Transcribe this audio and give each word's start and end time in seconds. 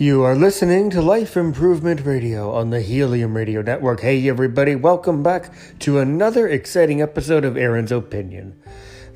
You 0.00 0.22
are 0.22 0.36
listening 0.36 0.90
to 0.90 1.02
Life 1.02 1.36
Improvement 1.36 2.06
Radio 2.06 2.52
on 2.52 2.70
the 2.70 2.80
Helium 2.80 3.36
Radio 3.36 3.62
Network. 3.62 3.98
Hey, 3.98 4.28
everybody, 4.28 4.76
welcome 4.76 5.24
back 5.24 5.52
to 5.80 5.98
another 5.98 6.46
exciting 6.46 7.02
episode 7.02 7.44
of 7.44 7.56
Aaron's 7.56 7.90
Opinion, 7.90 8.54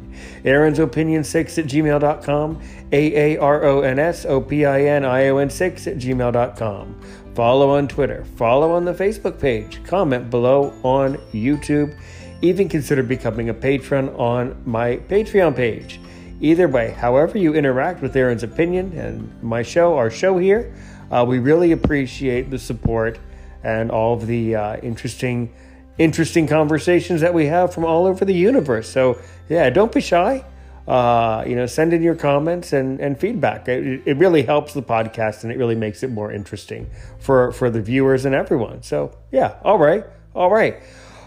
Aaron's 0.46 0.78
Opinion 0.78 1.22
6 1.22 1.58
at 1.58 1.66
gmail.com, 1.66 2.62
A 2.92 3.34
A 3.34 3.38
R 3.38 3.64
O 3.64 3.82
N 3.82 3.98
S 3.98 4.24
O 4.24 4.40
P 4.40 4.64
I 4.64 4.84
N 4.84 5.04
I 5.04 5.28
O 5.28 5.36
N 5.36 5.50
6 5.50 5.86
at 5.86 5.98
gmail.com. 5.98 6.98
Follow 7.34 7.68
on 7.68 7.86
Twitter, 7.86 8.24
follow 8.36 8.72
on 8.72 8.86
the 8.86 8.94
Facebook 8.94 9.38
page, 9.38 9.84
comment 9.84 10.30
below 10.30 10.72
on 10.82 11.18
YouTube 11.34 11.94
even 12.44 12.68
consider 12.68 13.02
becoming 13.02 13.48
a 13.48 13.54
patron 13.54 14.10
on 14.10 14.60
my 14.66 14.96
Patreon 15.08 15.56
page. 15.56 15.98
Either 16.40 16.68
way, 16.68 16.90
however 16.90 17.38
you 17.38 17.54
interact 17.54 18.02
with 18.02 18.14
Aaron's 18.14 18.42
opinion 18.42 18.92
and 18.98 19.42
my 19.42 19.62
show, 19.62 19.96
our 19.96 20.10
show 20.10 20.36
here, 20.36 20.74
uh, 21.10 21.24
we 21.26 21.38
really 21.38 21.72
appreciate 21.72 22.50
the 22.50 22.58
support 22.58 23.18
and 23.62 23.90
all 23.90 24.12
of 24.12 24.26
the 24.26 24.54
uh, 24.54 24.76
interesting, 24.78 25.54
interesting 25.96 26.46
conversations 26.46 27.22
that 27.22 27.32
we 27.32 27.46
have 27.46 27.72
from 27.72 27.86
all 27.86 28.06
over 28.06 28.26
the 28.26 28.34
universe. 28.34 28.90
So 28.90 29.18
yeah, 29.48 29.70
don't 29.70 29.92
be 29.92 30.02
shy. 30.02 30.44
Uh, 30.86 31.42
you 31.46 31.56
know, 31.56 31.64
send 31.64 31.94
in 31.94 32.02
your 32.02 32.14
comments 32.14 32.74
and, 32.74 33.00
and 33.00 33.18
feedback. 33.18 33.66
It, 33.68 34.02
it 34.04 34.18
really 34.18 34.42
helps 34.42 34.74
the 34.74 34.82
podcast 34.82 35.44
and 35.44 35.50
it 35.50 35.56
really 35.56 35.76
makes 35.76 36.02
it 36.02 36.10
more 36.10 36.30
interesting 36.30 36.90
for, 37.18 37.52
for 37.52 37.70
the 37.70 37.80
viewers 37.80 38.26
and 38.26 38.34
everyone. 38.34 38.82
So 38.82 39.16
yeah, 39.32 39.56
all 39.64 39.78
right, 39.78 40.04
all 40.34 40.50
right. 40.50 40.82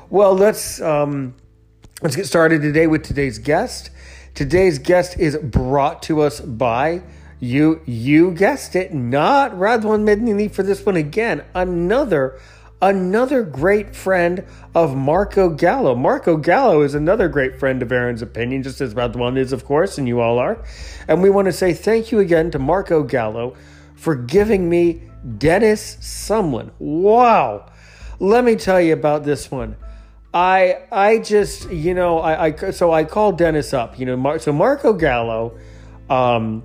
Well, 0.10 0.36
let's 0.36 0.80
um, 0.80 1.36
let's 2.02 2.16
get 2.16 2.28
started 2.28 2.62
today 2.62 2.88
with 2.88 3.04
today's 3.04 3.40
guest. 3.40 3.90
Today's 4.36 4.80
guest 4.80 5.20
is 5.20 5.36
brought 5.36 6.02
to 6.04 6.22
us 6.22 6.40
by 6.40 7.02
you. 7.42 7.82
You 7.86 8.32
guessed 8.32 8.78
it, 8.78 8.94
not 8.94 9.52
Radwan 9.52 10.06
Mednini 10.06 10.50
for 10.50 10.64
this 10.64 10.86
one 10.86 10.96
again. 10.96 11.44
Another 11.54 12.40
another 12.82 13.44
great 13.44 13.98
friend 13.98 14.46
of 14.74 14.96
Marco 14.96 15.50
Gallo. 15.50 15.94
Marco 15.94 16.38
Gallo 16.38 16.84
is 16.84 16.96
another 16.96 17.28
great 17.28 17.60
friend 17.60 17.82
of 17.82 17.92
Aaron's 17.92 18.22
Opinion, 18.22 18.64
just 18.64 18.80
as 18.80 18.94
Radwan 18.94 19.38
is, 19.38 19.52
of 19.52 19.66
course, 19.66 19.98
and 19.98 20.08
you 20.08 20.22
all 20.22 20.40
are. 20.40 20.64
And 21.10 21.22
we 21.22 21.30
want 21.30 21.48
to 21.48 21.54
say 21.54 21.74
thank 21.74 22.14
you 22.14 22.20
again 22.20 22.50
to 22.52 22.60
Marco 22.60 23.04
Gallo 23.04 23.58
for 23.96 24.16
giving 24.16 24.70
me 24.70 25.02
Dennis 25.38 25.98
Sumlin. 25.98 26.72
Wow. 26.80 27.70
Let 28.20 28.46
me 28.46 28.56
tell 28.56 28.80
you 28.80 28.94
about 28.94 29.26
this 29.26 29.52
one. 29.52 29.76
I 30.34 30.80
I 30.92 31.20
just 31.20 31.70
you 31.72 31.94
know 31.94 32.20
I, 32.20 32.48
I 32.48 32.72
so 32.72 32.92
I 32.92 33.04
called 33.04 33.38
Dennis 33.38 33.74
up 33.74 33.98
you 34.00 34.06
know 34.06 34.18
Mar- 34.18 34.40
so 34.40 34.52
Marco 34.52 34.94
Gallo, 34.94 35.58
um, 36.10 36.64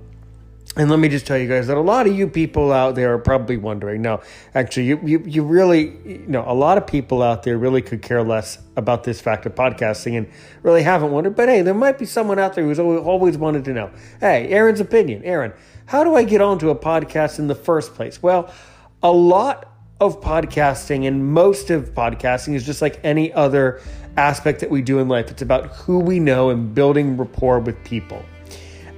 and 0.75 0.89
let 0.89 0.99
me 0.99 1.07
just 1.07 1.25
tell 1.25 1.37
you 1.37 1.47
guys 1.47 1.67
that 1.67 1.77
a 1.77 1.81
lot 1.81 2.07
of 2.07 2.15
you 2.15 2.27
people 2.27 2.71
out 2.71 2.95
there 2.95 3.13
are 3.13 3.19
probably 3.19 3.57
wondering. 3.57 4.01
No, 4.01 4.21
actually, 4.53 4.87
you 4.87 4.99
you 5.03 5.23
you 5.25 5.43
really 5.43 5.97
you 6.05 6.25
know 6.27 6.43
a 6.45 6.53
lot 6.53 6.77
of 6.77 6.85
people 6.85 7.21
out 7.21 7.43
there 7.43 7.57
really 7.57 7.81
could 7.81 8.01
care 8.01 8.21
less 8.21 8.57
about 8.75 9.05
this 9.05 9.21
fact 9.21 9.45
of 9.45 9.55
podcasting 9.55 10.17
and 10.17 10.27
really 10.61 10.83
haven't 10.83 11.11
wondered. 11.11 11.35
But 11.35 11.47
hey, 11.47 11.61
there 11.61 11.73
might 11.73 11.97
be 11.97 12.05
someone 12.05 12.39
out 12.39 12.55
there 12.55 12.65
who's 12.65 12.79
always 12.79 13.37
wanted 13.37 13.63
to 13.65 13.73
know. 13.73 13.91
Hey, 14.19 14.49
Aaron's 14.49 14.81
opinion, 14.81 15.23
Aaron, 15.23 15.53
how 15.85 16.03
do 16.03 16.15
I 16.15 16.23
get 16.23 16.41
onto 16.41 16.69
a 16.69 16.75
podcast 16.75 17.39
in 17.39 17.47
the 17.47 17.55
first 17.55 17.95
place? 17.95 18.21
Well, 18.21 18.53
a 19.01 19.11
lot 19.11 19.72
of 19.99 20.21
podcasting 20.21 21.07
and 21.07 21.33
most 21.33 21.69
of 21.69 21.93
podcasting 21.93 22.55
is 22.55 22.65
just 22.65 22.81
like 22.81 22.99
any 23.03 23.31
other 23.33 23.81
aspect 24.17 24.59
that 24.59 24.69
we 24.69 24.81
do 24.81 24.99
in 24.99 25.07
life. 25.07 25.31
It's 25.31 25.41
about 25.41 25.67
who 25.67 25.99
we 25.99 26.19
know 26.19 26.49
and 26.49 26.73
building 26.73 27.17
rapport 27.17 27.59
with 27.59 27.81
people. 27.83 28.23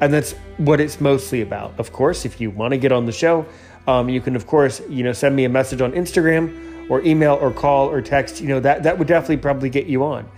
And 0.02 0.14
that's 0.14 0.34
what 0.58 0.80
it's 0.80 1.00
mostly 1.00 1.42
about. 1.42 1.78
Of 1.80 1.94
course, 1.94 2.26
if 2.26 2.42
you 2.42 2.50
want 2.50 2.72
to 2.72 2.78
get 2.78 2.92
on 2.92 3.06
the 3.06 3.12
show, 3.12 3.46
um, 3.88 4.10
you 4.10 4.20
can, 4.20 4.36
of 4.36 4.48
course, 4.48 4.82
you 4.90 5.04
know, 5.04 5.14
send 5.14 5.36
me 5.36 5.46
a 5.46 5.50
message 5.50 5.82
on 5.82 5.92
Instagram 5.94 6.90
or 6.90 7.02
email 7.04 7.36
or 7.36 7.52
call 7.52 7.90
or 7.90 8.02
text. 8.02 8.42
You 8.42 8.48
know, 8.48 8.60
that, 8.60 8.84
that 8.84 8.98
would 8.98 9.08
definitely 9.08 9.38
probably 9.38 9.70
get 9.70 9.86
you 9.86 10.04
on. 10.04 10.30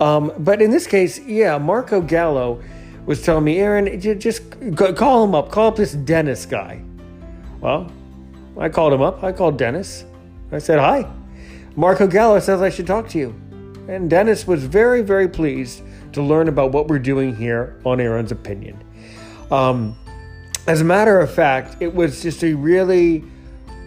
Um, 0.00 0.32
but 0.38 0.60
in 0.60 0.70
this 0.70 0.86
case, 0.86 1.18
yeah, 1.20 1.58
Marco 1.58 2.00
Gallo 2.00 2.62
was 3.06 3.22
telling 3.22 3.44
me, 3.44 3.58
Aaron, 3.58 4.00
just 4.00 4.42
call 4.96 5.24
him 5.24 5.34
up. 5.34 5.50
Call 5.50 5.68
up 5.68 5.76
this 5.76 5.92
Dennis 5.92 6.44
guy. 6.44 6.82
Well, 7.60 7.90
I 8.58 8.68
called 8.68 8.92
him 8.92 9.02
up. 9.02 9.22
I 9.22 9.32
called 9.32 9.58
Dennis. 9.58 10.04
I 10.52 10.58
said, 10.58 10.78
Hi. 10.78 11.10
Marco 11.76 12.06
Gallo 12.06 12.40
says 12.40 12.62
I 12.62 12.70
should 12.70 12.86
talk 12.86 13.08
to 13.10 13.18
you. 13.18 13.34
And 13.88 14.08
Dennis 14.08 14.46
was 14.46 14.64
very, 14.64 15.02
very 15.02 15.28
pleased 15.28 15.82
to 16.12 16.22
learn 16.22 16.48
about 16.48 16.72
what 16.72 16.88
we're 16.88 16.98
doing 16.98 17.36
here 17.36 17.78
on 17.84 18.00
Aaron's 18.00 18.32
Opinion. 18.32 18.82
Um, 19.50 19.96
as 20.66 20.80
a 20.80 20.84
matter 20.84 21.20
of 21.20 21.30
fact, 21.30 21.76
it 21.80 21.94
was 21.94 22.22
just 22.22 22.42
a 22.42 22.54
really, 22.54 23.22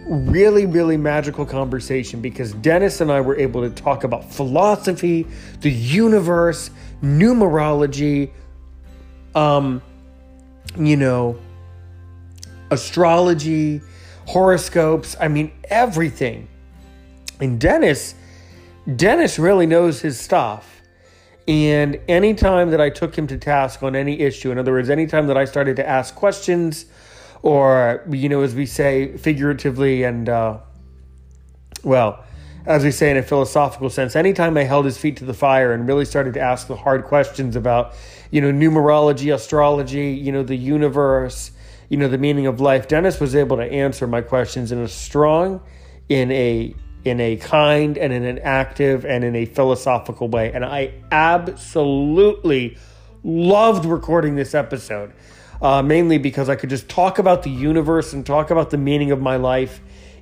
really, 0.06 0.64
really 0.64 0.96
magical 0.96 1.44
conversation 1.44 2.20
because 2.20 2.52
Dennis 2.54 3.00
and 3.00 3.10
I 3.12 3.20
were 3.20 3.36
able 3.36 3.68
to 3.68 3.70
talk 3.70 4.04
about 4.04 4.32
philosophy, 4.32 5.26
the 5.60 5.70
universe, 5.70 6.70
numerology, 7.02 8.30
um, 9.34 9.82
you 10.78 10.96
know, 10.96 11.38
astrology, 12.70 13.82
horoscopes, 14.30 15.16
I 15.20 15.26
mean, 15.26 15.50
everything. 15.64 16.46
And 17.40 17.60
Dennis, 17.60 18.14
Dennis 18.96 19.38
really 19.38 19.66
knows 19.66 20.00
his 20.00 20.20
stuff. 20.20 20.82
And 21.48 21.98
anytime 22.06 22.70
that 22.70 22.80
I 22.80 22.90
took 22.90 23.16
him 23.16 23.26
to 23.26 23.36
task 23.36 23.82
on 23.82 23.96
any 23.96 24.20
issue, 24.20 24.52
in 24.52 24.58
other 24.58 24.70
words, 24.70 24.88
anytime 24.88 25.26
that 25.26 25.36
I 25.36 25.46
started 25.46 25.74
to 25.76 25.88
ask 25.88 26.14
questions, 26.14 26.86
or, 27.42 28.04
you 28.08 28.28
know, 28.28 28.42
as 28.42 28.54
we 28.54 28.66
say 28.66 29.16
figuratively 29.16 30.04
and, 30.04 30.28
uh, 30.28 30.58
well, 31.82 32.22
as 32.66 32.84
we 32.84 32.92
say 32.92 33.10
in 33.10 33.16
a 33.16 33.22
philosophical 33.24 33.90
sense, 33.90 34.14
anytime 34.14 34.56
I 34.56 34.62
held 34.62 34.84
his 34.84 34.96
feet 34.96 35.16
to 35.16 35.24
the 35.24 35.34
fire 35.34 35.72
and 35.72 35.88
really 35.88 36.04
started 36.04 36.34
to 36.34 36.40
ask 36.40 36.68
the 36.68 36.76
hard 36.76 37.04
questions 37.04 37.56
about, 37.56 37.94
you 38.30 38.40
know, 38.40 38.52
numerology, 38.52 39.34
astrology, 39.34 40.10
you 40.10 40.30
know, 40.30 40.44
the 40.44 40.54
universe, 40.54 41.50
you 41.90 41.96
know, 41.96 42.08
the 42.08 42.18
meaning 42.18 42.46
of 42.46 42.60
life, 42.60 42.88
Dennis 42.88 43.20
was 43.20 43.34
able 43.34 43.56
to 43.58 43.64
answer 43.64 44.06
my 44.06 44.22
questions 44.22 44.72
in 44.72 44.78
a 44.78 44.88
strong, 44.88 45.60
in 46.08 46.32
a 46.32 46.74
in 47.04 47.18
a 47.18 47.36
kind 47.36 47.96
and 47.98 48.12
in 48.12 48.24
an 48.24 48.38
active 48.40 49.04
and 49.04 49.24
in 49.24 49.34
a 49.34 49.44
philosophical 49.46 50.28
way. 50.28 50.52
And 50.52 50.64
I 50.64 50.92
absolutely 51.10 52.76
loved 53.24 53.86
recording 53.86 54.36
this 54.36 54.54
episode, 54.54 55.12
uh, 55.62 55.82
mainly 55.82 56.18
because 56.18 56.48
I 56.48 56.56
could 56.56 56.70
just 56.70 56.88
talk 56.88 57.18
about 57.18 57.42
the 57.42 57.50
universe 57.50 58.12
and 58.12 58.24
talk 58.24 58.50
about 58.50 58.70
the 58.70 58.76
meaning 58.76 59.10
of 59.12 59.20
my 59.20 59.36
life 59.36 59.80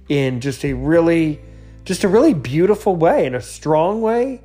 in 0.09 0.41
just 0.41 0.65
a 0.65 0.73
really, 0.73 1.41
just 1.85 2.05
a 2.05 2.09
really 2.09 2.33
beautiful 2.33 2.97
way, 2.97 3.27
in 3.27 3.35
a 3.35 3.43
strong 3.43 4.01
way, 4.01 4.43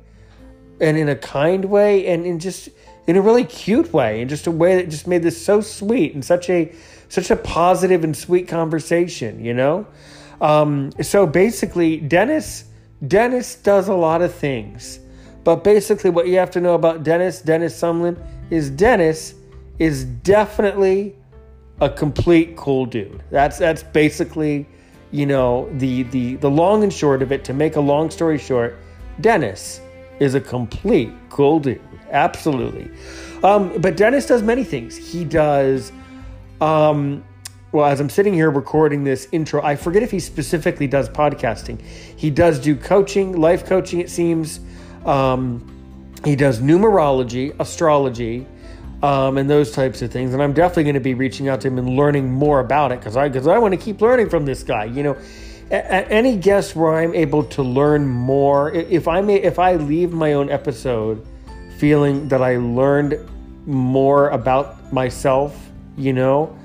and 0.80 0.98
in 0.98 1.08
a 1.08 1.16
kind 1.16 1.64
way, 1.64 2.06
and 2.06 2.26
in 2.26 2.38
just 2.38 2.68
in 3.06 3.16
a 3.16 3.22
really 3.22 3.44
cute 3.44 3.92
way, 3.92 4.20
and 4.20 4.28
just 4.28 4.46
a 4.46 4.50
way 4.50 4.76
that 4.76 4.90
just 4.90 5.06
made 5.06 5.22
this 5.22 5.42
so 5.42 5.60
sweet 5.60 6.14
and 6.14 6.24
such 6.24 6.50
a 6.50 6.74
such 7.14 7.30
a 7.30 7.36
positive 7.36 8.04
and 8.04 8.16
sweet 8.16 8.48
conversation, 8.48 9.44
you 9.44 9.54
know. 9.54 9.86
Um, 10.40 10.90
so 11.00 11.26
basically, 11.26 11.98
Dennis 11.98 12.64
Dennis 13.06 13.56
does 13.56 13.88
a 13.88 13.94
lot 13.94 14.20
of 14.22 14.34
things, 14.34 14.98
but 15.44 15.62
basically, 15.64 16.10
what 16.10 16.26
you 16.26 16.36
have 16.36 16.50
to 16.52 16.60
know 16.60 16.74
about 16.74 17.04
Dennis 17.04 17.40
Dennis 17.40 17.80
Sumlin 17.80 18.18
is 18.50 18.70
Dennis 18.70 19.34
is 19.78 20.04
definitely 20.04 21.14
a 21.80 21.88
complete 21.88 22.56
cool 22.56 22.86
dude. 22.86 23.22
That's 23.30 23.58
that's 23.58 23.82
basically 23.82 24.66
you 25.12 25.26
know 25.26 25.68
the 25.78 26.02
the 26.04 26.36
the 26.36 26.50
long 26.50 26.82
and 26.82 26.92
short 26.92 27.22
of 27.22 27.30
it. 27.32 27.44
To 27.44 27.54
make 27.54 27.76
a 27.76 27.80
long 27.80 28.10
story 28.10 28.38
short, 28.38 28.76
Dennis 29.20 29.80
is 30.18 30.34
a 30.34 30.40
complete 30.40 31.12
cool 31.30 31.60
dude. 31.60 31.80
Absolutely. 32.10 32.90
Um, 33.42 33.80
but 33.80 33.96
Dennis 33.96 34.26
does 34.26 34.42
many 34.42 34.64
things. 34.64 34.96
He 34.96 35.24
does 35.24 35.92
um, 36.60 37.24
well, 37.72 37.86
as 37.86 38.00
I'm 38.00 38.08
sitting 38.10 38.34
here 38.34 38.50
recording 38.50 39.04
this 39.04 39.28
intro, 39.32 39.62
I 39.62 39.76
forget 39.76 40.02
if 40.02 40.10
he 40.10 40.20
specifically 40.20 40.86
does 40.86 41.08
podcasting. 41.08 41.80
He 41.82 42.30
does 42.30 42.58
do 42.58 42.76
coaching, 42.76 43.40
life 43.40 43.66
coaching, 43.66 44.00
it 44.00 44.10
seems. 44.10 44.60
Um, 45.04 45.70
he 46.24 46.36
does 46.36 46.60
numerology, 46.60 47.54
astrology. 47.58 48.46
um, 49.04 49.36
and 49.36 49.50
those 49.50 49.70
types 49.70 50.00
of 50.00 50.10
things. 50.10 50.32
And 50.32 50.42
I'm 50.42 50.54
definitely 50.54 50.84
going 50.84 50.94
to 50.94 51.00
be 51.00 51.12
reaching 51.12 51.48
out 51.48 51.60
to 51.62 51.68
him 51.68 51.78
and 51.78 51.90
learning 51.90 52.32
more 52.32 52.60
about 52.60 52.90
it 52.90 53.00
because 53.00 53.16
I 53.16 53.28
because 53.28 53.46
I 53.46 53.58
want 53.58 53.72
to 53.72 53.78
keep 53.78 54.00
learning 54.00 54.30
from 54.30 54.46
this 54.46 54.62
guy. 54.62 54.84
You 54.84 55.02
know, 55.02 55.16
any 55.70 56.36
guest 56.36 56.74
where 56.74 56.94
I'm 56.94 57.14
able 57.14 57.44
to 57.44 57.62
learn 57.62 58.06
more, 58.06 58.72
if 58.72 59.06
I 59.06 59.20
may, 59.20 59.36
if 59.36 59.58
I 59.58 59.76
leave 59.76 60.12
my 60.12 60.32
own 60.32 60.48
episode 60.48 61.26
feeling 61.78 62.28
that 62.28 62.40
I 62.40 62.56
learned 62.56 63.18
more 63.66 64.30
about 64.30 64.90
myself, 64.92 65.70
you 65.96 66.12
know, 66.12 66.56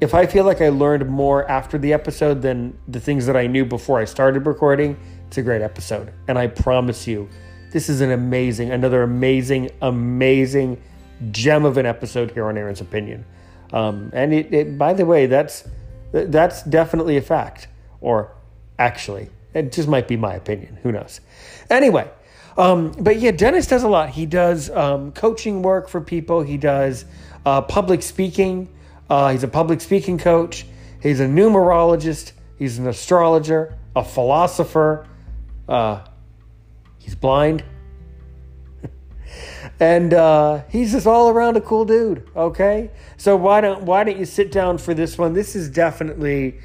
if 0.00 0.14
I 0.14 0.26
feel 0.26 0.44
like 0.44 0.60
I 0.60 0.68
learned 0.68 1.08
more 1.08 1.48
after 1.50 1.78
the 1.78 1.92
episode 1.92 2.42
than 2.42 2.78
the 2.88 3.00
things 3.00 3.26
that 3.26 3.36
I 3.36 3.46
knew 3.46 3.64
before 3.64 3.98
I 3.98 4.04
started 4.04 4.46
recording, 4.46 4.96
it's 5.26 5.38
a 5.38 5.42
great 5.42 5.62
episode. 5.62 6.12
And 6.28 6.38
I 6.38 6.46
promise 6.46 7.06
you, 7.06 7.28
this 7.72 7.88
is 7.88 8.00
an 8.00 8.12
amazing, 8.12 8.70
another 8.70 9.02
amazing, 9.02 9.70
amazing 9.82 10.82
gem 11.30 11.64
of 11.64 11.78
an 11.78 11.86
episode 11.86 12.30
here 12.30 12.46
on 12.46 12.56
Aaron's 12.58 12.80
Opinion. 12.80 13.24
Um, 13.72 14.10
and 14.12 14.32
it, 14.32 14.52
it, 14.52 14.78
by 14.78 14.92
the 14.92 15.04
way, 15.04 15.26
that's 15.26 15.68
that's 16.12 16.62
definitely 16.62 17.16
a 17.16 17.22
fact 17.22 17.68
or 18.00 18.32
actually, 18.78 19.28
it 19.54 19.72
just 19.72 19.88
might 19.88 20.06
be 20.06 20.16
my 20.16 20.34
opinion. 20.34 20.78
Who 20.82 20.92
knows? 20.92 21.20
Anyway, 21.70 22.08
um, 22.56 22.92
but 22.98 23.18
yeah, 23.18 23.32
Dennis 23.32 23.66
does 23.66 23.82
a 23.82 23.88
lot. 23.88 24.10
He 24.10 24.26
does 24.26 24.70
um, 24.70 25.12
coaching 25.12 25.62
work 25.62 25.88
for 25.88 26.00
people. 26.00 26.42
He 26.42 26.56
does 26.56 27.04
uh, 27.46 27.62
public 27.62 28.02
speaking. 28.02 28.68
Uh, 29.08 29.30
he's 29.30 29.44
a 29.44 29.48
public 29.48 29.80
speaking 29.80 30.18
coach. 30.18 30.66
He's 31.00 31.20
a 31.20 31.26
numerologist. 31.26 32.32
He's 32.58 32.78
an 32.78 32.86
astrologer, 32.86 33.78
a 33.94 34.04
philosopher. 34.04 35.06
Uh, 35.68 36.04
he's 36.98 37.14
blind. 37.14 37.64
and 39.80 40.12
uh, 40.12 40.62
he's 40.68 40.92
just 40.92 41.06
all 41.06 41.30
around 41.30 41.56
a 41.56 41.60
cool 41.60 41.84
dude. 41.84 42.28
Okay, 42.36 42.90
so 43.16 43.36
why 43.36 43.60
don't 43.60 43.84
why 43.84 44.04
don't 44.04 44.18
you 44.18 44.26
sit 44.26 44.52
down 44.52 44.76
for 44.76 44.92
this 44.92 45.16
one? 45.16 45.32
This 45.32 45.54
is 45.54 45.70
definitely 45.70 46.58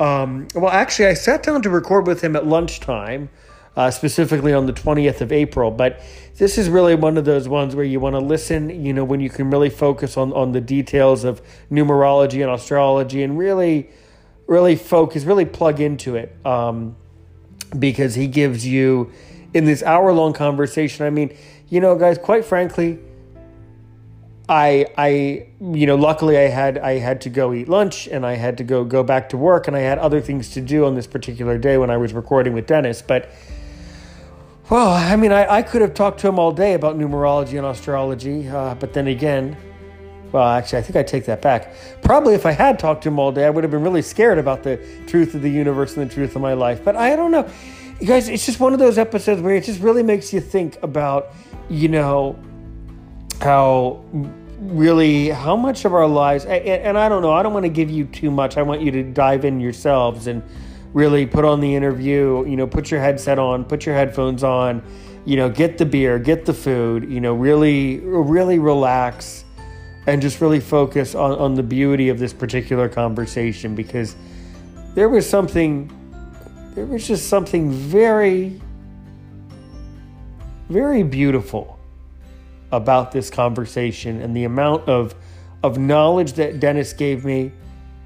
um, 0.00 0.48
well, 0.54 0.72
actually, 0.72 1.06
I 1.06 1.14
sat 1.14 1.42
down 1.42 1.62
to 1.62 1.70
record 1.70 2.06
with 2.06 2.20
him 2.20 2.34
at 2.34 2.46
lunchtime, 2.46 3.30
uh, 3.76 3.90
specifically 3.90 4.52
on 4.52 4.66
the 4.66 4.72
20th 4.72 5.20
of 5.20 5.32
April. 5.32 5.70
But 5.70 6.00
this 6.36 6.58
is 6.58 6.68
really 6.68 6.94
one 6.94 7.16
of 7.16 7.24
those 7.24 7.48
ones 7.48 7.74
where 7.74 7.84
you 7.84 8.00
want 8.00 8.14
to 8.14 8.20
listen, 8.20 8.84
you 8.84 8.92
know, 8.92 9.04
when 9.04 9.20
you 9.20 9.30
can 9.30 9.50
really 9.50 9.70
focus 9.70 10.16
on, 10.16 10.32
on 10.32 10.52
the 10.52 10.60
details 10.60 11.24
of 11.24 11.42
numerology 11.70 12.42
and 12.42 12.52
astrology 12.52 13.22
and 13.22 13.38
really, 13.38 13.90
really 14.46 14.76
focus, 14.76 15.24
really 15.24 15.44
plug 15.44 15.80
into 15.80 16.16
it. 16.16 16.34
Um, 16.44 16.96
because 17.78 18.14
he 18.14 18.28
gives 18.28 18.66
you, 18.66 19.10
in 19.52 19.64
this 19.64 19.82
hour 19.82 20.12
long 20.12 20.32
conversation, 20.32 21.06
I 21.06 21.10
mean, 21.10 21.36
you 21.68 21.80
know, 21.80 21.96
guys, 21.96 22.18
quite 22.18 22.44
frankly, 22.44 22.98
I 24.48 24.86
I 24.98 25.46
you 25.60 25.86
know 25.86 25.96
luckily 25.96 26.36
I 26.36 26.48
had 26.48 26.76
I 26.78 26.98
had 26.98 27.22
to 27.22 27.30
go 27.30 27.54
eat 27.54 27.68
lunch 27.68 28.06
and 28.08 28.26
I 28.26 28.34
had 28.34 28.58
to 28.58 28.64
go 28.64 28.84
go 28.84 29.02
back 29.02 29.30
to 29.30 29.38
work 29.38 29.68
and 29.68 29.76
I 29.76 29.80
had 29.80 29.98
other 29.98 30.20
things 30.20 30.50
to 30.50 30.60
do 30.60 30.84
on 30.84 30.94
this 30.94 31.06
particular 31.06 31.56
day 31.56 31.78
when 31.78 31.88
I 31.88 31.96
was 31.96 32.12
recording 32.12 32.52
with 32.52 32.66
Dennis 32.66 33.00
but 33.00 33.30
well 34.70 34.92
I 34.92 35.16
mean 35.16 35.32
I, 35.32 35.56
I 35.56 35.62
could 35.62 35.82
have 35.82 35.94
talked 35.94 36.20
to 36.20 36.28
him 36.28 36.38
all 36.38 36.52
day 36.52 36.74
about 36.74 36.96
numerology 36.96 37.58
and 37.58 37.66
astrology 37.66 38.48
uh, 38.48 38.74
but 38.74 38.92
then 38.92 39.08
again 39.08 39.56
well 40.32 40.48
actually 40.48 40.78
I 40.78 40.82
think 40.82 40.96
I 40.96 41.02
take 41.02 41.26
that 41.26 41.40
back. 41.42 41.74
Probably 42.02 42.34
if 42.34 42.44
I 42.44 42.52
had 42.52 42.78
talked 42.78 43.02
to 43.04 43.08
him 43.08 43.18
all 43.18 43.30
day 43.32 43.46
I 43.46 43.50
would 43.50 43.62
have 43.64 43.70
been 43.70 43.82
really 43.82 44.02
scared 44.02 44.38
about 44.38 44.62
the 44.62 44.76
truth 45.06 45.34
of 45.34 45.42
the 45.42 45.50
universe 45.50 45.96
and 45.96 46.08
the 46.08 46.12
truth 46.12 46.34
of 46.34 46.42
my 46.42 46.54
life. 46.54 46.84
But 46.84 46.96
I 46.96 47.14
don't 47.14 47.30
know. 47.30 47.48
You 48.00 48.06
guys 48.06 48.28
it's 48.28 48.44
just 48.44 48.60
one 48.60 48.72
of 48.72 48.78
those 48.78 48.98
episodes 48.98 49.40
where 49.40 49.54
it 49.54 49.64
just 49.64 49.80
really 49.80 50.02
makes 50.02 50.32
you 50.32 50.40
think 50.40 50.82
about 50.82 51.32
you 51.68 51.88
know 51.88 52.38
how 53.40 54.04
really 54.58 55.28
how 55.28 55.56
much 55.56 55.84
of 55.84 55.92
our 55.92 56.06
lives 56.06 56.44
and, 56.44 56.64
and, 56.64 56.98
I 56.98 57.08
don't 57.08 57.20
know 57.20 57.32
I 57.32 57.42
don't 57.42 57.52
want 57.52 57.64
to 57.64 57.70
give 57.70 57.90
you 57.90 58.06
too 58.06 58.30
much. 58.30 58.56
I 58.56 58.62
want 58.62 58.80
you 58.80 58.90
to 58.92 59.02
dive 59.02 59.44
in 59.44 59.60
yourselves 59.60 60.26
and 60.26 60.42
really 60.94 61.26
put 61.26 61.44
on 61.44 61.60
the 61.60 61.74
interview 61.74 62.46
you 62.46 62.56
know 62.56 62.66
put 62.66 62.90
your 62.90 63.00
headset 63.00 63.38
on 63.38 63.64
put 63.64 63.84
your 63.84 63.94
headphones 63.94 64.42
on 64.42 64.82
you 65.26 65.36
know 65.36 65.50
get 65.50 65.76
the 65.76 65.84
beer 65.84 66.18
get 66.18 66.46
the 66.46 66.54
food 66.54 67.10
you 67.10 67.20
know 67.20 67.34
really 67.34 67.98
really 67.98 68.58
relax 68.58 69.44
and 70.06 70.22
just 70.22 70.40
really 70.40 70.60
focus 70.60 71.14
on, 71.14 71.32
on 71.32 71.54
the 71.54 71.62
beauty 71.62 72.08
of 72.08 72.18
this 72.18 72.32
particular 72.32 72.88
conversation 72.88 73.74
because 73.74 74.14
there 74.94 75.08
was 75.08 75.28
something 75.28 75.90
there 76.74 76.86
was 76.86 77.06
just 77.06 77.28
something 77.28 77.70
very 77.70 78.60
very 80.68 81.02
beautiful 81.02 81.78
about 82.70 83.10
this 83.10 83.30
conversation 83.30 84.20
and 84.22 84.34
the 84.36 84.44
amount 84.44 84.88
of 84.88 85.14
of 85.64 85.78
knowledge 85.78 86.34
that 86.34 86.60
Dennis 86.60 86.92
gave 86.92 87.24
me 87.24 87.50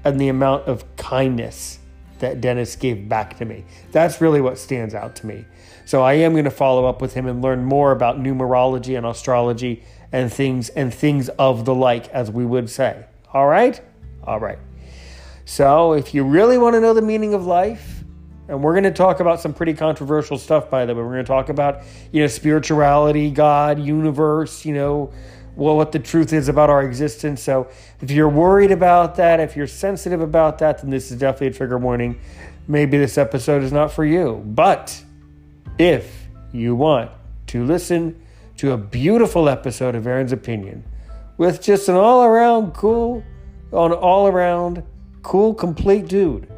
and 0.05 0.19
the 0.19 0.29
amount 0.29 0.65
of 0.65 0.83
kindness 0.95 1.78
that 2.19 2.41
Dennis 2.41 2.75
gave 2.75 3.09
back 3.09 3.37
to 3.37 3.45
me. 3.45 3.65
That's 3.91 4.21
really 4.21 4.41
what 4.41 4.57
stands 4.57 4.93
out 4.93 5.15
to 5.17 5.27
me. 5.27 5.45
So 5.85 6.03
I 6.03 6.13
am 6.13 6.33
going 6.33 6.45
to 6.45 6.51
follow 6.51 6.85
up 6.85 7.01
with 7.01 7.13
him 7.13 7.25
and 7.25 7.41
learn 7.41 7.63
more 7.63 7.91
about 7.91 8.19
numerology 8.19 8.97
and 8.97 9.05
astrology 9.05 9.83
and 10.11 10.31
things 10.31 10.69
and 10.69 10.93
things 10.93 11.29
of 11.29 11.65
the 11.65 11.73
like 11.73 12.07
as 12.09 12.29
we 12.29 12.45
would 12.45 12.69
say. 12.69 13.05
All 13.33 13.47
right? 13.47 13.81
All 14.23 14.39
right. 14.39 14.59
So 15.45 15.93
if 15.93 16.13
you 16.13 16.23
really 16.23 16.57
want 16.57 16.75
to 16.75 16.79
know 16.79 16.93
the 16.93 17.01
meaning 17.01 17.33
of 17.33 17.45
life, 17.45 18.03
and 18.49 18.63
we're 18.63 18.73
going 18.73 18.83
to 18.83 18.91
talk 18.91 19.19
about 19.19 19.39
some 19.39 19.53
pretty 19.53 19.75
controversial 19.75 20.37
stuff, 20.39 20.71
by 20.71 20.87
the 20.87 20.95
way. 20.95 21.03
We're 21.03 21.13
going 21.13 21.23
to 21.23 21.27
talk 21.27 21.49
about, 21.49 21.83
you 22.11 22.21
know, 22.21 22.27
spirituality, 22.27 23.29
God, 23.29 23.79
universe, 23.79 24.65
you 24.65 24.73
know, 24.73 25.13
well, 25.59 25.75
what 25.75 25.91
the 25.91 25.99
truth 25.99 26.31
is 26.33 26.47
about 26.47 26.69
our 26.69 26.81
existence. 26.83 27.43
So 27.43 27.67
if 28.01 28.09
you're 28.09 28.29
worried 28.29 28.71
about 28.71 29.15
that, 29.15 29.39
if 29.39 29.55
you're 29.55 29.67
sensitive 29.67 30.21
about 30.21 30.59
that, 30.59 30.81
then 30.81 30.89
this 30.89 31.11
is 31.11 31.19
definitely 31.19 31.47
a 31.47 31.53
trigger 31.53 31.77
warning. 31.77 32.19
Maybe 32.67 32.97
this 32.97 33.17
episode 33.17 33.63
is 33.63 33.71
not 33.71 33.91
for 33.91 34.05
you. 34.05 34.41
But 34.45 35.03
if 35.77 36.27
you 36.51 36.75
want 36.75 37.11
to 37.47 37.65
listen 37.65 38.21
to 38.57 38.71
a 38.71 38.77
beautiful 38.77 39.49
episode 39.49 39.95
of 39.95 40.07
Aaron's 40.07 40.31
Opinion 40.31 40.83
with 41.37 41.61
just 41.61 41.89
an 41.89 41.95
all 41.95 42.23
around 42.23 42.73
cool, 42.73 43.23
an 43.71 43.91
all 43.91 44.27
around 44.27 44.83
cool, 45.23 45.53
complete 45.53 46.07
dude, 46.07 46.49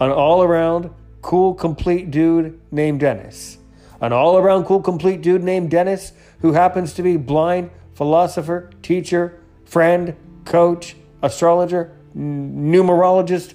an 0.00 0.10
all 0.10 0.42
around 0.42 0.90
cool, 1.22 1.54
complete 1.54 2.10
dude 2.10 2.60
named 2.70 3.00
Dennis. 3.00 3.58
An 4.00 4.12
all 4.12 4.36
around 4.36 4.64
cool, 4.64 4.82
complete 4.82 5.22
dude 5.22 5.42
named 5.42 5.70
Dennis 5.70 6.12
who 6.40 6.52
happens 6.52 6.92
to 6.94 7.02
be 7.02 7.16
blind, 7.16 7.70
philosopher, 7.96 8.70
teacher, 8.82 9.40
friend, 9.64 10.14
coach, 10.44 10.94
astrologer, 11.22 11.96
numerologist, 12.16 13.54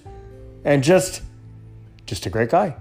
and 0.66 0.84
just 0.84 1.22
just 2.06 2.26
a 2.26 2.30
great 2.30 2.50
guy. 2.50 2.76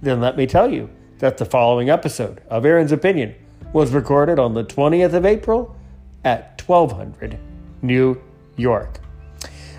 Then 0.00 0.20
let 0.20 0.36
me 0.36 0.46
tell 0.46 0.70
you 0.70 0.88
that 1.18 1.38
the 1.38 1.44
following 1.44 1.90
episode 1.90 2.40
of 2.48 2.64
Aaron's 2.64 2.92
Opinion 2.92 3.34
was 3.72 3.90
recorded 3.90 4.38
on 4.38 4.54
the 4.54 4.62
20th 4.62 5.14
of 5.14 5.26
April 5.26 5.74
at 6.24 6.62
1200 6.64 7.38
New 7.82 8.22
York. 8.56 9.00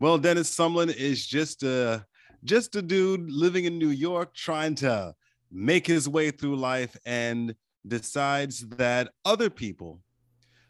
Well, 0.00 0.16
Dennis 0.16 0.50
Sumlin 0.56 0.88
is 0.96 1.26
just 1.26 1.62
a 1.62 2.06
just 2.42 2.74
a 2.74 2.80
dude 2.80 3.30
living 3.30 3.66
in 3.66 3.78
New 3.78 3.90
York 3.90 4.34
trying 4.34 4.74
to 4.76 5.14
make 5.50 5.86
his 5.86 6.08
way 6.08 6.30
through 6.30 6.56
life 6.56 6.96
and 7.04 7.54
decides 7.86 8.66
that 8.70 9.10
other 9.26 9.50
people 9.50 10.00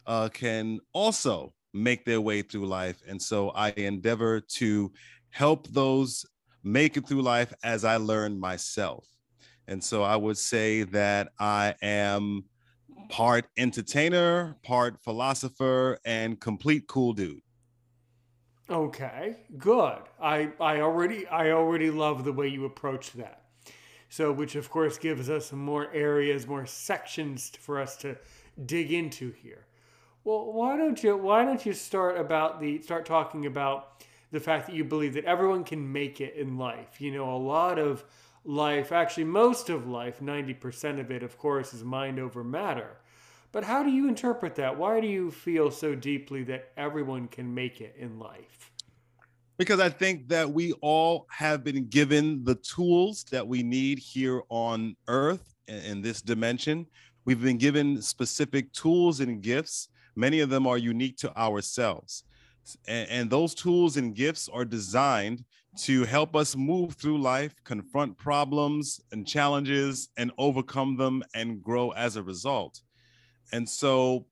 uh, 0.05 0.31
can 0.33 0.81
also 0.93 1.55
make 1.73 2.05
their 2.05 2.21
way 2.21 2.43
through 2.43 2.67
life. 2.67 3.01
And 3.07 3.23
so 3.23 3.51
I 3.51 3.71
endeavor 3.77 4.41
to 4.41 4.93
help 5.31 5.69
those 5.69 6.27
make 6.65 6.97
it 6.97 7.07
through 7.07 7.23
life 7.23 7.55
as 7.63 7.85
I 7.85 7.99
learn 7.99 8.41
myself. 8.41 9.07
And 9.69 9.83
so 9.83 10.03
I 10.03 10.17
would 10.17 10.39
say 10.39 10.83
that 10.83 11.29
I 11.39 11.77
am 11.81 12.47
part 13.09 13.47
entertainer, 13.57 14.57
part 14.63 15.03
philosopher, 15.03 15.99
and 16.05 16.41
complete 16.41 16.87
cool 16.87 17.13
dude. 17.13 17.43
Okay, 18.71 19.37
good. 19.59 20.03
I 20.21 20.53
I 20.61 20.81
already 20.81 21.27
I 21.27 21.51
already 21.51 21.91
love 21.91 22.25
the 22.25 22.33
way 22.33 22.49
you 22.49 22.65
approach 22.65 23.13
that. 23.13 23.43
So, 24.09 24.31
which 24.31 24.57
of 24.57 24.71
course 24.71 24.99
gives 24.99 25.31
us 25.31 25.53
more 25.53 25.93
areas, 25.93 26.47
more 26.47 26.67
sections 26.67 27.51
for 27.59 27.81
us 27.81 27.97
to 27.99 28.17
dig 28.67 28.93
into 28.93 29.33
here. 29.33 29.67
Well, 30.25 30.53
why 30.53 30.77
don't 30.77 31.03
you 31.03 31.17
why 31.17 31.45
don't 31.45 31.65
you 31.67 31.73
start 31.73 32.19
about 32.19 32.61
the 32.61 32.81
start 32.83 33.05
talking 33.07 33.47
about 33.47 34.05
the 34.31 34.41
fact 34.41 34.67
that 34.67 34.75
you 34.75 34.85
believe 34.85 35.15
that 35.15 35.25
everyone 35.25 35.65
can 35.65 35.93
make 35.93 36.21
it 36.21 36.35
in 36.35 36.57
life. 36.57 37.01
You 37.01 37.13
know, 37.13 37.35
a 37.35 37.37
lot 37.37 37.79
of 37.79 38.05
life, 38.45 38.93
actually 38.93 39.25
most 39.25 39.69
of 39.71 39.87
life, 39.87 40.21
90% 40.21 41.01
of 41.01 41.11
it 41.11 41.23
of 41.23 41.39
course 41.39 41.73
is 41.75 41.85
mind 41.85 42.19
over 42.19 42.43
matter. 42.43 42.97
But 43.53 43.65
how 43.65 43.83
do 43.83 43.91
you 43.91 44.09
interpret 44.09 44.55
that? 44.57 44.79
Why 44.79 45.01
do 45.01 45.07
you 45.07 45.31
feel 45.31 45.71
so 45.71 45.95
deeply 45.95 46.43
that 46.45 46.73
everyone 46.77 47.29
can 47.29 47.55
make 47.55 47.81
it 47.81 47.95
in 47.99 48.19
life? 48.19 48.71
Because 49.59 49.79
I 49.79 49.91
think 49.91 50.29
that 50.29 50.51
we 50.51 50.73
all 50.81 51.27
have 51.31 51.63
been 51.63 51.87
given 51.89 52.43
the 52.45 52.55
tools 52.55 53.25
that 53.31 53.47
we 53.47 53.63
need 53.63 53.99
here 53.99 54.41
on 54.49 54.97
earth 55.07 55.55
in 55.69 56.01
this 56.01 56.23
dimension. 56.23 56.87
We've 57.27 57.43
been 57.43 57.59
given 57.59 58.01
specific 58.01 58.73
tools 58.73 59.21
and 59.21 59.43
gifts. 59.43 59.89
Many 60.17 60.41
of 60.41 60.49
them 60.49 60.67
are 60.67 60.79
unique 60.79 61.19
to 61.19 61.37
ourselves. 61.37 62.25
And, 62.89 63.29
those 63.29 63.55
tools 63.55 63.97
and 63.97 64.15
gifts 64.15 64.49
are 64.49 64.65
designed 64.65 65.45
to 65.79 66.05
help 66.05 66.37
us 66.37 66.55
move 66.55 66.95
through 66.95 67.21
life, 67.21 67.55
confront 67.65 68.19
problems 68.19 69.01
and 69.11 69.27
challenges, 69.27 70.09
and 70.17 70.31
overcome 70.39 70.97
them 70.97 71.23
and 71.35 71.63
grow 71.63 71.91
as 71.91 72.17
a 72.17 72.23
result. 72.23 72.81
And 73.53 73.69
so 73.69 74.27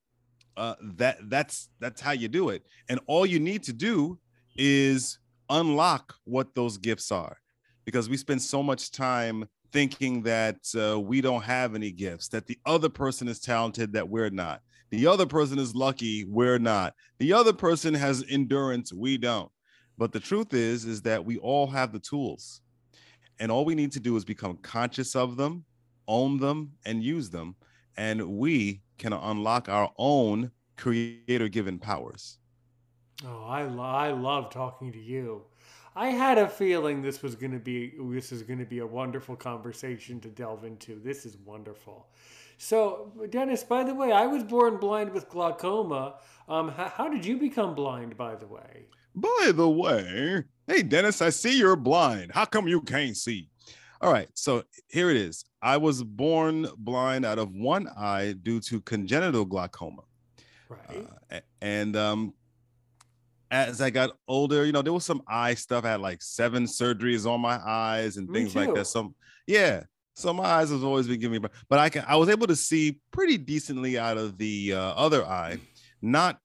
uh, 0.56 0.74
that 0.82 1.18
that's 1.30 1.70
that's 1.78 2.00
how 2.00 2.12
you 2.12 2.28
do 2.28 2.50
it. 2.50 2.64
And 2.88 3.00
all 3.06 3.24
you 3.24 3.40
need 3.40 3.62
to 3.64 3.72
do 3.72 4.18
is 4.56 5.18
unlock 5.48 6.14
what 6.24 6.54
those 6.54 6.76
gifts 6.76 7.10
are. 7.10 7.38
Because 7.84 8.08
we 8.08 8.16
spend 8.16 8.42
so 8.42 8.62
much 8.62 8.92
time 8.92 9.46
thinking 9.72 10.22
that 10.22 10.58
uh, 10.78 11.00
we 11.00 11.20
don't 11.20 11.42
have 11.42 11.74
any 11.74 11.90
gifts 11.90 12.28
that 12.28 12.46
the 12.46 12.58
other 12.66 12.88
person 12.88 13.28
is 13.28 13.40
talented 13.40 13.92
that 13.92 14.08
we're 14.08 14.30
not. 14.30 14.60
The 14.90 15.06
other 15.06 15.26
person 15.26 15.58
is 15.58 15.74
lucky 15.74 16.24
we're 16.28 16.58
not. 16.58 16.94
The 17.18 17.32
other 17.32 17.52
person 17.52 17.94
has 17.94 18.24
endurance 18.28 18.92
we 18.92 19.16
don't 19.16 19.50
but 20.00 20.12
the 20.12 20.18
truth 20.18 20.54
is 20.54 20.86
is 20.86 21.02
that 21.02 21.24
we 21.24 21.36
all 21.38 21.66
have 21.66 21.92
the 21.92 21.98
tools 22.00 22.62
and 23.38 23.52
all 23.52 23.64
we 23.64 23.74
need 23.74 23.92
to 23.92 24.00
do 24.00 24.16
is 24.16 24.24
become 24.24 24.56
conscious 24.62 25.14
of 25.14 25.36
them 25.36 25.64
own 26.08 26.38
them 26.38 26.72
and 26.86 27.04
use 27.04 27.30
them 27.30 27.54
and 27.96 28.20
we 28.26 28.80
can 28.96 29.12
unlock 29.12 29.68
our 29.68 29.90
own 29.98 30.50
creator 30.76 31.48
given 31.48 31.78
powers. 31.78 32.38
Oh, 33.26 33.44
I, 33.46 33.64
lo- 33.64 33.82
I 33.82 34.10
love 34.12 34.50
talking 34.50 34.90
to 34.92 34.98
you. 34.98 35.42
I 35.94 36.08
had 36.08 36.38
a 36.38 36.48
feeling 36.48 37.02
this 37.02 37.22
was 37.22 37.34
going 37.34 37.52
to 37.52 37.58
be 37.58 37.92
this 37.98 38.32
is 38.32 38.42
going 38.42 38.60
to 38.60 38.64
be 38.64 38.78
a 38.78 38.86
wonderful 38.86 39.36
conversation 39.36 40.20
to 40.20 40.28
delve 40.28 40.64
into. 40.64 40.98
This 40.98 41.26
is 41.26 41.36
wonderful. 41.44 42.06
So, 42.56 43.12
Dennis, 43.30 43.64
by 43.64 43.84
the 43.84 43.94
way, 43.94 44.12
I 44.12 44.26
was 44.26 44.44
born 44.44 44.78
blind 44.78 45.12
with 45.12 45.28
glaucoma. 45.28 46.14
Um, 46.48 46.68
how, 46.68 46.88
how 46.88 47.08
did 47.08 47.26
you 47.26 47.36
become 47.36 47.74
blind? 47.74 48.16
By 48.16 48.36
the 48.36 48.46
way. 48.46 48.86
By 49.14 49.52
the 49.54 49.68
way, 49.68 50.44
hey 50.66 50.82
Dennis, 50.82 51.20
I 51.20 51.30
see 51.30 51.58
you're 51.58 51.76
blind. 51.76 52.32
How 52.32 52.44
come 52.44 52.68
you 52.68 52.80
can't 52.80 53.16
see? 53.16 53.48
All 54.00 54.12
right, 54.12 54.28
so 54.34 54.62
here 54.88 55.10
it 55.10 55.16
is. 55.16 55.44
I 55.60 55.76
was 55.76 56.02
born 56.02 56.68
blind 56.78 57.26
out 57.26 57.38
of 57.38 57.52
one 57.52 57.88
eye 57.88 58.34
due 58.42 58.60
to 58.60 58.80
congenital 58.80 59.44
glaucoma. 59.44 60.02
Right. 60.68 61.06
Uh, 61.30 61.40
and 61.60 61.96
um, 61.96 62.32
as 63.50 63.80
I 63.80 63.90
got 63.90 64.16
older, 64.28 64.64
you 64.64 64.72
know, 64.72 64.82
there 64.82 64.92
was 64.92 65.04
some 65.04 65.22
eye 65.26 65.54
stuff. 65.54 65.84
I 65.84 65.90
had 65.90 66.00
like 66.00 66.22
seven 66.22 66.64
surgeries 66.64 67.30
on 67.30 67.40
my 67.40 67.60
eyes 67.62 68.16
and 68.16 68.32
things 68.32 68.54
like 68.54 68.72
that. 68.74 68.86
So 68.86 69.12
yeah, 69.46 69.82
so 70.14 70.32
my 70.32 70.44
eyes 70.44 70.70
has 70.70 70.84
always 70.84 71.06
been 71.06 71.20
giving 71.20 71.42
me, 71.42 71.48
but 71.68 71.78
I 71.78 71.88
can 71.88 72.04
I 72.06 72.16
was 72.16 72.28
able 72.28 72.46
to 72.46 72.56
see 72.56 73.00
pretty 73.10 73.36
decently 73.36 73.98
out 73.98 74.16
of 74.16 74.38
the 74.38 74.74
uh, 74.74 74.80
other 74.80 75.26
eye, 75.26 75.58
not 76.00 76.38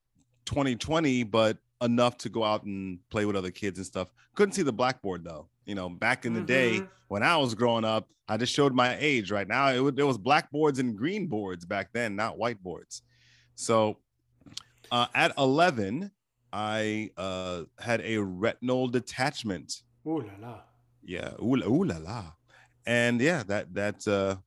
2020, 0.45 1.23
but 1.23 1.57
enough 1.81 2.17
to 2.19 2.29
go 2.29 2.43
out 2.43 2.63
and 2.63 2.99
play 3.09 3.25
with 3.25 3.35
other 3.35 3.51
kids 3.51 3.79
and 3.79 3.85
stuff. 3.85 4.09
Couldn't 4.35 4.53
see 4.53 4.61
the 4.61 4.73
blackboard 4.73 5.23
though. 5.23 5.49
You 5.65 5.75
know, 5.75 5.89
back 5.89 6.25
in 6.25 6.33
the 6.33 6.39
mm-hmm. 6.39 6.45
day 6.45 6.87
when 7.07 7.23
I 7.23 7.37
was 7.37 7.55
growing 7.55 7.85
up, 7.85 8.09
I 8.27 8.37
just 8.37 8.53
showed 8.53 8.73
my 8.73 8.95
age. 8.99 9.31
Right 9.31 9.47
now, 9.47 9.69
it 9.69 9.79
was, 9.79 9.93
there 9.93 10.05
was 10.05 10.17
blackboards 10.17 10.79
and 10.79 10.97
green 10.97 11.27
boards 11.27 11.65
back 11.65 11.89
then, 11.93 12.15
not 12.15 12.37
whiteboards. 12.37 13.01
So, 13.55 13.97
uh, 14.91 15.07
at 15.13 15.31
11, 15.37 16.11
I 16.51 17.11
uh, 17.17 17.63
had 17.79 18.01
a 18.01 18.17
retinal 18.17 18.87
detachment. 18.87 19.81
Ooh 20.07 20.21
la 20.21 20.47
la. 20.47 20.61
Yeah, 21.03 21.31
ooh 21.41 21.55
la, 21.55 21.67
ooh 21.67 21.83
la 21.83 21.97
la. 21.97 22.23
And 22.85 23.19
yeah, 23.19 23.43
that 23.43 23.73
that 23.73 24.07
uh, 24.07 24.37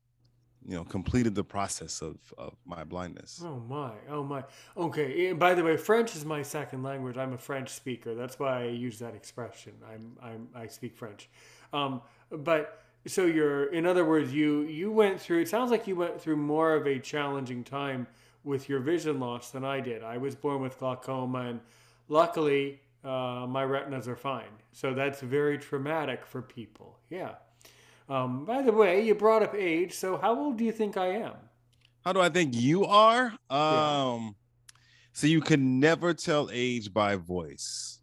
you 0.69 0.75
know 0.75 0.85
completed 0.85 1.35
the 1.35 1.43
process 1.43 2.03
of 2.03 2.19
of 2.37 2.55
my 2.67 2.85
blindness. 2.85 3.43
Oh 3.43 3.63
my 3.69 3.93
oh 4.11 4.23
my. 4.23 4.45
Okay 4.77 5.33
by 5.33 5.55
the 5.55 5.65
way 5.65 5.79
french 5.79 6.15
is 6.15 6.27
my 6.27 6.43
second 6.43 6.83
language. 6.83 7.17
I'm 7.17 7.33
a 7.33 7.39
french 7.39 7.71
speaker. 7.71 8.15
That's 8.15 8.39
why 8.39 8.65
i 8.65 8.65
use 8.67 8.99
that 8.99 9.15
expression. 9.15 9.73
I'm, 9.91 10.17
I'm 10.23 10.49
i 10.55 10.67
speak 10.67 10.95
french. 10.95 11.31
Um, 11.73 12.03
but 12.31 12.83
so 13.07 13.25
you're 13.25 13.73
in 13.73 13.87
other 13.87 14.05
words 14.05 14.33
you 14.33 14.63
you 14.65 14.93
went 14.93 15.19
through 15.19 15.41
it 15.41 15.49
sounds 15.49 15.71
like 15.71 15.87
you 15.87 15.97
went 15.97 16.21
through 16.21 16.37
more 16.37 16.75
of 16.75 16.87
a 16.87 16.99
challenging 16.99 17.65
time 17.65 18.07
with 18.45 18.69
your 18.69 18.81
vision 18.81 19.19
loss 19.19 19.51
than 19.51 19.65
i 19.65 19.81
did. 19.81 20.05
I 20.05 20.19
was 20.19 20.35
born 20.35 20.61
with 20.61 20.79
glaucoma 20.79 21.41
and 21.49 21.61
luckily 22.09 22.81
uh, 23.05 23.47
my 23.49 23.63
retinas 23.63 24.07
are 24.07 24.17
fine. 24.17 24.53
So 24.73 24.93
that's 24.93 25.21
very 25.23 25.57
traumatic 25.57 26.27
for 26.27 26.43
people. 26.43 26.99
Yeah 27.09 27.37
um, 28.09 28.45
by 28.45 28.63
the 28.63 28.73
way, 28.73 29.05
you 29.05 29.15
brought 29.15 29.43
up 29.43 29.55
age. 29.55 29.93
So 29.93 30.17
how 30.17 30.39
old 30.39 30.57
do 30.57 30.65
you 30.65 30.73
think 30.73 30.97
I 30.97 31.09
am? 31.09 31.35
How 32.05 32.13
do 32.13 32.21
I 32.21 32.29
think 32.29 32.55
you 32.55 32.85
are? 32.85 33.33
Um, 33.51 33.61
yeah. 33.61 34.31
so 35.13 35.27
you 35.27 35.41
can 35.41 35.81
never 35.81 36.15
tell 36.15 36.49
age 36.53 36.93
by 36.93 37.17
voice. 37.17 37.99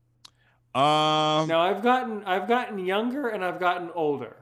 Um, 0.76 1.48
now 1.48 1.62
I've 1.62 1.82
gotten 1.82 2.24
I've 2.26 2.50
gotten 2.50 2.78
younger 2.78 3.30
and 3.30 3.44
I've 3.44 3.60
gotten 3.60 3.90
older. 3.96 4.36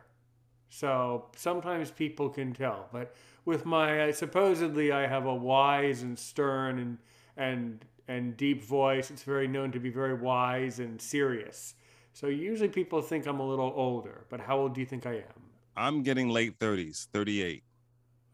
So 0.70 1.27
sometimes 1.36 1.91
people 1.91 2.27
can 2.27 2.53
tell, 2.53 2.89
but 2.91 3.15
with 3.46 3.65
my 3.65 4.10
supposedly 4.10 4.91
I 4.91 5.05
have 5.05 5.27
a 5.27 5.36
wise 5.36 6.01
and 6.01 6.17
stern 6.17 6.79
and 6.79 6.98
and 7.38 7.86
and 8.08 8.36
deep 8.36 8.63
voice. 8.63 9.12
It's 9.12 9.24
very 9.24 9.48
known 9.48 9.72
to 9.74 9.79
be 9.79 9.91
very 9.91 10.15
wise 10.15 10.79
and 10.79 11.00
serious. 11.00 11.75
So 12.13 12.27
usually 12.27 12.70
people 12.70 13.01
think 13.01 13.27
I'm 13.27 13.39
a 13.39 13.48
little 13.48 13.72
older, 13.75 14.25
but 14.29 14.39
how 14.39 14.58
old 14.58 14.74
do 14.74 14.82
you 14.82 14.88
think 14.88 15.05
I 15.05 15.13
am? 15.17 15.42
I'm 15.75 16.03
getting 16.03 16.30
late 16.30 16.60
30s, 16.60 17.08
38. 17.13 17.63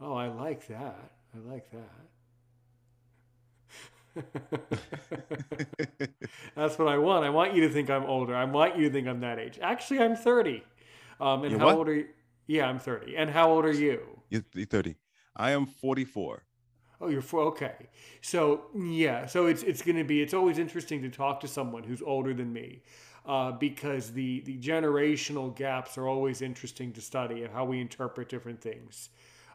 Oh, 0.01 0.13
I 0.13 0.27
like 0.27 0.67
that. 0.67 1.11
I 1.35 1.51
like 1.51 1.69
that. 1.71 1.83
That's 6.55 6.77
what 6.77 6.87
I 6.87 6.97
want. 6.97 7.25
I 7.25 7.29
want 7.29 7.53
you 7.53 7.61
to 7.67 7.69
think 7.73 7.89
I'm 7.89 8.05
older. 8.05 8.35
I 8.35 8.43
want 8.45 8.77
you 8.77 8.87
to 8.87 8.93
think 8.93 9.07
I'm 9.07 9.19
that 9.21 9.39
age. 9.39 9.59
Actually, 9.61 9.99
I'm 9.99 10.15
30. 10.15 10.63
Um, 11.19 11.43
and 11.43 11.51
You're 11.51 11.59
how 11.59 11.65
what? 11.67 11.75
old 11.75 11.89
are 11.89 11.95
you? 11.95 12.07
Yeah, 12.47 12.67
I'm 12.67 12.79
30. 12.79 13.15
And 13.15 13.29
how 13.29 13.51
old 13.51 13.65
are 13.65 13.73
you? 13.73 14.01
You're 14.29 14.43
30. 14.65 14.95
I 15.35 15.51
am 15.51 15.65
44. 15.65 16.43
Oh, 17.01 17.07
you're 17.07 17.21
four. 17.21 17.43
Okay. 17.43 17.87
So 18.21 18.65
yeah. 18.75 19.25
So 19.25 19.45
it's 19.45 19.63
it's 19.63 19.81
going 19.81 19.95
to 19.95 20.03
be. 20.03 20.21
It's 20.21 20.33
always 20.33 20.57
interesting 20.57 21.01
to 21.03 21.09
talk 21.09 21.39
to 21.41 21.47
someone 21.47 21.83
who's 21.83 22.01
older 22.01 22.33
than 22.33 22.51
me, 22.51 22.81
uh, 23.25 23.51
because 23.51 24.11
the 24.11 24.41
the 24.41 24.57
generational 24.57 25.55
gaps 25.55 25.97
are 25.97 26.07
always 26.07 26.41
interesting 26.41 26.91
to 26.93 27.01
study 27.01 27.43
and 27.43 27.53
how 27.53 27.65
we 27.65 27.79
interpret 27.79 28.29
different 28.29 28.61
things. 28.61 29.09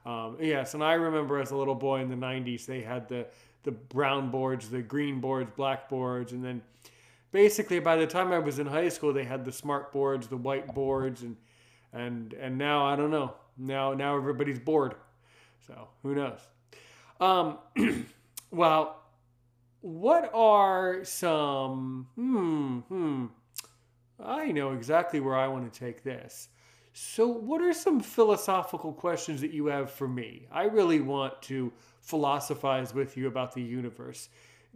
Um, 0.07 0.37
yes, 0.41 0.75
and 0.75 0.85
I 0.85 0.95
remember 0.95 1.41
as 1.41 1.51
a 1.51 1.57
little 1.57 1.75
boy 1.75 2.01
in 2.01 2.09
the 2.09 2.17
'90s, 2.17 2.67
they 2.67 2.83
had 2.83 3.09
the 3.09 3.27
the 3.63 3.73
brown 3.73 4.31
boards, 4.31 4.69
the 4.69 4.83
green 4.83 5.21
boards, 5.21 5.51
black 5.57 5.89
boards, 5.89 6.33
and 6.33 6.45
then 6.45 6.63
basically 7.33 7.81
by 7.81 7.97
the 7.97 8.07
time 8.07 8.33
I 8.33 8.39
was 8.39 8.59
in 8.59 8.67
high 8.67 8.89
school, 8.91 9.13
they 9.13 9.25
had 9.25 9.45
the 9.45 9.53
smart 9.53 9.93
boards, 9.93 10.29
the 10.29 10.37
white 10.37 10.73
boards, 10.75 11.23
and 11.23 11.37
and 11.93 12.33
and 12.35 12.59
now 12.59 12.87
I 12.87 12.97
don't 12.97 13.11
know. 13.11 13.35
Now 13.59 13.95
now 13.95 14.17
everybody's 14.17 14.59
bored. 14.59 14.95
So 15.67 15.89
who 16.03 16.15
knows? 16.15 16.41
Um, 17.21 17.59
well, 18.51 19.01
what 19.81 20.31
are 20.35 21.05
some? 21.05 22.07
Hmm, 22.15 22.79
hmm. 22.81 23.27
I 24.23 24.53
know 24.53 24.73
exactly 24.73 25.21
where 25.21 25.37
I 25.37 25.49
want 25.49 25.73
to 25.73 25.79
take 25.79 26.03
this. 26.03 26.49
So, 26.93 27.27
what 27.27 27.61
are 27.61 27.73
some 27.73 28.01
philosophical 28.01 28.93
questions 28.93 29.41
that 29.41 29.53
you 29.53 29.67
have 29.67 29.91
for 29.91 30.07
me? 30.07 30.47
I 30.53 30.65
really 30.65 31.01
want 31.01 31.43
to 31.43 31.73
philosophize 32.01 32.95
with 32.95 33.17
you 33.17 33.27
about 33.27 33.53
the 33.53 33.63
universe. 33.63 34.29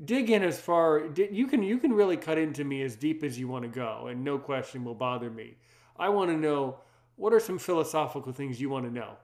Dig 0.04 0.30
in 0.30 0.42
as 0.42 0.60
far 0.60 1.08
you 1.16 1.46
can. 1.46 1.62
You 1.62 1.78
can 1.78 1.92
really 1.92 2.16
cut 2.16 2.38
into 2.38 2.64
me 2.64 2.82
as 2.82 2.96
deep 2.96 3.22
as 3.22 3.38
you 3.38 3.46
want 3.46 3.64
to 3.64 3.68
go, 3.68 4.08
and 4.08 4.24
no 4.24 4.38
question 4.38 4.84
will 4.84 4.94
bother 4.94 5.30
me. 5.30 5.56
I 5.96 6.08
want 6.08 6.30
to 6.30 6.36
know 6.36 6.80
what 7.16 7.32
are 7.32 7.40
some 7.40 7.58
philosophical 7.58 8.32
things 8.32 8.60
you 8.60 8.70
want 8.70 8.84
to 8.86 8.92
know 8.92 9.16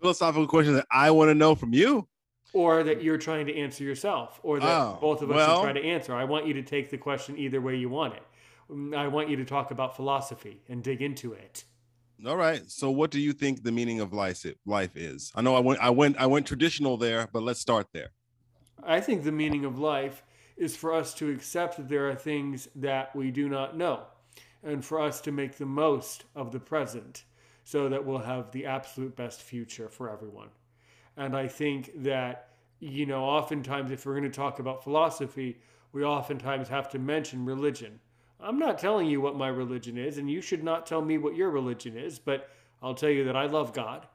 philosophical 0.00 0.46
questions 0.46 0.76
that 0.76 0.86
I 0.90 1.10
want 1.10 1.28
to 1.28 1.34
know 1.34 1.54
from 1.54 1.74
you. 1.74 2.06
Or 2.52 2.82
that 2.82 3.02
you're 3.02 3.18
trying 3.18 3.46
to 3.46 3.56
answer 3.56 3.84
yourself, 3.84 4.40
or 4.42 4.58
that 4.58 4.66
oh, 4.66 4.98
both 5.00 5.22
of 5.22 5.30
us 5.30 5.36
well, 5.36 5.58
are 5.58 5.62
trying 5.62 5.76
to 5.76 5.84
answer. 5.84 6.14
I 6.14 6.24
want 6.24 6.46
you 6.46 6.54
to 6.54 6.62
take 6.62 6.90
the 6.90 6.98
question 6.98 7.38
either 7.38 7.60
way 7.60 7.76
you 7.76 7.88
want 7.88 8.14
it. 8.14 8.22
Mm, 8.70 8.96
I 8.96 9.08
want 9.08 9.28
you 9.28 9.36
to 9.36 9.44
talk 9.44 9.70
about 9.70 9.94
philosophy 9.94 10.60
and 10.68 10.82
dig 10.82 11.00
into 11.00 11.32
it. 11.32 11.64
All 12.26 12.36
right. 12.36 12.68
So, 12.70 12.90
what 12.90 13.10
do 13.10 13.20
you 13.20 13.32
think 13.32 13.62
the 13.62 13.72
meaning 13.72 14.00
of 14.00 14.12
life 14.12 14.44
life 14.66 14.96
is? 14.96 15.32
I 15.34 15.42
know 15.42 15.54
I 15.54 15.60
went 15.60 15.80
I 15.80 15.90
went 15.90 16.18
I 16.18 16.26
went 16.26 16.46
traditional 16.46 16.96
there, 16.96 17.28
but 17.32 17.42
let's 17.42 17.60
start 17.60 17.86
there. 17.92 18.10
I 18.82 19.00
think 19.00 19.24
the 19.24 19.32
meaning 19.32 19.64
of 19.64 19.78
life 19.78 20.22
is 20.56 20.76
for 20.76 20.92
us 20.92 21.14
to 21.14 21.30
accept 21.30 21.76
that 21.78 21.88
there 21.88 22.08
are 22.08 22.14
things 22.14 22.68
that 22.76 23.14
we 23.16 23.30
do 23.30 23.48
not 23.48 23.76
know, 23.76 24.02
and 24.62 24.84
for 24.84 25.00
us 25.00 25.20
to 25.22 25.32
make 25.32 25.56
the 25.56 25.66
most 25.66 26.24
of 26.34 26.52
the 26.52 26.60
present 26.60 27.24
so 27.64 27.88
that 27.88 28.04
we'll 28.04 28.18
have 28.18 28.50
the 28.50 28.66
absolute 28.66 29.16
best 29.16 29.40
future 29.40 29.88
for 29.88 30.10
everyone. 30.10 30.48
And 31.16 31.36
I 31.36 31.48
think 31.48 31.90
that, 32.02 32.48
you 32.78 33.06
know, 33.06 33.24
oftentimes 33.24 33.90
if 33.90 34.06
we're 34.06 34.18
going 34.18 34.30
to 34.30 34.30
talk 34.30 34.58
about 34.58 34.82
philosophy, 34.84 35.58
we 35.92 36.04
oftentimes 36.04 36.68
have 36.68 36.88
to 36.90 36.98
mention 36.98 37.44
religion. 37.44 38.00
I'm 38.42 38.58
not 38.58 38.78
telling 38.78 39.06
you 39.06 39.20
what 39.20 39.36
my 39.36 39.48
religion 39.48 39.98
is, 39.98 40.18
and 40.18 40.30
you 40.30 40.40
should 40.40 40.64
not 40.64 40.86
tell 40.86 41.02
me 41.02 41.18
what 41.18 41.36
your 41.36 41.50
religion 41.50 41.96
is, 41.96 42.18
but 42.18 42.48
I'll 42.82 42.94
tell 42.94 43.10
you 43.10 43.24
that 43.24 43.36
I 43.36 43.46
love 43.46 43.72
God. 43.72 44.06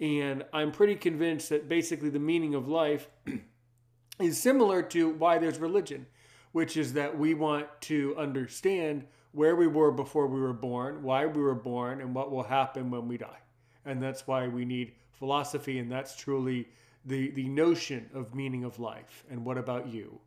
And 0.00 0.44
I'm 0.52 0.70
pretty 0.70 0.94
convinced 0.94 1.50
that 1.50 1.68
basically 1.68 2.08
the 2.08 2.18
meaning 2.18 2.54
of 2.54 2.68
life 2.68 3.08
is 4.20 4.40
similar 4.40 4.82
to 4.82 5.10
why 5.10 5.38
there's 5.38 5.58
religion, 5.58 6.06
which 6.52 6.76
is 6.76 6.94
that 6.94 7.18
we 7.18 7.34
want 7.34 7.66
to 7.82 8.16
understand 8.16 9.04
where 9.32 9.56
we 9.56 9.66
were 9.66 9.90
before 9.90 10.26
we 10.26 10.40
were 10.40 10.52
born, 10.52 11.02
why 11.02 11.26
we 11.26 11.42
were 11.42 11.54
born, 11.54 12.00
and 12.00 12.14
what 12.14 12.30
will 12.30 12.44
happen 12.44 12.90
when 12.90 13.06
we 13.06 13.18
die. 13.18 13.38
And 13.84 14.02
that's 14.02 14.26
why 14.26 14.48
we 14.48 14.64
need 14.64 14.92
philosophy, 15.18 15.78
and 15.78 15.90
that's 15.90 16.16
truly 16.16 16.68
the, 17.04 17.30
the 17.32 17.48
notion 17.48 18.08
of 18.14 18.34
meaning 18.34 18.64
of 18.64 18.78
life. 18.78 19.24
And 19.30 19.44
what 19.44 19.58
about 19.58 19.88
you? 19.88 20.20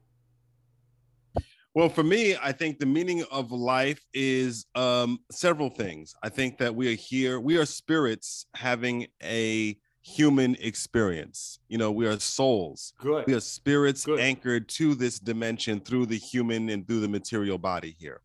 Well, 1.73 1.87
for 1.87 2.03
me, 2.03 2.35
I 2.35 2.51
think 2.51 2.79
the 2.79 2.85
meaning 2.85 3.23
of 3.31 3.51
life 3.51 4.03
is 4.13 4.65
um, 4.75 5.19
several 5.31 5.69
things. 5.69 6.13
I 6.21 6.27
think 6.27 6.57
that 6.57 6.75
we 6.75 6.91
are 6.91 6.97
here, 6.97 7.39
we 7.39 7.57
are 7.57 7.65
spirits 7.65 8.45
having 8.55 9.07
a 9.23 9.77
human 10.01 10.55
experience. 10.59 11.59
You 11.69 11.77
know, 11.77 11.91
we 11.91 12.07
are 12.07 12.19
souls. 12.19 12.93
Good. 12.99 13.25
We 13.25 13.35
are 13.35 13.39
spirits 13.39 14.05
Good. 14.05 14.19
anchored 14.19 14.67
to 14.69 14.95
this 14.95 15.17
dimension 15.19 15.79
through 15.79 16.07
the 16.07 16.17
human 16.17 16.69
and 16.69 16.85
through 16.85 16.99
the 16.99 17.07
material 17.07 17.57
body 17.57 17.95
here. 17.97 18.19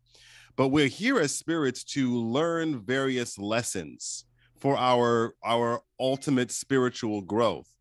But 0.57 0.69
we're 0.69 0.89
here 0.89 1.21
as 1.21 1.33
spirits 1.33 1.85
to 1.85 2.17
learn 2.17 2.81
various 2.81 3.39
lessons 3.39 4.25
for 4.59 4.77
our 4.77 5.35
our 5.45 5.83
ultimate 5.99 6.51
spiritual 6.51 7.23
growth 7.23 7.77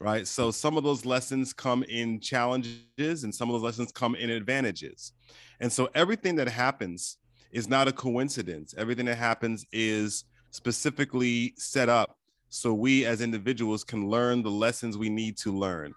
right? 0.00 0.26
So 0.26 0.50
some 0.50 0.76
of 0.76 0.82
those 0.82 1.04
lessons 1.04 1.52
come 1.52 1.82
in 1.84 2.20
challenges 2.20 3.24
and 3.24 3.34
some 3.34 3.50
of 3.50 3.54
those 3.54 3.62
lessons 3.62 3.92
come 3.92 4.14
in 4.14 4.30
advantages. 4.30 5.12
And 5.60 5.70
so 5.70 5.90
everything 5.94 6.36
that 6.36 6.48
happens 6.48 7.18
is 7.52 7.68
not 7.68 7.86
a 7.86 7.92
coincidence. 7.92 8.74
Everything 8.76 9.06
that 9.06 9.18
happens 9.18 9.66
is 9.72 10.24
specifically 10.50 11.52
set 11.56 11.88
up 11.88 12.16
so 12.48 12.72
we 12.72 13.04
as 13.04 13.20
individuals 13.20 13.84
can 13.84 14.08
learn 14.08 14.42
the 14.42 14.50
lessons 14.50 14.96
we 14.96 15.10
need 15.10 15.36
to 15.38 15.52
learn. 15.52 15.94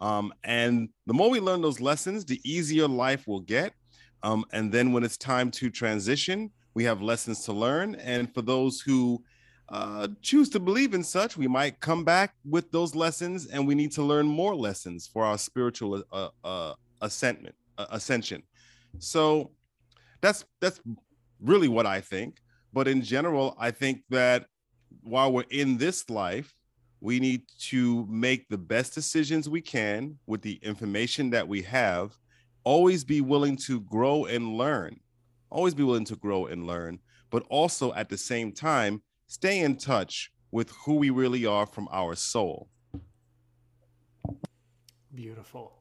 Um, 0.00 0.32
and 0.44 0.90
the 1.06 1.14
more 1.14 1.30
we 1.30 1.40
learn 1.40 1.62
those 1.62 1.80
lessons 1.80 2.24
the 2.24 2.40
easier 2.44 2.86
life 2.86 3.26
will 3.26 3.40
get. 3.40 3.72
Um, 4.22 4.44
and 4.52 4.70
then 4.70 4.92
when 4.92 5.02
it's 5.02 5.16
time 5.16 5.50
to 5.52 5.70
transition, 5.70 6.50
we 6.74 6.84
have 6.84 7.00
lessons 7.00 7.44
to 7.44 7.52
learn. 7.52 7.94
And 7.96 8.32
for 8.34 8.42
those 8.42 8.80
who 8.80 9.22
uh, 9.68 10.08
choose 10.22 10.48
to 10.50 10.60
believe 10.60 10.94
in 10.94 11.02
such, 11.02 11.36
we 11.36 11.48
might 11.48 11.80
come 11.80 12.04
back 12.04 12.34
with 12.48 12.70
those 12.70 12.94
lessons 12.94 13.46
and 13.46 13.66
we 13.66 13.74
need 13.74 13.92
to 13.92 14.02
learn 14.02 14.26
more 14.26 14.54
lessons 14.54 15.06
for 15.06 15.24
our 15.24 15.38
spiritual 15.38 16.02
uh, 16.12 16.28
uh, 16.44 16.74
ascentment, 17.02 17.54
uh, 17.78 17.86
ascension. 17.90 18.42
So 18.98 19.50
that's 20.20 20.44
that's 20.60 20.80
really 21.40 21.68
what 21.68 21.86
I 21.86 22.00
think. 22.00 22.38
But 22.72 22.86
in 22.88 23.02
general, 23.02 23.56
I 23.58 23.70
think 23.70 24.02
that 24.10 24.46
while 25.02 25.32
we're 25.32 25.44
in 25.50 25.78
this 25.78 26.08
life, 26.10 26.54
we 27.00 27.20
need 27.20 27.42
to 27.58 28.06
make 28.08 28.48
the 28.48 28.58
best 28.58 28.94
decisions 28.94 29.48
we 29.48 29.60
can 29.60 30.18
with 30.26 30.42
the 30.42 30.58
information 30.62 31.30
that 31.30 31.46
we 31.46 31.62
have 31.62 32.16
always 32.64 33.04
be 33.04 33.20
willing 33.20 33.56
to 33.56 33.80
grow 33.82 34.24
and 34.24 34.56
learn 34.56 34.98
always 35.50 35.74
be 35.74 35.84
willing 35.84 36.04
to 36.04 36.16
grow 36.16 36.46
and 36.46 36.66
learn 36.66 36.98
but 37.30 37.44
also 37.48 37.92
at 37.94 38.08
the 38.08 38.16
same 38.16 38.50
time 38.50 39.00
stay 39.26 39.60
in 39.60 39.76
touch 39.76 40.32
with 40.50 40.70
who 40.84 40.94
we 40.94 41.10
really 41.10 41.44
are 41.44 41.66
from 41.66 41.88
our 41.90 42.14
soul. 42.14 42.68
Beautiful. 45.14 45.72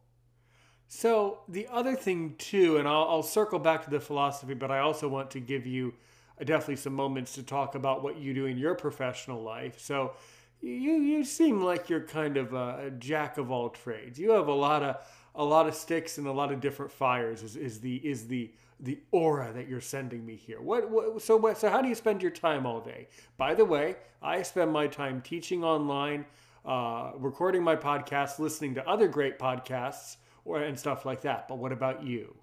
So 0.88 1.40
the 1.48 1.68
other 1.72 1.96
thing 1.96 2.36
too 2.38 2.78
and 2.78 2.88
I'll, 2.88 3.08
I'll 3.10 3.24
circle 3.24 3.60
back 3.60 3.84
to 3.84 3.90
the 3.90 4.00
philosophy 4.00 4.54
but 4.54 4.72
i 4.72 4.80
also 4.80 5.08
want 5.10 5.32
to 5.32 5.40
give 5.40 5.66
you 5.66 5.94
uh, 6.40 6.44
definitely 6.44 6.76
some 6.76 6.94
moments 6.94 7.34
to 7.36 7.44
talk 7.44 7.76
about 7.76 8.04
what 8.04 8.18
you 8.18 8.34
do 8.34 8.46
in 8.46 8.58
your 8.58 8.76
professional 8.76 9.42
life. 9.42 9.80
So 9.80 10.14
you 10.62 10.94
you 10.94 11.24
seem 11.24 11.62
like 11.62 11.90
you're 11.90 12.02
kind 12.02 12.38
of 12.38 12.54
a, 12.54 12.88
a 12.88 12.92
jack 12.92 13.38
of 13.38 13.52
all 13.52 13.70
trades. 13.70 14.20
You 14.20 14.32
have 14.32 14.48
a 14.48 14.54
lot 14.54 14.84
of 14.84 14.98
a 15.36 15.44
lot 15.44 15.68
of 15.68 15.76
sticks 15.76 16.18
and 16.18 16.28
a 16.28 16.32
lot 16.32 16.52
of 16.52 16.60
different 16.62 16.92
fires 16.92 17.44
is, 17.44 17.56
is 17.56 17.80
the 17.80 17.96
is 17.98 18.28
the 18.28 18.52
the 18.80 19.00
aura 19.12 19.54
that 19.54 19.68
you're 19.68 19.82
sending 19.82 20.26
me 20.26 20.36
here. 20.36 20.62
What, 20.62 20.90
what 20.90 21.22
so 21.22 21.38
what 21.38 21.58
so 21.58 21.70
how 21.70 21.82
do 21.82 21.88
you 21.88 21.96
spend 21.96 22.22
your 22.22 22.32
time 22.32 22.66
all 22.66 22.82
day? 22.82 23.08
By 23.38 23.54
the 23.54 23.66
way, 23.66 23.96
I 24.22 24.42
spend 24.42 24.72
my 24.72 24.88
time 24.88 25.22
teaching 25.22 25.64
online, 25.64 26.26
uh, 26.66 27.12
recording 27.18 27.64
my 27.64 27.76
podcast, 27.76 28.40
listening 28.40 28.76
to 28.76 28.88
other 28.88 29.08
great 29.08 29.40
podcasts, 29.40 30.18
or 30.44 30.62
and 30.62 30.78
stuff 30.78 31.06
like 31.06 31.22
that. 31.22 31.48
But 31.48 31.58
what 31.58 31.72
about 31.72 32.04
you? 32.04 32.36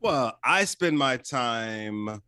Well, 0.00 0.38
I 0.42 0.64
spend 0.64 0.98
my 0.98 1.16
time 1.16 2.22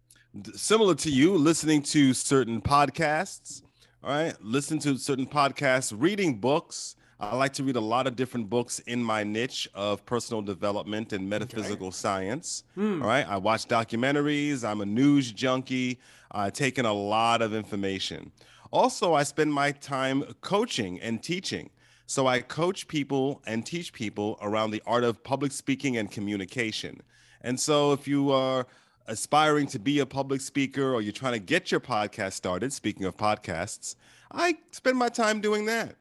similar 0.55 0.95
to 0.97 1.11
you, 1.11 1.37
listening 1.37 1.83
to 1.83 2.15
certain 2.15 2.61
podcasts. 2.61 3.63
All 4.03 4.11
right, 4.11 4.35
listen 4.41 4.79
to 4.81 4.97
certain 4.97 5.27
podcasts, 5.27 5.93
reading 5.97 6.39
books 6.39 6.97
I 7.21 7.35
like 7.35 7.53
to 7.55 7.65
read 7.65 7.75
a 7.75 7.81
lot 7.81 8.07
of 8.07 8.15
different 8.15 8.49
books 8.49 8.79
in 8.81 9.03
my 9.03 9.25
niche 9.25 9.69
of 9.75 10.07
personal 10.07 10.41
development 10.41 11.13
and 11.13 11.29
metaphysical 11.29 11.89
okay. 11.89 11.95
science. 11.95 12.63
Hmm. 12.77 13.03
All 13.03 13.09
right. 13.09 13.29
I 13.29 13.39
watch 13.39 13.67
documentaries. 13.67 14.63
I'm 14.63 14.81
a 14.81 14.87
news 14.87 15.33
junkie. 15.33 15.99
I 16.31 16.51
take 16.51 16.79
in 16.79 16.85
a 16.85 16.93
lot 16.93 17.43
of 17.43 17.55
information. 17.55 18.31
Also, 18.71 19.15
I 19.15 19.25
spend 19.25 19.53
my 19.53 19.73
time 19.73 20.23
coaching 20.43 21.01
and 21.01 21.21
teaching. 21.21 21.71
So 22.07 22.29
I 22.29 22.41
coach 22.41 22.87
people 22.87 23.43
and 23.47 23.67
teach 23.67 23.93
people 23.93 24.39
around 24.41 24.71
the 24.71 24.83
art 24.87 25.03
of 25.03 25.23
public 25.25 25.51
speaking 25.51 25.97
and 25.97 26.11
communication. 26.11 27.03
And 27.41 27.59
so 27.59 27.93
if 27.93 28.07
you 28.07 28.31
are 28.31 28.67
aspiring 29.07 29.67
to 29.69 29.79
be 29.79 29.99
a 29.99 30.07
public 30.07 30.41
speaker 30.41 30.95
or 30.95 31.03
you're 31.03 31.13
trying 31.13 31.33
to 31.33 31.39
get 31.41 31.73
your 31.73 31.81
podcast 31.81 32.35
started, 32.35 32.73
speaking 32.73 33.07
of 33.07 33.17
podcasts, 33.17 33.97
I 34.31 34.59
spend 34.71 34.97
my 34.97 35.09
time 35.09 35.41
doing 35.41 35.65
that. 35.67 35.97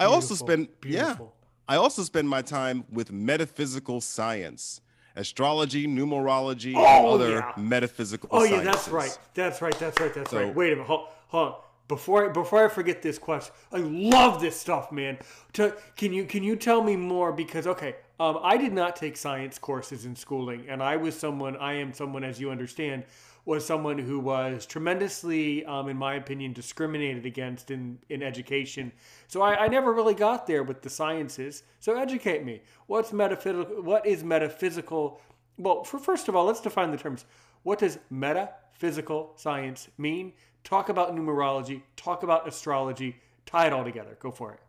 I 0.00 0.06
also 0.06 0.34
spend 0.34 0.68
Beautiful. 0.80 1.34
yeah. 1.36 1.74
I 1.74 1.76
also 1.76 2.02
spend 2.02 2.28
my 2.28 2.42
time 2.42 2.84
with 2.90 3.12
metaphysical 3.12 4.00
science, 4.00 4.80
astrology, 5.14 5.86
numerology, 5.86 6.74
oh, 6.76 6.84
and 6.84 7.06
other 7.06 7.30
yeah. 7.30 7.52
metaphysical. 7.56 8.28
Oh 8.32 8.40
sciences. 8.40 8.64
yeah, 8.64 8.70
that's 8.72 8.88
right. 8.88 9.18
That's 9.34 9.62
right. 9.62 9.78
That's 9.78 10.00
right. 10.00 10.12
That's 10.12 10.30
so, 10.30 10.42
right. 10.44 10.54
Wait 10.54 10.72
a 10.72 10.76
minute. 10.76 10.86
Hold, 10.86 11.08
hold 11.28 11.48
on. 11.48 11.54
before 11.86 12.28
I, 12.28 12.32
before 12.32 12.64
I 12.64 12.68
forget 12.68 13.02
this 13.02 13.18
question, 13.18 13.54
I 13.72 13.78
love 13.78 14.40
this 14.40 14.58
stuff, 14.58 14.90
man. 14.90 15.18
To, 15.52 15.76
can 15.96 16.12
you 16.12 16.24
can 16.24 16.42
you 16.42 16.56
tell 16.56 16.82
me 16.82 16.96
more? 16.96 17.30
Because 17.32 17.66
okay, 17.68 17.96
um, 18.18 18.38
I 18.42 18.56
did 18.56 18.72
not 18.72 18.96
take 18.96 19.16
science 19.16 19.58
courses 19.58 20.06
in 20.06 20.16
schooling, 20.16 20.64
and 20.68 20.82
I 20.82 20.96
was 20.96 21.16
someone. 21.16 21.56
I 21.56 21.74
am 21.74 21.92
someone, 21.92 22.24
as 22.24 22.40
you 22.40 22.50
understand, 22.50 23.04
was 23.50 23.66
someone 23.66 23.98
who 23.98 24.18
was 24.18 24.64
tremendously, 24.64 25.64
um, 25.66 25.88
in 25.88 25.96
my 25.96 26.14
opinion, 26.14 26.52
discriminated 26.52 27.26
against 27.26 27.70
in 27.70 27.98
in 28.08 28.22
education. 28.22 28.90
So 29.28 29.42
I, 29.42 29.64
I 29.64 29.68
never 29.68 29.92
really 29.92 30.14
got 30.14 30.46
there 30.46 30.62
with 30.62 30.80
the 30.80 30.90
sciences. 30.90 31.64
So 31.80 31.98
educate 31.98 32.44
me. 32.44 32.62
What's 32.86 33.12
metaphysical? 33.12 33.82
What 33.82 34.06
is 34.06 34.24
metaphysical? 34.24 35.20
Well, 35.58 35.84
for 35.84 35.98
first 35.98 36.28
of 36.28 36.34
all, 36.34 36.46
let's 36.46 36.62
define 36.62 36.90
the 36.90 36.96
terms. 36.96 37.26
What 37.62 37.80
does 37.80 37.98
metaphysical 38.08 39.32
science 39.36 39.88
mean? 39.98 40.32
talk 40.64 40.88
about 40.88 41.14
numerology, 41.14 41.82
talk 41.96 42.22
about 42.22 42.46
astrology, 42.46 43.16
tie 43.46 43.66
it 43.66 43.72
all 43.72 43.84
together. 43.84 44.16
Go 44.20 44.30
for 44.30 44.52
it. 44.52 44.60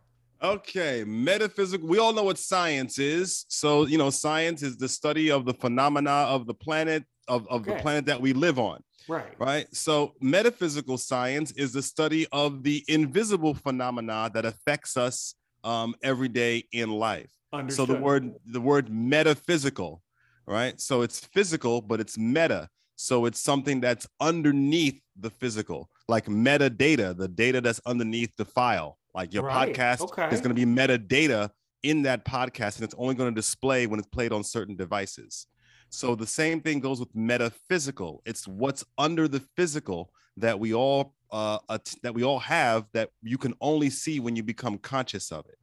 Okay, 0.44 1.04
metaphysical. 1.06 1.88
We 1.88 2.00
all 2.00 2.13
know 2.13 2.24
what 2.24 2.39
science 2.39 2.98
is. 2.98 3.46
So, 3.48 3.86
you 3.86 3.98
know, 3.98 4.10
science 4.10 4.63
is 4.63 4.76
the 4.76 4.89
study 4.89 5.30
of 5.30 5.46
the 5.46 5.54
phenomena 5.54 6.10
of 6.10 6.48
the 6.48 6.54
planet, 6.54 7.06
of, 7.28 7.48
of 7.48 7.62
okay. 7.62 7.76
the 7.76 7.82
planet 7.82 8.06
that 8.06 8.22
we 8.22 8.34
live 8.34 8.60
on. 8.60 8.84
Right. 9.08 9.34
Right. 9.40 9.68
So, 9.76 10.14
metaphysical 10.22 10.98
science 10.98 11.52
is 11.52 11.74
the 11.74 11.82
study 11.82 12.28
of 12.32 12.64
the 12.64 12.84
invisible 12.88 13.56
phenomena 13.56 14.30
that 14.34 14.46
affects 14.46 14.96
us 14.96 15.36
um, 15.64 15.96
every 16.04 16.28
day 16.28 16.66
in 16.72 16.92
life. 16.92 17.32
Understood. 17.54 17.88
So 17.88 17.94
the 17.94 18.00
word 18.00 18.34
the 18.46 18.62
word 18.62 18.90
metaphysical, 18.90 20.02
right? 20.46 20.80
So 20.80 21.02
it's 21.02 21.20
physical, 21.20 21.82
but 21.82 22.00
it's 22.00 22.18
meta. 22.18 22.70
So 22.96 23.26
it's 23.26 23.40
something 23.40 23.82
that's 23.82 24.08
underneath 24.20 25.02
the 25.20 25.30
physical, 25.30 25.90
like 26.08 26.28
metadata, 26.28 27.18
the 27.18 27.28
data 27.28 27.60
that's 27.60 27.82
underneath 27.86 28.36
the 28.38 28.46
file. 28.46 28.98
Like 29.14 29.34
your 29.34 29.44
right. 29.44 29.76
podcast 29.76 30.02
okay. 30.02 30.30
is 30.34 30.40
going 30.40 30.56
to 30.56 30.66
be 30.66 30.66
metadata 30.66 31.50
in 31.84 32.04
that 32.04 32.24
podcast, 32.26 32.76
and 32.76 32.84
it's 32.84 32.96
only 32.98 33.16
going 33.16 33.34
to 33.34 33.36
display 33.36 33.88
when 33.88 34.00
it's 34.00 34.08
played 34.08 34.32
on 34.32 34.44
certain 34.44 34.76
devices. 34.76 35.48
So 35.91 36.15
the 36.15 36.25
same 36.25 36.62
thing 36.62 36.80
goes 36.80 36.99
with 36.99 37.13
metaphysical. 37.13 38.21
It's 38.25 38.47
what's 38.47 38.84
under 38.97 39.27
the 39.27 39.41
physical 39.56 40.12
that 40.38 40.60
we 40.60 40.73
all 40.73 41.13
uh, 41.32 41.60
that 42.04 42.13
we 42.13 42.23
all 42.23 42.39
have 42.39 42.86
that 42.93 43.10
you 43.21 43.38
can 43.38 43.54
only 43.62 43.89
see 43.89 44.19
when 44.19 44.36
you 44.36 44.43
become 44.43 44.77
conscious 44.77 45.32
of 45.32 45.45
it 45.47 45.58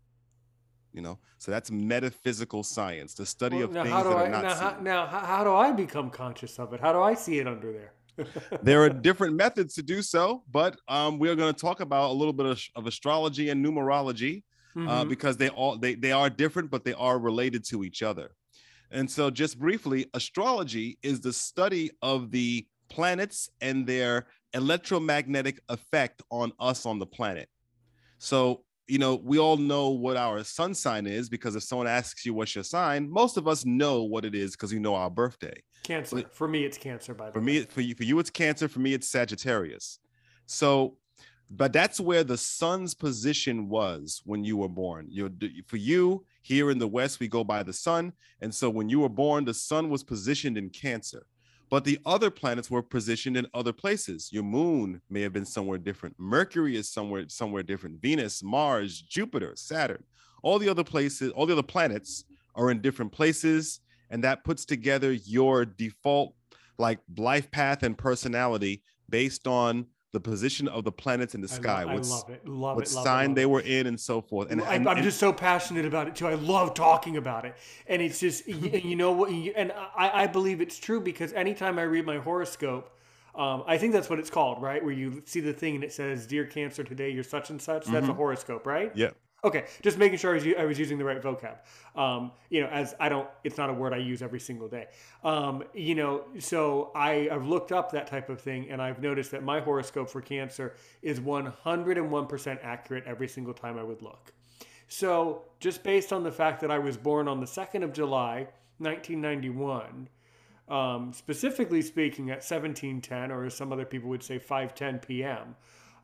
you 0.93 1.03
know 1.03 1.19
so 1.39 1.51
that's 1.51 1.71
metaphysical 1.71 2.63
science 2.63 3.15
the 3.15 3.27
study 3.27 3.57
well, 3.57 3.67
of 3.67 3.73
things 3.73 3.89
that 3.89 4.07
are 4.07 4.29
not 4.29 4.43
now, 4.43 4.55
seen. 4.55 4.63
How, 4.63 4.77
now 4.81 5.07
how 5.07 5.45
do 5.45 5.55
i 5.55 5.71
become 5.71 6.11
conscious 6.11 6.59
of 6.59 6.73
it 6.73 6.81
how 6.81 6.93
do 6.93 7.03
i 7.03 7.15
see 7.15 7.39
it 7.39 7.47
under 7.47 7.73
there 7.73 7.93
there 8.63 8.83
are 8.83 8.89
different 8.89 9.37
methods 9.37 9.75
to 9.75 9.83
do 9.83 10.03
so 10.03 10.43
but 10.51 10.77
um, 10.89 11.19
we're 11.19 11.37
going 11.37 11.53
to 11.53 11.61
talk 11.61 11.81
about 11.81 12.11
a 12.11 12.13
little 12.13 12.33
bit 12.33 12.47
of, 12.47 12.61
of 12.75 12.87
astrology 12.87 13.51
and 13.51 13.65
numerology 13.65 14.43
uh, 14.77 14.81
mm-hmm. 14.81 14.89
uh, 14.89 15.05
because 15.05 15.37
they 15.37 15.51
all 15.51 15.77
they, 15.77 15.95
they 15.95 16.13
are 16.13 16.31
different 16.31 16.71
but 16.71 16.85
they 16.85 16.95
are 16.95 17.19
related 17.19 17.65
to 17.65 17.85
each 17.85 18.03
other 18.03 18.33
and 18.91 19.11
so 19.11 19.31
just 19.31 19.59
briefly 19.59 20.07
astrology 20.15 20.99
is 21.03 21.21
the 21.21 21.33
study 21.33 21.91
of 22.03 22.31
the 22.31 22.67
planets 22.89 23.51
and 23.61 23.87
their 23.87 24.27
electromagnetic 24.55 25.61
effect 25.69 26.23
on 26.31 26.53
us 26.59 26.87
on 26.87 26.99
the 26.99 27.07
planet 27.07 27.49
so 28.19 28.63
you 28.89 28.99
know, 28.99 29.17
we 29.17 29.39
all 29.39 29.59
know 29.59 29.91
what 29.91 30.17
our 30.17 30.43
sun 30.43 30.75
sign 30.75 31.07
is 31.07 31.29
because 31.29 31.55
if 31.55 31.63
someone 31.63 31.87
asks 31.87 32.25
you 32.25 32.33
what's 32.33 32.55
your 32.55 32.65
sign, 32.65 33.09
most 33.09 33.37
of 33.37 33.47
us 33.47 33.65
know 33.67 34.03
what 34.03 34.25
it 34.25 34.35
is 34.35 34.53
because 34.53 34.73
we 34.73 34.79
know 34.79 34.95
our 34.95 35.11
birthday. 35.11 35.63
Cancer. 35.85 36.17
But 36.17 36.35
for 36.35 36.49
me, 36.49 36.65
it's 36.65 36.79
Cancer. 36.79 37.15
By 37.15 37.27
the 37.27 37.33
for 37.33 37.41
way. 37.41 37.45
me, 37.45 37.61
for 37.65 37.83
you, 37.83 37.95
for 37.95 38.05
you, 38.05 38.19
it's 38.19 38.31
Cancer. 38.31 38.67
For 38.67 38.81
me, 38.81 38.95
it's 38.95 39.09
Sagittarius. 39.09 39.99
So, 40.47 40.97
but 41.51 41.73
that's 41.73 42.01
where 42.01 42.25
the 42.25 42.37
sun's 42.37 42.95
position 42.95 43.69
was 43.69 44.23
when 44.25 44.45
you 44.45 44.57
were 44.57 44.69
born. 44.69 45.07
You, 45.09 45.33
for 45.67 45.77
you 45.77 46.25
here 46.43 46.71
in 46.71 46.79
the 46.79 46.89
West, 46.89 47.21
we 47.21 47.29
go 47.29 47.45
by 47.45 47.63
the 47.63 47.73
sun, 47.73 48.13
and 48.41 48.55
so 48.55 48.69
when 48.71 48.89
you 48.89 49.01
were 49.01 49.09
born, 49.09 49.45
the 49.45 49.55
sun 49.55 49.91
was 49.91 50.03
positioned 50.03 50.59
in 50.59 50.71
Cancer 50.71 51.27
but 51.71 51.85
the 51.85 51.99
other 52.07 52.31
planets 52.31 52.71
were 52.71 52.83
positioned 52.83 53.37
in 53.37 53.47
other 53.53 53.73
places. 53.73 54.33
Your 54.33 54.43
moon 54.43 55.01
may 55.11 55.21
have 55.21 55.33
been 55.33 55.45
somewhere 55.45 55.79
different. 55.79 56.15
Mercury 56.19 56.77
is 56.77 56.89
somewhere 56.89 57.25
somewhere 57.29 57.63
different. 57.63 58.01
Venus, 58.01 58.43
Mars, 58.43 59.03
Jupiter, 59.03 59.53
Saturn, 59.55 60.03
all 60.43 60.59
the 60.59 60.69
other 60.69 60.85
places, 60.85 61.31
all 61.33 61.47
the 61.47 61.53
other 61.53 61.63
planets 61.63 62.25
are 62.55 62.71
in 62.71 62.81
different 62.81 63.13
places, 63.13 63.81
and 64.11 64.25
that 64.25 64.45
puts 64.45 64.65
together 64.65 65.13
your 65.13 65.65
default 65.65 66.35
like 66.79 67.01
life 67.17 67.51
path 67.51 67.83
and 67.83 67.99
personality 67.99 68.83
based 69.11 69.47
on 69.47 69.87
the 70.23 70.31
position 70.31 70.67
of 70.69 70.85
the 70.85 70.91
planets 70.91 71.35
in 71.35 71.41
the 71.41 71.49
sky. 71.49 71.83
I, 71.83 71.85
love, 71.85 72.05
I 72.05 72.09
love 72.09 72.31
it. 72.31 72.49
Love 72.49 72.77
what 72.77 72.87
it. 72.87 72.95
Love 72.95 73.05
sign 73.05 73.31
it, 73.31 73.35
they 73.35 73.43
it. 73.43 73.51
were 73.51 73.61
in, 73.61 73.87
and 73.87 73.99
so 73.99 74.21
forth. 74.21 74.51
And, 74.51 74.61
and 74.61 74.89
I'm, 74.89 75.03
just 75.03 75.19
so 75.19 75.33
passionate 75.33 75.85
about 75.85 76.09
it 76.09 76.17
too. 76.17 76.27
I 76.27 76.35
love 76.35 76.75
talking 76.75 77.17
about 77.17 77.45
it, 77.45 77.55
and 77.87 78.03
it's 78.03 78.19
just 78.19 78.47
you 78.49 78.97
know 78.97 79.13
what, 79.13 79.31
and 79.31 79.73
I, 79.97 80.23
I 80.23 80.27
believe 80.27 80.61
it's 80.61 80.79
true 80.79 81.01
because 81.01 81.33
anytime 81.33 81.79
I 81.79 81.83
read 81.83 82.05
my 82.07 82.19
horoscope. 82.19 82.95
Um, 83.35 83.63
I 83.69 83.79
think 83.79 83.93
that's 83.93 84.11
what 84.11 84.19
it's 84.19 84.31
called, 84.31 84.61
right? 84.61 84.83
Where 84.83 84.93
you 84.93 85.23
see 85.25 85.39
the 85.39 85.53
thing 85.53 85.77
and 85.77 85.85
it 85.85 85.93
says, 85.93 86.27
"Dear 86.27 86.45
Cancer, 86.45 86.83
today 86.83 87.11
you're 87.11 87.23
such 87.23 87.51
and 87.51 87.63
such." 87.63 87.85
That's 87.85 88.03
mm-hmm. 88.03 88.11
a 88.11 88.15
horoscope, 88.15 88.67
right? 88.67 88.91
Yeah. 88.97 89.11
Okay, 89.45 89.67
just 89.83 89.99
making 89.99 90.19
sure 90.19 90.33
I 90.33 90.35
was, 90.35 90.47
I 90.59 90.65
was 90.65 90.79
using 90.81 90.99
the 90.99 91.05
right 91.05 91.23
vocab. 91.23 91.59
Um, 91.95 92.33
you 92.51 92.61
know, 92.61 92.67
as 92.69 92.97
I 92.99 93.09
don't, 93.09 93.29
it's 93.45 93.57
not 93.57 93.71
a 93.71 93.73
word 93.73 93.93
I 93.93 93.99
use 93.99 94.21
every 94.21 94.41
single 94.41 94.67
day. 94.67 94.87
Um, 95.23 95.63
you 95.73 95.95
know, 95.95 96.25
so 96.41 96.91
I, 96.93 97.29
I've 97.31 97.47
looked 97.47 97.71
up 97.71 97.93
that 97.93 98.09
type 98.09 98.31
of 98.31 98.41
thing 98.41 98.69
and 98.69 98.83
I've 98.83 99.01
noticed 99.01 99.31
that 99.31 99.45
my 99.45 99.61
horoscope 99.61 100.11
for 100.11 100.21
Cancer 100.21 100.75
is 101.03 101.21
101% 101.21 102.59
accurate 102.65 103.05
every 103.07 103.29
single 103.29 103.55
time 103.55 103.79
I 103.79 103.85
would 103.85 104.03
look. 104.03 104.33
So 104.89 105.45
just 105.61 105.85
based 105.85 106.13
on 106.13 106.25
the 106.25 106.33
fact 106.33 106.61
that 106.63 106.73
I 106.73 106.81
was 106.81 106.97
born 106.97 107.29
on 107.29 107.39
the 107.39 107.47
2nd 107.47 107.85
of 107.85 107.93
July, 107.93 108.49
1991, 108.79 110.09
um, 110.69 111.13
specifically 111.13 111.83
speaking 111.83 112.31
at 112.31 112.39
1710, 112.39 113.31
or 113.31 113.45
as 113.45 113.55
some 113.55 113.73
other 113.73 113.85
people 113.85 114.09
would 114.11 114.23
say, 114.23 114.39
5:10 114.39 115.07
p.m. 115.07 115.57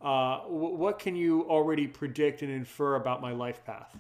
Uh, 0.05 0.41
what 0.41 0.99
can 0.99 1.17
you 1.17 1.49
already 1.49 1.87
predict 1.87 2.43
and 2.43 2.53
infer 2.53 2.97
about 2.97 3.23
my 3.23 3.33
life 3.33 3.65
path? 3.65 3.97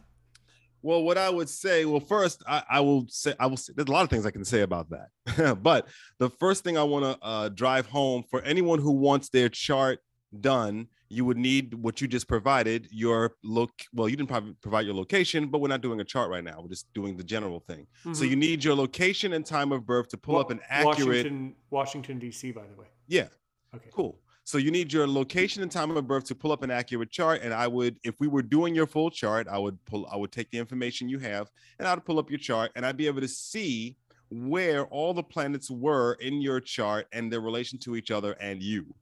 Well, 0.82 1.02
what 1.02 1.16
I 1.16 1.30
would 1.30 1.48
say, 1.48 1.86
well, 1.86 1.98
first, 1.98 2.42
I, 2.46 2.62
I, 2.68 2.80
will 2.80 3.06
say, 3.08 3.34
I 3.40 3.46
will 3.46 3.56
say, 3.56 3.72
there's 3.74 3.88
a 3.88 3.90
lot 3.90 4.04
of 4.04 4.10
things 4.10 4.26
I 4.26 4.30
can 4.30 4.44
say 4.44 4.60
about 4.60 4.88
that. 4.90 5.62
but 5.62 5.88
the 6.18 6.28
first 6.28 6.62
thing 6.62 6.76
I 6.76 6.82
want 6.82 7.06
to 7.06 7.26
uh, 7.26 7.48
drive 7.48 7.86
home 7.86 8.22
for 8.30 8.42
anyone 8.42 8.78
who 8.78 8.92
wants 8.92 9.30
their 9.30 9.48
chart 9.48 10.00
done, 10.40 10.88
you 11.08 11.24
would 11.24 11.38
need 11.38 11.72
what 11.72 12.02
you 12.02 12.06
just 12.06 12.28
provided 12.28 12.86
your 12.90 13.32
look. 13.42 13.70
Well, 13.94 14.10
you 14.10 14.16
didn't 14.16 14.60
provide 14.60 14.84
your 14.84 14.94
location, 14.94 15.46
but 15.46 15.62
we're 15.62 15.68
not 15.68 15.80
doing 15.80 16.00
a 16.00 16.04
chart 16.04 16.28
right 16.28 16.44
now. 16.44 16.60
We're 16.60 16.68
just 16.68 16.92
doing 16.92 17.16
the 17.16 17.24
general 17.24 17.60
thing. 17.60 17.86
Mm-hmm. 18.00 18.12
So 18.12 18.24
you 18.24 18.36
need 18.36 18.62
your 18.62 18.74
location 18.74 19.32
and 19.32 19.46
time 19.46 19.72
of 19.72 19.86
birth 19.86 20.08
to 20.08 20.18
pull 20.18 20.34
well, 20.34 20.42
up 20.42 20.50
an 20.50 20.60
accurate 20.68 21.24
Washington, 21.24 21.54
Washington 21.70 22.18
D.C. 22.18 22.50
By 22.52 22.66
the 22.66 22.78
way. 22.78 22.88
Yeah. 23.06 23.28
Okay. 23.74 23.88
Cool. 23.90 24.18
So 24.46 24.58
you 24.58 24.70
need 24.70 24.92
your 24.92 25.06
location 25.06 25.62
and 25.62 25.72
time 25.72 25.96
of 25.96 26.06
birth 26.06 26.24
to 26.24 26.34
pull 26.34 26.52
up 26.52 26.62
an 26.62 26.70
accurate 26.70 27.10
chart. 27.10 27.40
And 27.42 27.54
I 27.54 27.66
would, 27.66 27.98
if 28.04 28.20
we 28.20 28.28
were 28.28 28.42
doing 28.42 28.74
your 28.74 28.86
full 28.86 29.10
chart, 29.10 29.48
I 29.48 29.58
would 29.58 29.82
pull, 29.86 30.06
I 30.12 30.16
would 30.16 30.32
take 30.32 30.50
the 30.50 30.58
information 30.58 31.08
you 31.08 31.18
have 31.20 31.50
and 31.78 31.88
I'd 31.88 32.04
pull 32.04 32.18
up 32.18 32.30
your 32.30 32.38
chart 32.38 32.70
and 32.76 32.84
I'd 32.84 32.98
be 32.98 33.06
able 33.06 33.22
to 33.22 33.28
see 33.28 33.96
where 34.30 34.84
all 34.86 35.14
the 35.14 35.22
planets 35.22 35.70
were 35.70 36.14
in 36.20 36.42
your 36.42 36.60
chart 36.60 37.06
and 37.12 37.32
their 37.32 37.40
relation 37.40 37.78
to 37.80 37.96
each 37.96 38.10
other 38.10 38.32
and 38.32 38.62
you. 38.62 38.94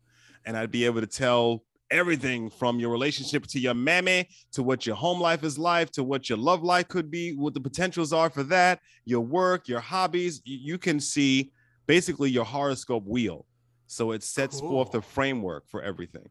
And 0.46 0.57
I'd 0.57 0.70
be 0.70 0.85
able 0.85 1.00
to 1.00 1.09
tell 1.09 1.64
everything 1.90 2.48
from 2.48 2.78
your 2.78 2.90
relationship 2.90 3.46
to 3.48 3.59
your 3.59 3.74
mammy 3.74 4.28
to 4.52 4.62
what 4.62 4.87
your 4.87 4.96
home 4.96 5.20
life 5.20 5.42
is 5.42 5.59
like 5.59 5.90
to 5.90 6.05
what 6.05 6.28
your 6.28 6.38
love 6.38 6.62
life 6.62 6.87
could 6.87 7.11
be, 7.11 7.35
what 7.35 7.52
the 7.52 7.61
potentials 7.61 8.12
are 8.12 8.31
for 8.31 8.44
that, 8.44 8.81
your 9.05 9.20
work, 9.20 9.66
your 9.66 9.81
hobbies. 9.81 10.40
You 10.44 10.78
can 10.78 11.00
see 11.00 11.50
basically 11.87 12.31
your 12.31 12.44
horoscope 12.44 13.05
wheel 13.07 13.44
so 13.92 14.12
it 14.12 14.22
sets 14.22 14.61
cool. 14.61 14.70
forth 14.70 14.90
the 14.90 15.02
framework 15.02 15.68
for 15.68 15.83
everything. 15.83 16.28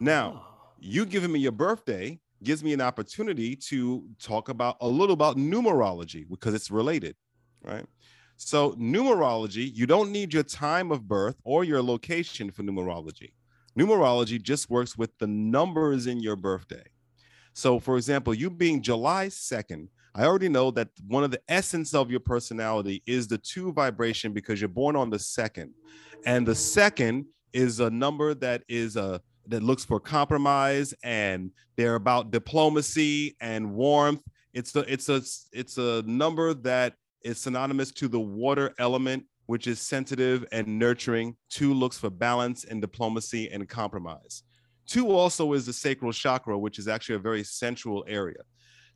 Now, 0.00 0.44
oh. 0.44 0.72
you 0.78 1.06
giving 1.06 1.32
me 1.32 1.40
your 1.40 1.52
birthday 1.52 2.20
gives 2.42 2.62
me 2.62 2.74
an 2.74 2.80
opportunity 2.82 3.56
to 3.56 4.04
talk 4.20 4.50
about 4.50 4.76
a 4.82 4.88
little 4.88 5.14
about 5.14 5.36
numerology 5.36 6.28
because 6.28 6.52
it's 6.52 6.70
related, 6.70 7.16
right? 7.62 7.86
So, 8.36 8.72
numerology, 8.72 9.74
you 9.74 9.86
don't 9.86 10.10
need 10.10 10.34
your 10.34 10.42
time 10.42 10.92
of 10.92 11.08
birth 11.08 11.36
or 11.44 11.64
your 11.64 11.82
location 11.82 12.50
for 12.50 12.62
numerology. 12.62 13.32
Numerology 13.78 14.42
just 14.42 14.68
works 14.68 14.98
with 14.98 15.16
the 15.18 15.26
numbers 15.26 16.06
in 16.06 16.20
your 16.20 16.36
birthday. 16.36 16.84
So, 17.54 17.78
for 17.78 17.96
example, 17.96 18.34
you 18.34 18.50
being 18.50 18.82
July 18.82 19.28
2nd, 19.28 19.88
I 20.16 20.26
already 20.26 20.48
know 20.48 20.70
that 20.72 20.88
one 21.08 21.24
of 21.24 21.32
the 21.32 21.40
essence 21.48 21.92
of 21.92 22.08
your 22.08 22.20
personality 22.20 23.02
is 23.04 23.26
the 23.26 23.38
two 23.38 23.72
vibration 23.72 24.32
because 24.32 24.60
you're 24.60 24.68
born 24.68 24.94
on 24.94 25.10
the 25.10 25.18
second. 25.18 25.74
And 26.24 26.46
the 26.46 26.54
second 26.54 27.26
is 27.52 27.80
a 27.80 27.90
number 27.90 28.34
that 28.34 28.62
is 28.68 28.96
a 28.96 29.20
that 29.46 29.62
looks 29.62 29.84
for 29.84 30.00
compromise 30.00 30.94
and 31.02 31.50
they're 31.76 31.96
about 31.96 32.30
diplomacy 32.30 33.36
and 33.40 33.72
warmth. 33.72 34.22
It's 34.52 34.74
a 34.76 34.80
it's 34.90 35.08
a 35.08 35.20
it's 35.52 35.78
a 35.78 36.02
number 36.02 36.54
that 36.54 36.94
is 37.22 37.38
synonymous 37.38 37.90
to 37.92 38.06
the 38.06 38.20
water 38.20 38.72
element, 38.78 39.24
which 39.46 39.66
is 39.66 39.80
sensitive 39.80 40.44
and 40.52 40.78
nurturing. 40.78 41.36
Two 41.50 41.74
looks 41.74 41.98
for 41.98 42.08
balance 42.08 42.64
and 42.64 42.80
diplomacy 42.80 43.50
and 43.50 43.68
compromise. 43.68 44.44
Two 44.86 45.10
also 45.10 45.54
is 45.54 45.66
the 45.66 45.72
sacral 45.72 46.12
chakra, 46.12 46.56
which 46.56 46.78
is 46.78 46.86
actually 46.86 47.16
a 47.16 47.20
very 47.20 47.42
sensual 47.42 48.04
area. 48.06 48.42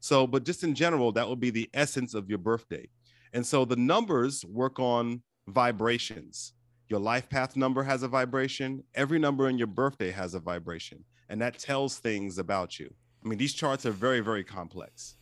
So, 0.00 0.26
but 0.26 0.44
just 0.44 0.64
in 0.64 0.74
general, 0.74 1.12
that 1.12 1.28
would 1.28 1.40
be 1.40 1.50
the 1.50 1.68
essence 1.74 2.14
of 2.14 2.28
your 2.28 2.38
birthday. 2.38 2.88
And 3.32 3.44
so 3.44 3.64
the 3.64 3.76
numbers 3.76 4.44
work 4.44 4.78
on 4.78 5.22
vibrations. 5.48 6.52
Your 6.88 7.00
life 7.00 7.28
path 7.28 7.56
number 7.56 7.82
has 7.82 8.02
a 8.02 8.08
vibration. 8.08 8.82
Every 8.94 9.18
number 9.18 9.48
in 9.48 9.58
your 9.58 9.66
birthday 9.66 10.10
has 10.10 10.34
a 10.34 10.40
vibration, 10.40 11.04
and 11.28 11.40
that 11.42 11.58
tells 11.58 11.98
things 11.98 12.38
about 12.38 12.78
you. 12.78 12.92
I 13.22 13.28
mean, 13.28 13.38
these 13.38 13.52
charts 13.52 13.84
are 13.84 13.90
very, 13.90 14.20
very 14.20 14.44
complex. 14.44 15.16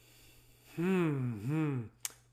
Hmm. 0.77 1.33
hmm. 1.33 1.81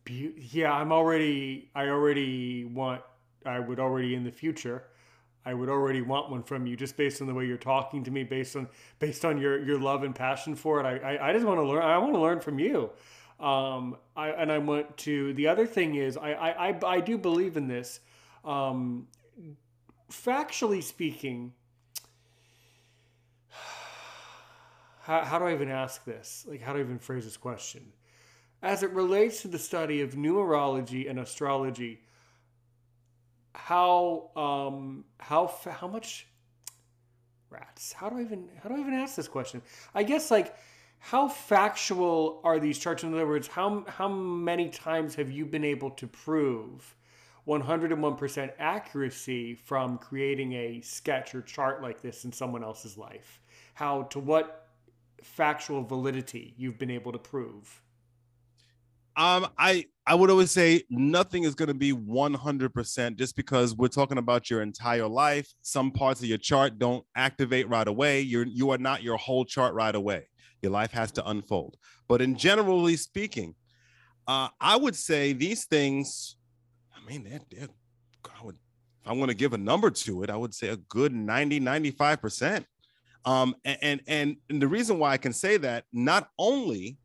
Be- 0.04 0.34
yeah, 0.52 0.72
I'm 0.72 0.92
already. 0.92 1.72
I 1.74 1.88
already 1.88 2.66
want. 2.66 3.02
I 3.46 3.60
would 3.60 3.80
already 3.80 4.16
in 4.16 4.24
the 4.24 4.32
future. 4.32 4.84
I 5.46 5.54
would 5.54 5.70
already 5.70 6.02
want 6.02 6.32
one 6.32 6.44
from 6.44 6.66
you 6.66 6.76
just 6.76 6.96
based 6.96 7.22
on 7.22 7.28
the 7.28 7.34
way 7.34 7.46
you're 7.46 7.58
talking 7.58 8.04
to 8.06 8.12
me, 8.12 8.24
based 8.24 8.56
on 8.56 8.68
based 9.00 9.26
on 9.26 9.38
your 9.38 9.64
your 9.64 9.80
love 9.80 10.04
and 10.04 10.16
passion 10.16 10.56
for 10.56 10.80
it. 10.80 10.86
I 10.86 11.16
I, 11.16 11.30
I 11.30 11.34
just 11.34 11.46
want 11.46 11.60
to 11.60 11.64
learn. 11.64 11.84
I 11.84 11.98
want 11.98 12.14
to 12.14 12.20
learn 12.20 12.40
from 12.40 12.60
you. 12.60 12.92
Um, 13.40 13.98
I 14.16 14.30
and 14.30 14.52
I 14.52 14.60
want 14.60 14.98
to. 15.00 15.34
The 15.34 15.48
other 15.48 15.66
thing 15.66 15.96
is, 15.96 16.18
I 16.18 16.32
I 16.32 16.70
I, 16.70 16.80
I 16.86 17.00
do 17.02 17.18
believe 17.18 17.58
in 17.58 17.68
this. 17.68 18.00
Um, 18.46 19.08
factually 20.12 20.82
speaking, 20.82 21.54
how, 25.02 25.24
how 25.24 25.40
do 25.40 25.46
I 25.46 25.54
even 25.54 25.70
ask 25.70 26.06
this? 26.06 26.46
Like, 26.48 26.62
how 26.62 26.74
do 26.74 26.80
I 26.80 26.82
even 26.84 27.00
phrase 27.00 27.26
this 27.26 27.38
question? 27.38 27.92
As 28.62 28.82
it 28.82 28.92
relates 28.92 29.42
to 29.42 29.50
the 29.50 29.60
study 29.60 30.02
of 30.02 30.12
numerology 30.12 31.10
and 31.10 31.20
astrology, 31.20 32.02
how 33.54 34.32
um 34.36 35.06
how 35.20 35.54
how 35.70 35.88
much 35.88 36.28
rats? 37.50 37.94
How 37.94 38.10
do 38.10 38.18
I 38.18 38.22
even 38.22 38.50
how 38.62 38.70
do 38.70 38.76
I 38.76 38.80
even 38.80 38.94
ask 38.94 39.16
this 39.16 39.28
question? 39.28 39.62
I 39.94 40.04
guess 40.04 40.32
like 40.32 40.56
how 41.00 41.28
factual 41.28 42.42
are 42.44 42.60
these 42.60 42.78
charts? 42.80 43.04
In 43.04 43.14
other 43.14 43.28
words, 43.28 43.48
how 43.48 43.86
how 43.88 44.08
many 44.08 44.70
times 44.70 45.16
have 45.16 45.32
you 45.32 45.46
been 45.46 45.66
able 45.66 45.92
to 45.92 46.08
prove 46.08 46.96
101% 47.48 48.52
accuracy 48.58 49.54
from 49.54 49.98
creating 49.98 50.54
a 50.54 50.82
sketch 50.82 51.36
or 51.36 51.42
chart 51.42 51.82
like 51.82 52.02
this 52.02 52.26
in 52.26 52.32
someone 52.32 52.64
else's 52.64 52.98
life? 52.98 53.42
How, 53.74 54.04
to 54.04 54.20
what 54.20 54.68
factual 55.22 55.84
validity 55.84 56.54
you've 56.58 56.78
been 56.78 56.92
able 56.92 57.12
to 57.12 57.20
prove? 57.20 57.82
Um, 59.16 59.48
I 59.58 59.88
I 60.06 60.16
would 60.16 60.30
always 60.30 60.52
say 60.52 60.84
nothing 60.90 61.44
is 61.44 61.56
going 61.56 61.70
to 61.70 61.74
be 61.74 61.94
100% 61.94 63.16
just 63.16 63.36
because 63.36 63.74
we're 63.76 63.88
talking 63.88 64.18
about 64.18 64.50
your 64.50 64.62
entire 64.62 65.08
life. 65.08 65.48
Some 65.62 65.92
parts 65.92 66.22
of 66.22 66.28
your 66.28 66.38
chart 66.38 66.78
don't 66.78 67.06
activate 67.16 67.70
right 67.70 67.88
away. 67.88 68.20
You're 68.22 68.46
you 68.46 68.72
are 68.72 68.78
not 68.78 69.02
your 69.02 69.18
whole 69.18 69.46
chart 69.46 69.74
right 69.74 69.96
away. 69.96 70.28
Your 70.62 70.74
life 70.74 70.92
has 70.92 71.12
to 71.14 71.30
unfold. 71.30 71.78
But 72.10 72.22
in 72.22 72.36
generally 72.36 72.98
speaking, 72.98 73.56
uh, 74.28 74.50
I 74.60 74.76
would 74.76 74.96
say 74.96 75.32
these 75.34 75.66
things 75.66 76.36
I 77.04 77.10
mean, 77.12 77.24
they're, 77.24 77.40
they're, 77.52 77.68
I 78.40 78.44
would, 78.44 78.56
if 78.56 79.12
I'm 79.12 79.18
going 79.18 79.28
to 79.28 79.34
give 79.34 79.54
a 79.54 79.58
number 79.58 79.90
to 79.90 80.24
it, 80.24 80.30
I 80.30 80.36
would 80.36 80.54
say 80.54 80.70
a 80.70 80.78
good 80.78 81.14
90, 81.14 81.60
95%. 81.60 82.66
Um, 83.26 83.56
and, 83.64 84.02
and, 84.08 84.38
and 84.50 84.62
the 84.62 84.68
reason 84.68 85.00
why 85.00 85.12
I 85.12 85.18
can 85.18 85.34
say 85.34 85.58
that, 85.58 85.86
not 85.92 86.30
only 86.38 86.98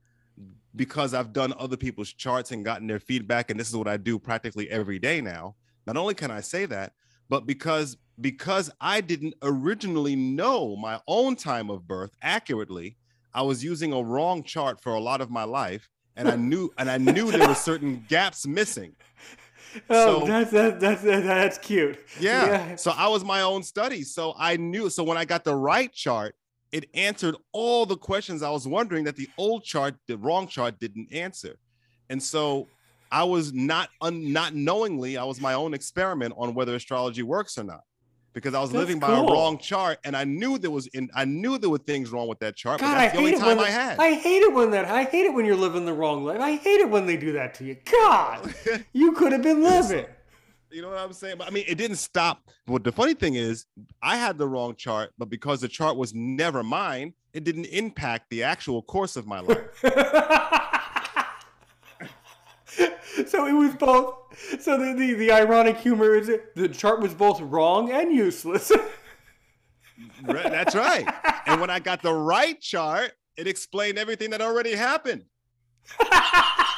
because 0.76 1.14
I've 1.14 1.32
done 1.32 1.54
other 1.58 1.76
people's 1.76 2.12
charts 2.12 2.52
and 2.52 2.64
gotten 2.64 2.86
their 2.86 3.00
feedback, 3.00 3.50
and 3.50 3.58
this 3.58 3.68
is 3.68 3.76
what 3.76 3.88
I 3.88 3.96
do 3.96 4.18
practically 4.18 4.70
every 4.70 4.98
day 4.98 5.20
now. 5.20 5.56
Not 5.86 5.96
only 5.96 6.14
can 6.14 6.30
I 6.30 6.40
say 6.40 6.66
that, 6.66 6.92
but 7.28 7.46
because 7.46 7.96
because 8.20 8.70
I 8.80 9.00
didn't 9.00 9.34
originally 9.42 10.16
know 10.16 10.76
my 10.76 11.00
own 11.06 11.36
time 11.36 11.70
of 11.70 11.86
birth 11.86 12.10
accurately, 12.20 12.96
I 13.32 13.42
was 13.42 13.62
using 13.62 13.92
a 13.92 14.02
wrong 14.02 14.42
chart 14.42 14.80
for 14.80 14.94
a 14.94 15.00
lot 15.00 15.20
of 15.20 15.30
my 15.30 15.44
life, 15.44 15.88
and 16.16 16.28
I 16.28 16.36
knew 16.36 16.70
and 16.78 16.90
I 16.90 16.98
knew 16.98 17.30
there 17.30 17.46
were 17.46 17.54
certain 17.54 18.04
gaps 18.08 18.46
missing. 18.46 18.94
Oh, 19.90 20.20
so, 20.20 20.26
that's, 20.26 20.50
that's 20.50 20.80
that's 20.80 21.02
that's 21.02 21.58
cute. 21.58 21.98
Yeah. 22.18 22.46
yeah. 22.46 22.76
So 22.76 22.90
I 22.96 23.06
was 23.08 23.22
my 23.22 23.42
own 23.42 23.62
study. 23.62 24.02
So 24.02 24.34
I 24.38 24.56
knew. 24.56 24.88
So 24.88 25.04
when 25.04 25.18
I 25.18 25.26
got 25.26 25.44
the 25.44 25.54
right 25.54 25.92
chart, 25.92 26.34
it 26.72 26.88
answered 26.94 27.36
all 27.52 27.86
the 27.86 27.96
questions 27.96 28.42
I 28.42 28.50
was 28.50 28.66
wondering 28.66 29.04
that 29.04 29.16
the 29.16 29.28
old 29.38 29.64
chart, 29.64 29.94
the 30.06 30.16
wrong 30.18 30.46
chart, 30.46 30.78
didn't 30.78 31.12
answer. 31.12 31.58
And 32.10 32.22
so 32.22 32.66
I 33.10 33.24
was 33.24 33.52
not 33.52 33.90
un, 34.00 34.32
not 34.32 34.54
knowingly, 34.54 35.16
I 35.16 35.24
was 35.24 35.40
my 35.40 35.54
own 35.54 35.74
experiment 35.74 36.34
on 36.36 36.54
whether 36.54 36.74
astrology 36.74 37.22
works 37.22 37.58
or 37.58 37.64
not 37.64 37.82
because 38.34 38.54
I 38.54 38.60
was 38.60 38.70
that's 38.70 38.78
living 38.78 39.00
by 39.00 39.08
cool. 39.08 39.28
a 39.28 39.32
wrong 39.32 39.58
chart, 39.58 39.98
and 40.04 40.16
I 40.16 40.24
knew 40.24 40.58
there 40.58 40.70
was 40.70 40.86
in 40.88 41.10
I 41.14 41.24
knew 41.24 41.58
there 41.58 41.70
were 41.70 41.78
things 41.78 42.10
wrong 42.10 42.28
with 42.28 42.38
that 42.40 42.56
chart. 42.56 42.80
God, 42.80 42.86
but 42.86 42.98
that's 42.98 43.14
I 43.14 43.16
the 43.16 43.24
only 43.24 43.38
time 43.38 43.58
I 43.58 43.70
had. 43.70 43.98
I 43.98 44.14
hate 44.14 44.42
it 44.42 44.52
when 44.52 44.70
that. 44.70 44.84
I 44.84 45.04
hate 45.04 45.26
it 45.26 45.34
when 45.34 45.44
you're 45.44 45.56
living 45.56 45.84
the 45.84 45.92
wrong 45.92 46.24
life. 46.24 46.40
I 46.40 46.56
hate 46.56 46.80
it 46.80 46.88
when 46.88 47.06
they 47.06 47.16
do 47.16 47.32
that 47.32 47.54
to 47.54 47.64
you. 47.64 47.76
God, 47.90 48.54
you 48.92 49.12
could 49.12 49.32
have 49.32 49.42
been 49.42 49.62
living. 49.62 50.06
You 50.70 50.82
know 50.82 50.90
what 50.90 50.98
I'm 50.98 51.12
saying? 51.12 51.36
But 51.38 51.48
I 51.48 51.50
mean, 51.50 51.64
it 51.66 51.76
didn't 51.76 51.96
stop. 51.96 52.42
But 52.66 52.84
the 52.84 52.92
funny 52.92 53.14
thing 53.14 53.36
is, 53.36 53.66
I 54.02 54.16
had 54.16 54.36
the 54.36 54.46
wrong 54.46 54.74
chart, 54.76 55.12
but 55.16 55.30
because 55.30 55.60
the 55.60 55.68
chart 55.68 55.96
was 55.96 56.14
never 56.14 56.62
mine, 56.62 57.14
it 57.32 57.44
didn't 57.44 57.66
impact 57.66 58.30
the 58.30 58.42
actual 58.42 58.82
course 58.82 59.16
of 59.16 59.26
my 59.26 59.40
life. 59.40 59.58
so 63.26 63.46
it 63.46 63.52
was 63.52 63.74
both. 63.76 64.14
So 64.60 64.78
the, 64.78 64.94
the, 64.94 65.14
the 65.14 65.32
ironic 65.32 65.78
humor 65.78 66.14
is 66.14 66.30
the 66.54 66.68
chart 66.68 67.00
was 67.00 67.14
both 67.14 67.40
wrong 67.40 67.90
and 67.90 68.12
useless. 68.12 68.70
That's 70.22 70.74
right. 70.74 71.06
And 71.46 71.60
when 71.60 71.70
I 71.70 71.78
got 71.78 72.02
the 72.02 72.12
right 72.12 72.60
chart, 72.60 73.12
it 73.36 73.46
explained 73.46 73.98
everything 73.98 74.30
that 74.30 74.42
already 74.42 74.74
happened. 74.74 75.24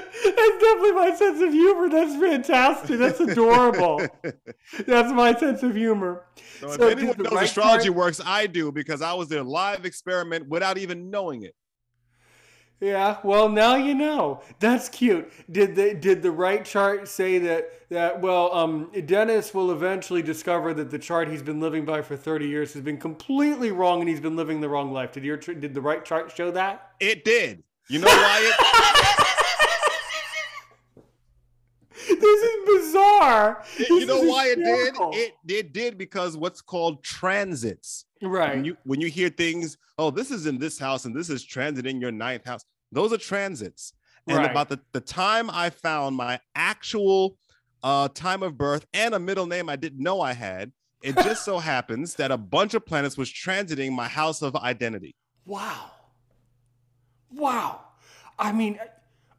That's 0.00 0.62
definitely 0.62 0.92
my 0.92 1.14
sense 1.16 1.40
of 1.42 1.52
humor. 1.52 1.88
That's 1.88 2.16
fantastic. 2.16 2.98
That's 2.98 3.20
adorable. 3.20 4.06
That's 4.86 5.12
my 5.12 5.34
sense 5.34 5.62
of 5.62 5.74
humor. 5.74 6.24
So, 6.60 6.68
so 6.68 6.88
if 6.88 6.98
anyone 6.98 7.18
knows 7.18 7.32
right 7.32 7.44
astrology 7.44 7.88
part... 7.88 7.96
works, 7.96 8.20
I 8.24 8.46
do 8.46 8.72
because 8.72 9.02
I 9.02 9.14
was 9.14 9.28
their 9.28 9.42
live 9.42 9.84
experiment 9.84 10.48
without 10.48 10.78
even 10.78 11.10
knowing 11.10 11.42
it. 11.42 11.54
Yeah, 12.80 13.16
well 13.24 13.48
now 13.48 13.76
you 13.76 13.94
know. 13.94 14.42
That's 14.60 14.90
cute. 14.90 15.32
Did 15.50 15.76
the 15.76 15.94
did 15.94 16.22
the 16.22 16.30
right 16.30 16.62
chart 16.62 17.08
say 17.08 17.38
that 17.38 17.88
that 17.88 18.20
well 18.20 18.54
um 18.54 18.90
Dennis 19.06 19.54
will 19.54 19.70
eventually 19.70 20.20
discover 20.20 20.74
that 20.74 20.90
the 20.90 20.98
chart 20.98 21.28
he's 21.28 21.42
been 21.42 21.58
living 21.58 21.86
by 21.86 22.02
for 22.02 22.16
30 22.16 22.46
years 22.46 22.74
has 22.74 22.82
been 22.82 22.98
completely 22.98 23.72
wrong 23.72 24.00
and 24.00 24.08
he's 24.10 24.20
been 24.20 24.36
living 24.36 24.60
the 24.60 24.68
wrong 24.68 24.92
life. 24.92 25.12
Did 25.12 25.24
your 25.24 25.38
did 25.38 25.72
the 25.72 25.80
right 25.80 26.04
chart 26.04 26.30
show 26.36 26.50
that? 26.50 26.90
It 27.00 27.24
did. 27.24 27.62
You 27.88 28.00
know 28.00 28.08
why 28.08 28.40
it 28.42 29.36
This 32.08 32.42
is 32.42 32.56
bizarre. 32.66 33.64
This 33.78 33.88
you 33.88 34.06
know 34.06 34.22
why 34.22 34.48
it 34.48 34.56
did? 34.56 34.94
It 34.98 35.34
it 35.48 35.72
did 35.72 35.98
because 35.98 36.36
what's 36.36 36.60
called 36.60 37.02
transits. 37.02 38.04
Right. 38.22 38.54
When 38.54 38.64
you 38.64 38.76
when 38.84 39.00
you 39.00 39.08
hear 39.08 39.28
things, 39.28 39.78
oh, 39.98 40.10
this 40.10 40.30
is 40.30 40.46
in 40.46 40.58
this 40.58 40.78
house 40.78 41.04
and 41.04 41.14
this 41.14 41.30
is 41.30 41.44
transit 41.44 41.86
in 41.86 42.00
your 42.00 42.12
ninth 42.12 42.44
house. 42.44 42.64
Those 42.92 43.12
are 43.12 43.18
transits. 43.18 43.92
And 44.28 44.38
right. 44.38 44.50
about 44.50 44.68
the, 44.68 44.80
the 44.92 45.00
time 45.00 45.50
I 45.50 45.70
found 45.70 46.16
my 46.16 46.40
actual 46.54 47.38
uh, 47.82 48.08
time 48.08 48.42
of 48.42 48.58
birth 48.58 48.84
and 48.92 49.14
a 49.14 49.18
middle 49.18 49.46
name 49.46 49.68
I 49.68 49.76
didn't 49.76 50.00
know 50.00 50.20
I 50.20 50.32
had, 50.32 50.72
it 51.02 51.16
just 51.22 51.44
so 51.44 51.58
happens 51.58 52.14
that 52.14 52.30
a 52.30 52.36
bunch 52.36 52.74
of 52.74 52.84
planets 52.84 53.16
was 53.16 53.30
transiting 53.30 53.92
my 53.92 54.08
house 54.08 54.42
of 54.42 54.56
identity. 54.56 55.14
Wow. 55.44 55.92
Wow. 57.30 57.80
I 58.38 58.52
mean, 58.52 58.78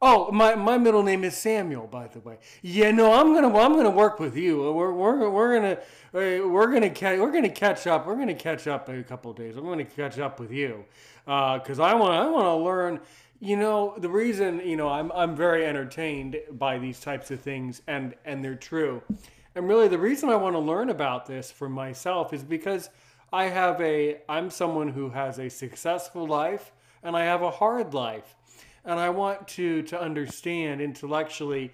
Oh, 0.00 0.30
my, 0.30 0.54
my 0.54 0.78
middle 0.78 1.02
name 1.02 1.24
is 1.24 1.36
Samuel, 1.36 1.88
by 1.88 2.06
the 2.06 2.20
way. 2.20 2.38
Yeah, 2.62 2.92
no, 2.92 3.12
I'm 3.12 3.34
gonna 3.34 3.48
I'm 3.58 3.74
gonna 3.74 3.90
work 3.90 4.20
with 4.20 4.36
you. 4.36 4.72
We're, 4.72 4.92
we're, 4.92 5.28
we're 5.28 5.54
gonna 5.54 5.72
uh, 6.14 6.48
we're 6.48 6.72
gonna 6.72 6.90
ca- 6.90 7.18
we're 7.18 7.32
gonna 7.32 7.48
catch 7.48 7.86
up. 7.88 8.06
We're 8.06 8.16
gonna 8.16 8.34
catch 8.34 8.68
up 8.68 8.88
in 8.88 9.00
a 9.00 9.02
couple 9.02 9.32
days. 9.32 9.56
I'm 9.56 9.64
gonna 9.64 9.84
catch 9.84 10.20
up 10.20 10.38
with 10.38 10.52
you 10.52 10.84
because 11.24 11.80
uh, 11.80 11.84
I 11.84 11.94
want 11.94 12.14
I 12.14 12.28
want 12.30 12.44
to 12.44 12.54
learn. 12.54 13.00
You 13.40 13.56
know, 13.56 13.94
the 13.98 14.08
reason 14.08 14.60
you 14.64 14.76
know 14.76 14.88
I'm 14.88 15.10
I'm 15.10 15.34
very 15.34 15.66
entertained 15.66 16.36
by 16.52 16.78
these 16.78 17.00
types 17.00 17.32
of 17.32 17.40
things, 17.40 17.82
and 17.88 18.14
and 18.24 18.44
they're 18.44 18.54
true. 18.54 19.02
And 19.56 19.66
really, 19.66 19.88
the 19.88 19.98
reason 19.98 20.28
I 20.28 20.36
want 20.36 20.54
to 20.54 20.60
learn 20.60 20.90
about 20.90 21.26
this 21.26 21.50
for 21.50 21.68
myself 21.68 22.32
is 22.32 22.44
because 22.44 22.88
I 23.32 23.44
have 23.46 23.80
a 23.80 24.18
I'm 24.28 24.50
someone 24.50 24.88
who 24.88 25.10
has 25.10 25.40
a 25.40 25.48
successful 25.48 26.24
life 26.24 26.70
and 27.02 27.16
I 27.16 27.24
have 27.24 27.42
a 27.42 27.50
hard 27.50 27.94
life 27.94 28.36
and 28.84 28.98
I 28.98 29.10
want 29.10 29.48
to 29.48 29.82
to 29.82 30.00
understand 30.00 30.80
intellectually 30.80 31.72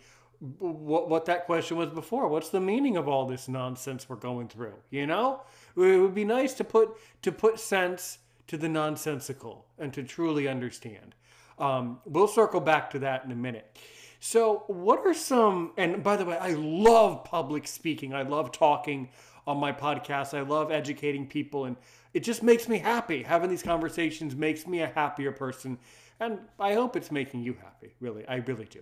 what 0.58 1.08
what 1.08 1.24
that 1.26 1.46
question 1.46 1.76
was 1.76 1.90
before. 1.90 2.28
What's 2.28 2.50
the 2.50 2.60
meaning 2.60 2.96
of 2.96 3.08
all 3.08 3.26
this 3.26 3.48
nonsense 3.48 4.08
we're 4.08 4.16
going 4.16 4.48
through? 4.48 4.74
You 4.90 5.06
know, 5.06 5.42
it 5.76 6.00
would 6.00 6.14
be 6.14 6.24
nice 6.24 6.54
to 6.54 6.64
put 6.64 6.96
to 7.22 7.32
put 7.32 7.58
sense 7.58 8.18
to 8.46 8.56
the 8.56 8.68
nonsensical 8.68 9.66
and 9.78 9.92
to 9.94 10.02
truly 10.02 10.48
understand. 10.48 11.14
Um, 11.58 12.00
we'll 12.04 12.28
circle 12.28 12.60
back 12.60 12.90
to 12.90 12.98
that 13.00 13.24
in 13.24 13.32
a 13.32 13.36
minute. 13.36 13.78
So, 14.20 14.64
what 14.68 15.00
are 15.06 15.14
some? 15.14 15.72
And 15.76 16.02
by 16.02 16.16
the 16.16 16.24
way, 16.24 16.36
I 16.38 16.54
love 16.54 17.24
public 17.24 17.66
speaking. 17.66 18.14
I 18.14 18.22
love 18.22 18.52
talking 18.52 19.10
on 19.46 19.58
my 19.58 19.72
podcast. 19.72 20.36
I 20.36 20.40
love 20.40 20.72
educating 20.72 21.26
people, 21.26 21.66
and 21.66 21.76
it 22.14 22.20
just 22.20 22.42
makes 22.42 22.68
me 22.68 22.78
happy. 22.78 23.22
Having 23.22 23.50
these 23.50 23.62
conversations 23.62 24.34
makes 24.34 24.66
me 24.66 24.80
a 24.80 24.86
happier 24.86 25.30
person, 25.30 25.78
and 26.20 26.38
I 26.58 26.74
hope 26.74 26.96
it's 26.96 27.10
making 27.10 27.42
you 27.42 27.54
happy. 27.54 27.94
Really, 28.00 28.26
I 28.28 28.36
really 28.36 28.66
do. 28.66 28.80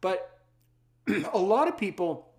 But 0.00 0.38
a 1.32 1.38
lot 1.38 1.68
of 1.68 1.76
people 1.76 2.32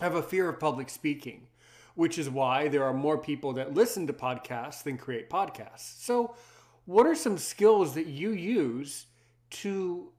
have 0.00 0.14
a 0.14 0.22
fear 0.22 0.48
of 0.48 0.58
public 0.58 0.88
speaking, 0.88 1.46
which 1.94 2.18
is 2.18 2.30
why 2.30 2.68
there 2.68 2.84
are 2.84 2.94
more 2.94 3.18
people 3.18 3.52
that 3.54 3.74
listen 3.74 4.06
to 4.06 4.12
podcasts 4.12 4.82
than 4.82 4.96
create 4.96 5.28
podcasts. 5.28 6.02
So, 6.02 6.34
what 6.86 7.06
are 7.06 7.14
some 7.14 7.38
skills 7.38 7.94
that 7.94 8.06
you 8.06 8.30
use 8.30 9.06
to 9.50 10.10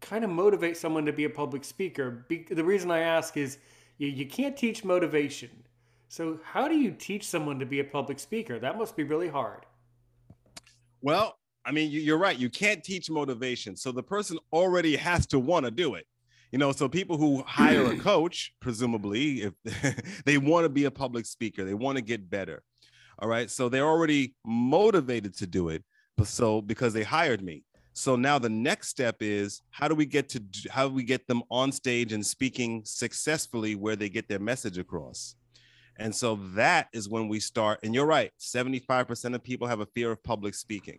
kind 0.00 0.24
of 0.24 0.30
motivate 0.30 0.76
someone 0.76 1.04
to 1.06 1.12
be 1.12 1.24
a 1.24 1.30
public 1.30 1.64
speaker? 1.64 2.24
Be- 2.28 2.46
the 2.48 2.64
reason 2.64 2.90
I 2.90 3.00
ask 3.00 3.36
is 3.36 3.58
you, 3.98 4.08
you 4.08 4.26
can't 4.26 4.56
teach 4.56 4.84
motivation. 4.84 5.50
So, 6.08 6.38
how 6.44 6.68
do 6.68 6.76
you 6.76 6.92
teach 6.92 7.26
someone 7.26 7.58
to 7.58 7.66
be 7.66 7.80
a 7.80 7.84
public 7.84 8.18
speaker? 8.18 8.58
That 8.58 8.78
must 8.78 8.96
be 8.96 9.02
really 9.02 9.28
hard. 9.28 9.66
Well, 11.02 11.35
I 11.66 11.72
mean, 11.72 11.90
you're 11.90 12.18
right. 12.18 12.38
You 12.38 12.48
can't 12.48 12.82
teach 12.82 13.10
motivation. 13.10 13.76
So 13.76 13.90
the 13.90 14.02
person 14.02 14.38
already 14.52 14.96
has 14.96 15.26
to 15.28 15.38
want 15.38 15.64
to 15.64 15.70
do 15.70 15.94
it 15.94 16.06
you 16.52 16.58
know 16.58 16.72
so 16.72 16.88
people 16.88 17.16
who 17.16 17.42
hire 17.46 17.84
a 17.84 17.96
coach 18.12 18.54
presumably 18.60 19.42
if 19.42 19.54
they 20.24 20.38
want 20.38 20.64
to 20.64 20.68
be 20.68 20.84
a 20.84 20.90
public 20.90 21.26
speaker 21.26 21.64
they 21.64 21.74
want 21.74 21.96
to 21.96 22.02
get 22.02 22.30
better 22.30 22.62
all 23.18 23.28
right 23.28 23.50
so 23.50 23.68
they're 23.68 23.86
already 23.86 24.34
motivated 24.44 25.36
to 25.36 25.46
do 25.46 25.68
it 25.68 25.84
but 26.16 26.26
so 26.26 26.60
because 26.60 26.92
they 26.92 27.02
hired 27.02 27.42
me 27.42 27.62
so 27.92 28.14
now 28.14 28.38
the 28.38 28.48
next 28.48 28.88
step 28.88 29.16
is 29.20 29.62
how 29.70 29.88
do 29.88 29.94
we 29.94 30.06
get 30.06 30.28
to 30.28 30.42
how 30.70 30.88
do 30.88 30.94
we 30.94 31.02
get 31.02 31.26
them 31.26 31.42
on 31.50 31.72
stage 31.72 32.12
and 32.12 32.24
speaking 32.24 32.82
successfully 32.84 33.74
where 33.74 33.96
they 33.96 34.08
get 34.08 34.28
their 34.28 34.38
message 34.38 34.78
across 34.78 35.34
and 35.98 36.14
so 36.14 36.36
that 36.54 36.88
is 36.92 37.08
when 37.08 37.26
we 37.26 37.40
start 37.40 37.80
and 37.82 37.94
you're 37.94 38.06
right 38.06 38.32
75% 38.40 39.34
of 39.34 39.42
people 39.42 39.66
have 39.66 39.80
a 39.80 39.86
fear 39.86 40.12
of 40.12 40.22
public 40.22 40.54
speaking 40.54 40.98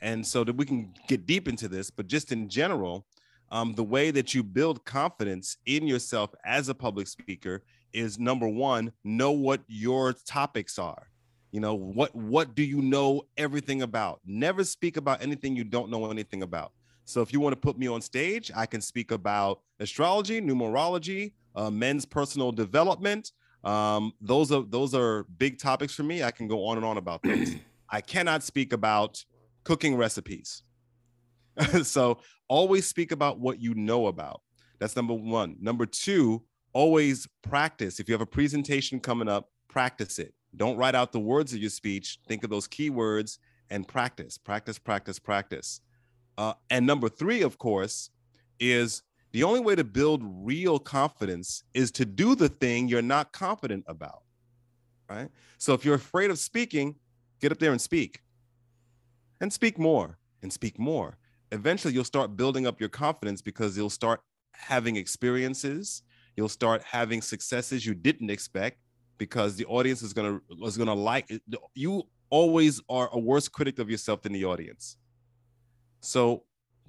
and 0.00 0.26
so 0.26 0.44
that 0.44 0.56
we 0.56 0.64
can 0.64 0.92
get 1.08 1.26
deep 1.26 1.48
into 1.48 1.68
this 1.68 1.90
but 1.90 2.06
just 2.06 2.32
in 2.32 2.48
general 2.48 3.06
um, 3.50 3.74
the 3.74 3.84
way 3.84 4.10
that 4.10 4.34
you 4.34 4.42
build 4.42 4.84
confidence 4.84 5.56
in 5.66 5.86
yourself 5.86 6.34
as 6.44 6.68
a 6.68 6.74
public 6.74 7.06
speaker 7.06 7.62
is 7.92 8.18
number 8.18 8.48
one 8.48 8.92
know 9.04 9.32
what 9.32 9.62
your 9.68 10.12
topics 10.12 10.78
are. 10.78 11.08
You 11.52 11.60
know 11.60 11.74
what 11.74 12.14
what 12.14 12.54
do 12.54 12.62
you 12.62 12.82
know 12.82 13.22
everything 13.36 13.82
about? 13.82 14.20
Never 14.26 14.64
speak 14.64 14.96
about 14.96 15.22
anything 15.22 15.56
you 15.56 15.64
don't 15.64 15.90
know 15.90 16.10
anything 16.10 16.42
about. 16.42 16.72
So 17.04 17.22
if 17.22 17.32
you 17.32 17.38
want 17.38 17.52
to 17.52 17.60
put 17.60 17.78
me 17.78 17.86
on 17.86 18.00
stage 18.00 18.50
i 18.54 18.66
can 18.66 18.80
speak 18.80 19.12
about 19.12 19.60
astrology 19.78 20.40
numerology 20.40 21.32
uh, 21.54 21.70
men's 21.70 22.04
personal 22.04 22.50
development. 22.52 23.32
Um, 23.64 24.12
those 24.20 24.52
are 24.52 24.62
those 24.62 24.94
are 24.94 25.24
big 25.38 25.58
topics 25.58 25.94
for 25.94 26.02
me. 26.02 26.22
I 26.22 26.30
can 26.30 26.48
go 26.48 26.66
on 26.66 26.76
and 26.76 26.84
on 26.84 26.98
about 26.98 27.22
those. 27.22 27.54
I 27.90 28.00
cannot 28.00 28.42
speak 28.42 28.72
about 28.72 29.24
cooking 29.66 29.96
recipes 29.96 30.62
so 31.82 32.18
always 32.48 32.86
speak 32.86 33.12
about 33.12 33.40
what 33.40 33.60
you 33.60 33.74
know 33.74 34.06
about. 34.06 34.42
That's 34.78 34.96
number 34.96 35.14
one. 35.14 35.56
Number 35.60 35.86
two, 35.86 36.42
always 36.72 37.26
practice. 37.42 37.98
If 37.98 38.08
you 38.08 38.14
have 38.14 38.20
a 38.20 38.26
presentation 38.26 39.00
coming 39.00 39.28
up, 39.28 39.50
practice 39.68 40.18
it. 40.18 40.34
Don't 40.54 40.76
write 40.76 40.94
out 40.94 41.12
the 41.12 41.20
words 41.20 41.52
of 41.52 41.60
your 41.60 41.70
speech. 41.70 42.18
Think 42.28 42.44
of 42.44 42.50
those 42.50 42.66
key 42.66 42.90
words 42.90 43.38
and 43.70 43.86
practice, 43.86 44.38
practice, 44.38 44.78
practice, 44.78 45.18
practice. 45.18 45.80
Uh, 46.38 46.54
and 46.70 46.86
number 46.86 47.08
three, 47.08 47.42
of 47.42 47.58
course, 47.58 48.10
is 48.60 49.02
the 49.32 49.42
only 49.42 49.60
way 49.60 49.74
to 49.74 49.84
build 49.84 50.22
real 50.24 50.78
confidence 50.78 51.64
is 51.74 51.90
to 51.92 52.04
do 52.04 52.34
the 52.34 52.48
thing 52.48 52.88
you're 52.88 53.02
not 53.02 53.32
confident 53.32 53.84
about. 53.86 54.22
Right. 55.08 55.28
So 55.58 55.72
if 55.72 55.84
you're 55.84 55.94
afraid 55.94 56.30
of 56.30 56.38
speaking, 56.38 56.96
get 57.40 57.52
up 57.52 57.58
there 57.58 57.70
and 57.70 57.80
speak 57.80 58.22
and 59.40 59.52
speak 59.52 59.78
more 59.78 60.18
and 60.42 60.52
speak 60.52 60.78
more. 60.78 61.16
Eventually 61.52 61.94
you'll 61.94 62.04
start 62.04 62.36
building 62.36 62.66
up 62.66 62.80
your 62.80 62.88
confidence 62.88 63.40
because 63.42 63.76
you'll 63.76 63.90
start 63.90 64.20
having 64.52 64.96
experiences 64.96 66.02
you'll 66.36 66.48
start 66.48 66.82
having 66.82 67.22
successes 67.22 67.84
you 67.84 67.94
didn't 67.94 68.30
expect 68.30 68.78
because 69.18 69.56
the 69.56 69.64
audience 69.66 70.02
is 70.02 70.12
to 70.12 70.42
is 70.64 70.76
to 70.76 70.92
like 70.92 71.30
you 71.74 72.02
always 72.28 72.80
are 72.88 73.08
a 73.12 73.18
worse 73.18 73.48
critic 73.48 73.78
of 73.78 73.90
yourself 73.90 74.22
than 74.22 74.32
the 74.32 74.44
audience. 74.44 74.96
So 76.00 76.44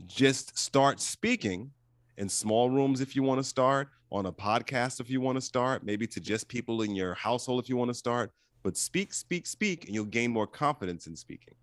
just 0.06 0.58
start 0.58 1.00
speaking 1.00 1.72
in 2.18 2.28
small 2.28 2.70
rooms 2.70 3.02
if 3.02 3.16
you 3.16 3.24
want 3.24 3.40
to 3.40 3.44
start 3.44 3.90
on 4.12 4.26
a 4.26 4.32
podcast 4.32 5.00
if 5.00 5.10
you 5.10 5.20
want 5.20 5.36
to 5.36 5.42
start 5.42 5.84
maybe 5.84 6.08
to 6.08 6.20
just 6.20 6.48
people 6.48 6.82
in 6.82 6.96
your 6.96 7.14
household 7.14 7.62
if 7.62 7.68
you 7.68 7.76
want 7.76 7.90
to 7.90 7.94
start 7.94 8.32
but 8.64 8.78
speak 8.78 9.14
speak 9.14 9.46
speak 9.46 9.86
and 9.86 9.94
you'll 9.94 10.06
gain 10.06 10.32
more 10.32 10.48
confidence 10.48 11.08
in 11.08 11.16
speaking 11.16 11.54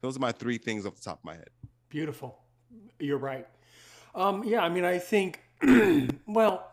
those 0.00 0.16
are 0.16 0.20
my 0.20 0.32
three 0.32 0.58
things 0.58 0.86
off 0.86 0.94
the 0.96 1.02
top 1.02 1.18
of 1.18 1.24
my 1.24 1.34
head 1.34 1.50
Beautiful. 1.88 2.38
You're 2.98 3.18
right. 3.18 3.46
Um, 4.14 4.44
yeah, 4.44 4.60
I 4.60 4.68
mean, 4.68 4.84
I 4.84 4.98
think, 4.98 5.40
well, 6.26 6.70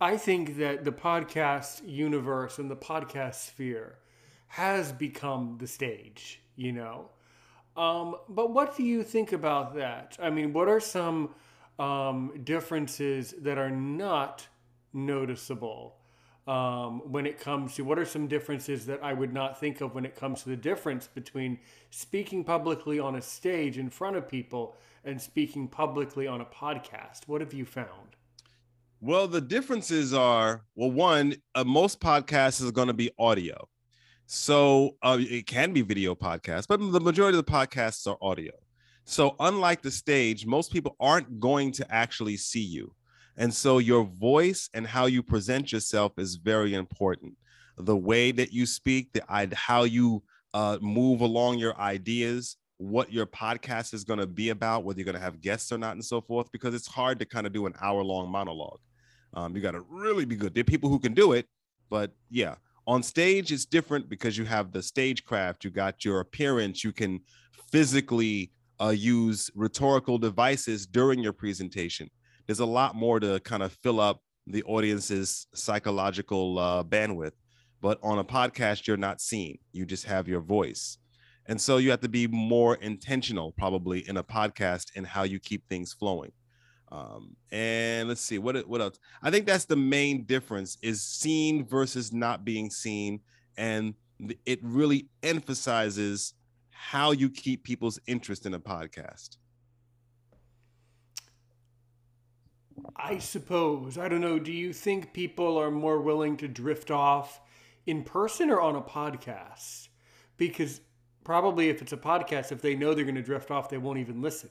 I 0.00 0.16
think 0.16 0.56
that 0.56 0.84
the 0.84 0.92
podcast 0.92 1.86
universe 1.86 2.58
and 2.58 2.70
the 2.70 2.76
podcast 2.76 3.34
sphere 3.34 3.98
has 4.46 4.90
become 4.90 5.58
the 5.58 5.66
stage, 5.66 6.40
you 6.56 6.72
know. 6.72 7.10
Um, 7.76 8.16
but 8.30 8.52
what 8.52 8.76
do 8.76 8.84
you 8.84 9.02
think 9.02 9.32
about 9.32 9.74
that? 9.74 10.16
I 10.20 10.30
mean, 10.30 10.54
what 10.54 10.68
are 10.68 10.80
some 10.80 11.34
um, 11.78 12.40
differences 12.44 13.34
that 13.42 13.58
are 13.58 13.70
not 13.70 14.46
noticeable 14.94 15.97
um, 16.48 17.02
when 17.12 17.26
it 17.26 17.38
comes 17.38 17.74
to 17.74 17.82
what 17.82 17.98
are 17.98 18.06
some 18.06 18.26
differences 18.26 18.86
that 18.86 19.04
I 19.04 19.12
would 19.12 19.34
not 19.34 19.60
think 19.60 19.82
of 19.82 19.94
when 19.94 20.06
it 20.06 20.16
comes 20.16 20.42
to 20.44 20.48
the 20.48 20.56
difference 20.56 21.06
between 21.06 21.58
speaking 21.90 22.42
publicly 22.42 22.98
on 22.98 23.16
a 23.16 23.22
stage 23.22 23.76
in 23.76 23.90
front 23.90 24.16
of 24.16 24.26
people 24.26 24.74
and 25.04 25.20
speaking 25.20 25.68
publicly 25.68 26.26
on 26.26 26.40
a 26.40 26.46
podcast? 26.46 27.26
What 27.26 27.42
have 27.42 27.52
you 27.52 27.66
found? 27.66 28.16
Well, 29.00 29.28
the 29.28 29.42
differences 29.42 30.14
are 30.14 30.64
well, 30.74 30.90
one, 30.90 31.36
uh, 31.54 31.64
most 31.64 32.00
podcasts 32.00 32.62
is 32.62 32.70
going 32.70 32.88
to 32.88 32.94
be 32.94 33.10
audio. 33.18 33.68
So 34.24 34.96
uh, 35.02 35.18
it 35.20 35.46
can 35.46 35.72
be 35.74 35.82
video 35.82 36.14
podcasts, 36.14 36.66
but 36.66 36.80
the 36.80 37.00
majority 37.00 37.38
of 37.38 37.44
the 37.44 37.52
podcasts 37.52 38.06
are 38.06 38.16
audio. 38.22 38.52
So, 39.04 39.36
unlike 39.40 39.80
the 39.80 39.90
stage, 39.90 40.44
most 40.44 40.70
people 40.70 40.94
aren't 41.00 41.40
going 41.40 41.72
to 41.72 41.94
actually 41.94 42.36
see 42.36 42.60
you. 42.60 42.92
And 43.38 43.54
so 43.54 43.78
your 43.78 44.02
voice 44.02 44.68
and 44.74 44.84
how 44.84 45.06
you 45.06 45.22
present 45.22 45.70
yourself 45.70 46.12
is 46.18 46.34
very 46.34 46.74
important. 46.74 47.34
The 47.78 47.96
way 47.96 48.32
that 48.32 48.52
you 48.52 48.66
speak, 48.66 49.12
the 49.12 49.22
how 49.54 49.84
you 49.84 50.24
uh, 50.52 50.78
move 50.80 51.20
along 51.20 51.58
your 51.58 51.78
ideas, 51.78 52.56
what 52.78 53.12
your 53.12 53.26
podcast 53.26 53.94
is 53.94 54.02
going 54.02 54.18
to 54.18 54.26
be 54.26 54.48
about, 54.48 54.82
whether 54.82 54.98
you're 54.98 55.04
going 55.04 55.14
to 55.14 55.22
have 55.22 55.40
guests 55.40 55.70
or 55.70 55.78
not, 55.78 55.92
and 55.92 56.04
so 56.04 56.20
forth, 56.20 56.50
because 56.50 56.74
it's 56.74 56.88
hard 56.88 57.20
to 57.20 57.24
kind 57.24 57.46
of 57.46 57.52
do 57.52 57.66
an 57.66 57.74
hour 57.80 58.02
long 58.02 58.28
monologue. 58.28 58.80
Um, 59.34 59.54
you 59.54 59.62
got 59.62 59.72
to 59.72 59.84
really 59.88 60.24
be 60.24 60.34
good. 60.34 60.52
There 60.52 60.62
are 60.62 60.64
people 60.64 60.90
who 60.90 60.98
can 60.98 61.14
do 61.14 61.32
it, 61.32 61.46
but 61.90 62.10
yeah, 62.30 62.56
on 62.88 63.04
stage 63.04 63.52
it's 63.52 63.66
different 63.66 64.08
because 64.08 64.36
you 64.36 64.46
have 64.46 64.72
the 64.72 64.82
stagecraft, 64.82 65.62
you 65.62 65.70
got 65.70 66.04
your 66.04 66.18
appearance, 66.18 66.82
you 66.82 66.90
can 66.90 67.20
physically 67.70 68.50
uh, 68.80 68.88
use 68.88 69.48
rhetorical 69.54 70.18
devices 70.18 70.86
during 70.86 71.20
your 71.20 71.32
presentation 71.32 72.10
there's 72.48 72.60
a 72.60 72.66
lot 72.66 72.96
more 72.96 73.20
to 73.20 73.38
kind 73.40 73.62
of 73.62 73.72
fill 73.82 74.00
up 74.00 74.22
the 74.46 74.62
audience's 74.64 75.46
psychological 75.54 76.58
uh, 76.58 76.82
bandwidth. 76.82 77.32
But 77.80 78.00
on 78.02 78.18
a 78.18 78.24
podcast, 78.24 78.86
you're 78.86 78.96
not 78.96 79.20
seen. 79.20 79.58
You 79.72 79.86
just 79.86 80.06
have 80.06 80.26
your 80.26 80.40
voice. 80.40 80.98
And 81.46 81.60
so 81.60 81.76
you 81.76 81.90
have 81.90 82.00
to 82.00 82.08
be 82.08 82.26
more 82.26 82.74
intentional, 82.76 83.52
probably 83.52 84.08
in 84.08 84.16
a 84.16 84.24
podcast, 84.24 84.96
in 84.96 85.04
how 85.04 85.22
you 85.22 85.38
keep 85.38 85.68
things 85.68 85.92
flowing. 85.92 86.32
Um, 86.90 87.36
and 87.52 88.08
let's 88.08 88.22
see 88.22 88.38
what 88.38 88.66
what 88.66 88.80
else. 88.80 88.98
I 89.22 89.30
think 89.30 89.46
that's 89.46 89.66
the 89.66 89.76
main 89.76 90.24
difference: 90.24 90.78
is 90.82 91.02
seen 91.02 91.66
versus 91.66 92.12
not 92.12 92.46
being 92.46 92.70
seen, 92.70 93.20
and 93.58 93.94
it 94.46 94.58
really 94.62 95.08
emphasizes 95.22 96.32
how 96.70 97.10
you 97.10 97.28
keep 97.28 97.62
people's 97.62 97.98
interest 98.06 98.46
in 98.46 98.54
a 98.54 98.60
podcast. 98.60 99.36
I 102.96 103.18
suppose. 103.18 103.98
I 103.98 104.08
don't 104.08 104.20
know. 104.20 104.38
Do 104.38 104.52
you 104.52 104.72
think 104.72 105.12
people 105.12 105.56
are 105.58 105.70
more 105.70 106.00
willing 106.00 106.36
to 106.38 106.48
drift 106.48 106.90
off 106.90 107.40
in 107.86 108.02
person 108.02 108.50
or 108.50 108.60
on 108.60 108.76
a 108.76 108.82
podcast? 108.82 109.88
Because 110.36 110.80
probably 111.24 111.68
if 111.68 111.82
it's 111.82 111.92
a 111.92 111.96
podcast, 111.96 112.52
if 112.52 112.62
they 112.62 112.74
know 112.74 112.94
they're 112.94 113.04
going 113.04 113.14
to 113.14 113.22
drift 113.22 113.50
off, 113.50 113.68
they 113.68 113.78
won't 113.78 113.98
even 113.98 114.22
listen, 114.22 114.50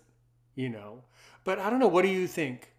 you 0.56 0.70
know? 0.70 1.04
But 1.44 1.60
I 1.60 1.70
don't 1.70 1.80
know. 1.80 1.88
What 1.88 2.04
do 2.04 2.10
you 2.10 2.28
think 2.28 2.74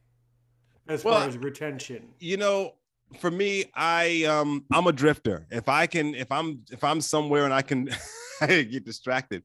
as 0.88 1.04
well, 1.04 1.18
far 1.18 1.28
as 1.28 1.38
retention? 1.38 2.08
You 2.20 2.36
know, 2.36 2.74
for 3.18 3.30
me, 3.30 3.64
I 3.74 4.24
um 4.24 4.64
I'm 4.72 4.86
a 4.86 4.92
drifter. 4.92 5.46
If 5.50 5.68
I 5.68 5.86
can, 5.86 6.14
if 6.14 6.30
I'm 6.30 6.64
if 6.70 6.84
I'm 6.84 7.00
somewhere 7.00 7.44
and 7.44 7.54
I 7.54 7.62
can 7.62 7.88
I 8.40 8.62
get 8.62 8.84
distracted. 8.84 9.42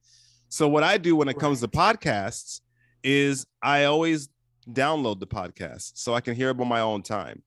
So 0.50 0.68
what 0.68 0.84
I 0.84 0.98
do 0.98 1.16
when 1.16 1.30
it 1.30 1.40
comes 1.40 1.62
to 1.62 1.68
podcasts 1.68 2.62
is 3.04 3.46
I 3.62 3.86
always 3.86 4.30
download 4.72 5.20
the 5.20 5.28
podcast 5.28 5.94
so 5.96 6.14
I 6.14 6.22
can 6.22 6.36
hear 6.36 6.50
it 6.50 6.60
on 6.60 6.68
my 6.68 6.80
own 6.80 7.02
time. 7.02 7.44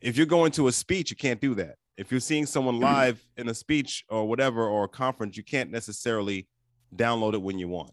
If 0.00 0.16
you're 0.16 0.26
going 0.26 0.52
to 0.52 0.68
a 0.68 0.72
speech, 0.72 1.10
you 1.10 1.16
can't 1.16 1.40
do 1.40 1.54
that. 1.54 1.76
If 1.96 2.10
you're 2.10 2.20
seeing 2.20 2.46
someone 2.46 2.80
live 2.80 3.24
in 3.36 3.48
a 3.48 3.54
speech 3.54 4.04
or 4.08 4.26
whatever 4.26 4.66
or 4.66 4.84
a 4.84 4.88
conference, 4.88 5.36
you 5.36 5.44
can't 5.44 5.70
necessarily 5.70 6.48
download 6.94 7.34
it 7.34 7.42
when 7.42 7.58
you 7.58 7.68
want. 7.68 7.92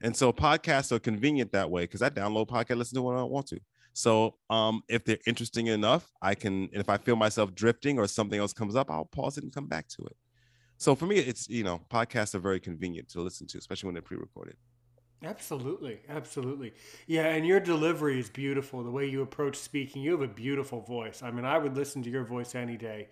And 0.00 0.16
so 0.16 0.32
podcasts 0.32 0.92
are 0.92 0.98
convenient 0.98 1.52
that 1.52 1.70
way 1.70 1.84
because 1.84 2.02
I 2.02 2.10
download 2.10 2.48
podcast, 2.48 2.76
listen 2.76 2.96
to 2.96 3.02
when 3.02 3.16
I 3.16 3.22
want 3.22 3.46
to. 3.48 3.60
So 3.92 4.36
um, 4.48 4.82
if 4.88 5.04
they're 5.04 5.18
interesting 5.26 5.66
enough, 5.68 6.08
I 6.22 6.34
can, 6.34 6.68
if 6.72 6.88
I 6.88 6.98
feel 6.98 7.16
myself 7.16 7.54
drifting 7.54 7.98
or 7.98 8.06
something 8.06 8.38
else 8.38 8.52
comes 8.52 8.76
up, 8.76 8.90
I'll 8.90 9.06
pause 9.06 9.38
it 9.38 9.44
and 9.44 9.52
come 9.52 9.66
back 9.66 9.88
to 9.88 10.04
it. 10.06 10.16
So 10.76 10.94
for 10.94 11.06
me, 11.06 11.16
it's, 11.16 11.48
you 11.48 11.64
know, 11.64 11.80
podcasts 11.90 12.34
are 12.36 12.38
very 12.38 12.60
convenient 12.60 13.08
to 13.10 13.20
listen 13.20 13.48
to, 13.48 13.58
especially 13.58 13.88
when 13.88 13.94
they're 13.94 14.02
pre-recorded. 14.02 14.56
Absolutely. 15.22 16.00
Absolutely. 16.08 16.72
Yeah. 17.06 17.26
And 17.26 17.46
your 17.46 17.58
delivery 17.60 18.20
is 18.20 18.30
beautiful. 18.30 18.84
The 18.84 18.90
way 18.90 19.06
you 19.06 19.22
approach 19.22 19.56
speaking, 19.56 20.02
you 20.02 20.12
have 20.12 20.22
a 20.22 20.28
beautiful 20.32 20.80
voice. 20.80 21.22
I 21.22 21.30
mean, 21.30 21.44
I 21.44 21.58
would 21.58 21.76
listen 21.76 22.02
to 22.04 22.10
your 22.10 22.24
voice 22.24 22.54
any 22.54 22.76
day. 22.76 23.08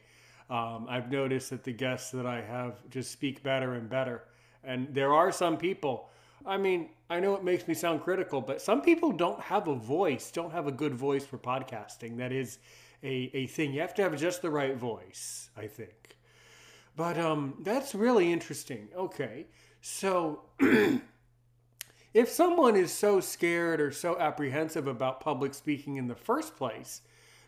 Um, 0.48 0.86
I've 0.88 1.10
noticed 1.10 1.50
that 1.50 1.64
the 1.64 1.72
guests 1.72 2.12
that 2.12 2.24
I 2.24 2.40
have 2.42 2.88
just 2.90 3.10
speak 3.10 3.42
better 3.42 3.74
and 3.74 3.88
better. 3.88 4.22
And 4.62 4.94
there 4.94 5.12
are 5.12 5.32
some 5.32 5.56
people, 5.56 6.08
I 6.44 6.56
mean, 6.56 6.90
I 7.10 7.18
know 7.18 7.34
it 7.34 7.42
makes 7.42 7.66
me 7.66 7.74
sound 7.74 8.02
critical, 8.02 8.40
but 8.40 8.62
some 8.62 8.82
people 8.82 9.10
don't 9.10 9.40
have 9.40 9.66
a 9.66 9.74
voice, 9.74 10.30
don't 10.30 10.52
have 10.52 10.68
a 10.68 10.72
good 10.72 10.94
voice 10.94 11.24
for 11.24 11.38
podcasting. 11.38 12.18
That 12.18 12.30
is 12.32 12.58
a, 13.02 13.30
a 13.34 13.46
thing. 13.48 13.72
You 13.72 13.80
have 13.80 13.94
to 13.94 14.02
have 14.02 14.16
just 14.16 14.42
the 14.42 14.50
right 14.50 14.76
voice, 14.76 15.50
I 15.56 15.66
think. 15.66 16.16
But 16.96 17.18
um, 17.18 17.54
that's 17.62 17.94
really 17.94 18.32
interesting. 18.32 18.88
Okay. 18.96 19.46
So 19.80 20.42
if 22.16 22.30
someone 22.30 22.76
is 22.76 22.90
so 22.90 23.20
scared 23.20 23.78
or 23.78 23.92
so 23.92 24.18
apprehensive 24.18 24.86
about 24.86 25.20
public 25.20 25.52
speaking 25.52 25.96
in 25.96 26.08
the 26.08 26.14
first 26.14 26.56
place, 26.56 27.02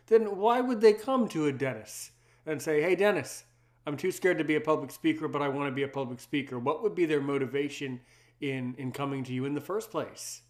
then 0.05 0.37
why 0.37 0.61
would 0.61 0.79
they 0.79 0.93
come 0.93 1.27
to 1.29 1.47
a 1.47 1.51
dentist 1.51 2.11
and 2.45 2.61
say, 2.61 2.79
hey, 2.79 2.95
Dennis, 2.95 3.45
I'm 3.87 3.97
too 3.97 4.11
scared 4.11 4.37
to 4.37 4.43
be 4.43 4.57
a 4.57 4.61
public 4.61 4.91
speaker, 4.91 5.27
but 5.27 5.41
I 5.41 5.47
want 5.47 5.69
to 5.69 5.75
be 5.75 5.81
a 5.81 5.87
public 5.87 6.19
speaker? 6.19 6.59
What 6.59 6.83
would 6.83 6.93
be 6.93 7.07
their 7.07 7.19
motivation 7.19 7.99
in 8.41 8.75
in 8.77 8.91
coming 8.91 9.23
to 9.23 9.33
you 9.33 9.45
in 9.45 9.55
the 9.55 9.61
first 9.61 9.89
place? 9.89 10.43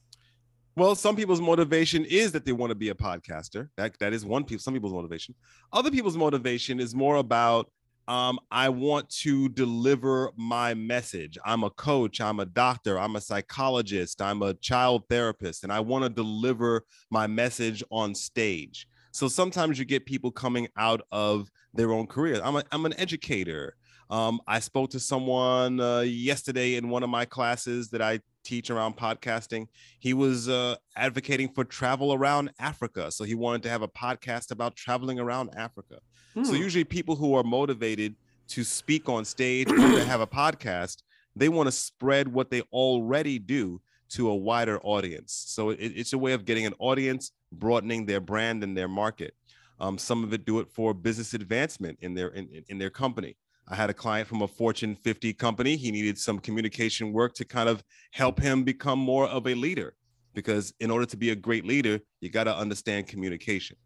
Well, 0.76 0.96
some 0.96 1.16
people's 1.16 1.40
motivation 1.40 2.04
is 2.04 2.34
that 2.34 2.44
they 2.44 2.52
want 2.52 2.72
to 2.72 2.76
be 2.76 2.90
a 2.90 2.96
podcaster. 2.96 3.70
That 3.78 3.98
that 4.00 4.12
is 4.12 4.26
one 4.26 4.44
people. 4.44 4.62
Some 4.62 4.74
people's 4.74 4.92
motivation. 4.92 5.34
Other 5.72 5.92
people's 5.92 6.18
motivation 6.18 6.82
is 6.82 6.94
more 6.94 7.16
about 7.16 7.72
um, 8.10 8.40
I 8.50 8.70
want 8.70 9.08
to 9.22 9.50
deliver 9.50 10.32
my 10.36 10.74
message. 10.74 11.38
I'm 11.46 11.64
a 11.64 11.70
coach. 11.70 12.20
I'm 12.20 12.40
a 12.40 12.46
doctor. 12.46 13.00
I'm 13.00 13.16
a 13.16 13.22
psychologist. 13.22 14.20
I'm 14.20 14.42
a 14.42 14.56
child 14.56 15.04
therapist, 15.08 15.64
and 15.64 15.72
I 15.72 15.80
want 15.80 16.04
to 16.06 16.10
deliver 16.10 16.86
my 17.12 17.28
message 17.28 17.84
on 17.92 18.16
stage. 18.16 18.88
So 19.12 19.28
sometimes 19.28 19.78
you 19.78 19.86
get 19.86 20.08
people 20.08 20.32
coming 20.32 20.68
out 20.76 21.02
of 21.12 21.52
their 21.76 21.92
own 21.92 22.08
career. 22.08 22.42
I'm 22.44 22.56
a, 22.56 22.64
I'm 22.72 22.88
an 22.88 23.00
educator. 23.00 23.76
Um, 24.10 24.42
I 24.48 24.60
spoke 24.60 24.90
to 24.92 25.00
someone 25.00 25.80
uh, 25.80 26.00
yesterday 26.00 26.76
in 26.76 26.90
one 26.90 27.04
of 27.04 27.10
my 27.10 27.26
classes 27.26 27.90
that 27.90 28.02
I 28.02 28.22
teach 28.44 28.72
around 28.72 28.98
podcasting. 28.98 29.68
He 30.00 30.14
was 30.14 30.50
uh, 30.50 30.76
advocating 30.96 31.50
for 31.50 31.64
travel 31.64 32.14
around 32.14 32.52
Africa. 32.60 33.12
So 33.12 33.24
he 33.24 33.36
wanted 33.36 33.64
to 33.64 33.70
have 33.70 33.84
a 33.84 33.88
podcast 33.88 34.52
about 34.52 34.76
traveling 34.76 35.20
around 35.20 35.52
Africa. 35.56 36.00
Hmm. 36.34 36.44
So 36.44 36.54
usually 36.54 36.84
people 36.84 37.16
who 37.16 37.36
are 37.36 37.44
motivated 37.44 38.16
to 38.50 38.64
speak 38.64 39.08
on 39.08 39.26
stage 39.26 39.70
or 39.72 39.78
to 39.78 40.06
have 40.06 40.22
a 40.22 40.28
podcast, 40.28 41.04
they 41.36 41.50
want 41.50 41.68
to 41.68 41.72
spread 41.72 42.28
what 42.28 42.50
they 42.50 42.62
already 42.74 43.38
do 43.38 43.80
to 44.10 44.30
a 44.30 44.36
wider 44.36 44.80
audience. 44.82 45.44
So 45.48 45.70
it, 45.70 45.78
it's 45.78 46.14
a 46.14 46.18
way 46.18 46.34
of 46.34 46.46
getting 46.46 46.66
an 46.66 46.74
audience, 46.80 47.32
broadening 47.52 48.08
their 48.08 48.20
brand 48.20 48.64
and 48.64 48.76
their 48.76 48.88
market. 48.88 49.36
Um, 49.80 49.98
some 49.98 50.24
of 50.24 50.34
it 50.34 50.46
do 50.46 50.60
it 50.60 50.70
for 50.72 50.94
business 50.94 51.34
advancement 51.34 52.00
in 52.02 52.16
their 52.16 52.30
in, 52.30 52.64
in 52.68 52.80
their 52.80 52.90
company. 52.90 53.38
I 53.70 53.76
had 53.76 53.90
a 53.90 53.94
client 53.94 54.28
from 54.28 54.42
a 54.42 54.48
Fortune 54.48 54.96
50 54.96 55.34
company. 55.34 55.76
He 55.76 55.92
needed 55.92 56.18
some 56.18 56.40
communication 56.40 57.14
work 57.14 57.36
to 57.36 57.46
kind 57.46 57.70
of 57.70 57.84
help 58.12 58.40
him 58.40 58.64
become 58.64 58.98
more 58.98 59.28
of 59.28 59.46
a 59.46 59.54
leader 59.54 59.94
because 60.34 60.74
in 60.80 60.90
order 60.90 61.06
to 61.06 61.18
be 61.18 61.30
a 61.30 61.36
great 61.36 61.66
leader, 61.66 62.00
you 62.20 62.30
got 62.30 62.46
to 62.46 62.56
understand 62.56 63.08
communication. 63.08 63.78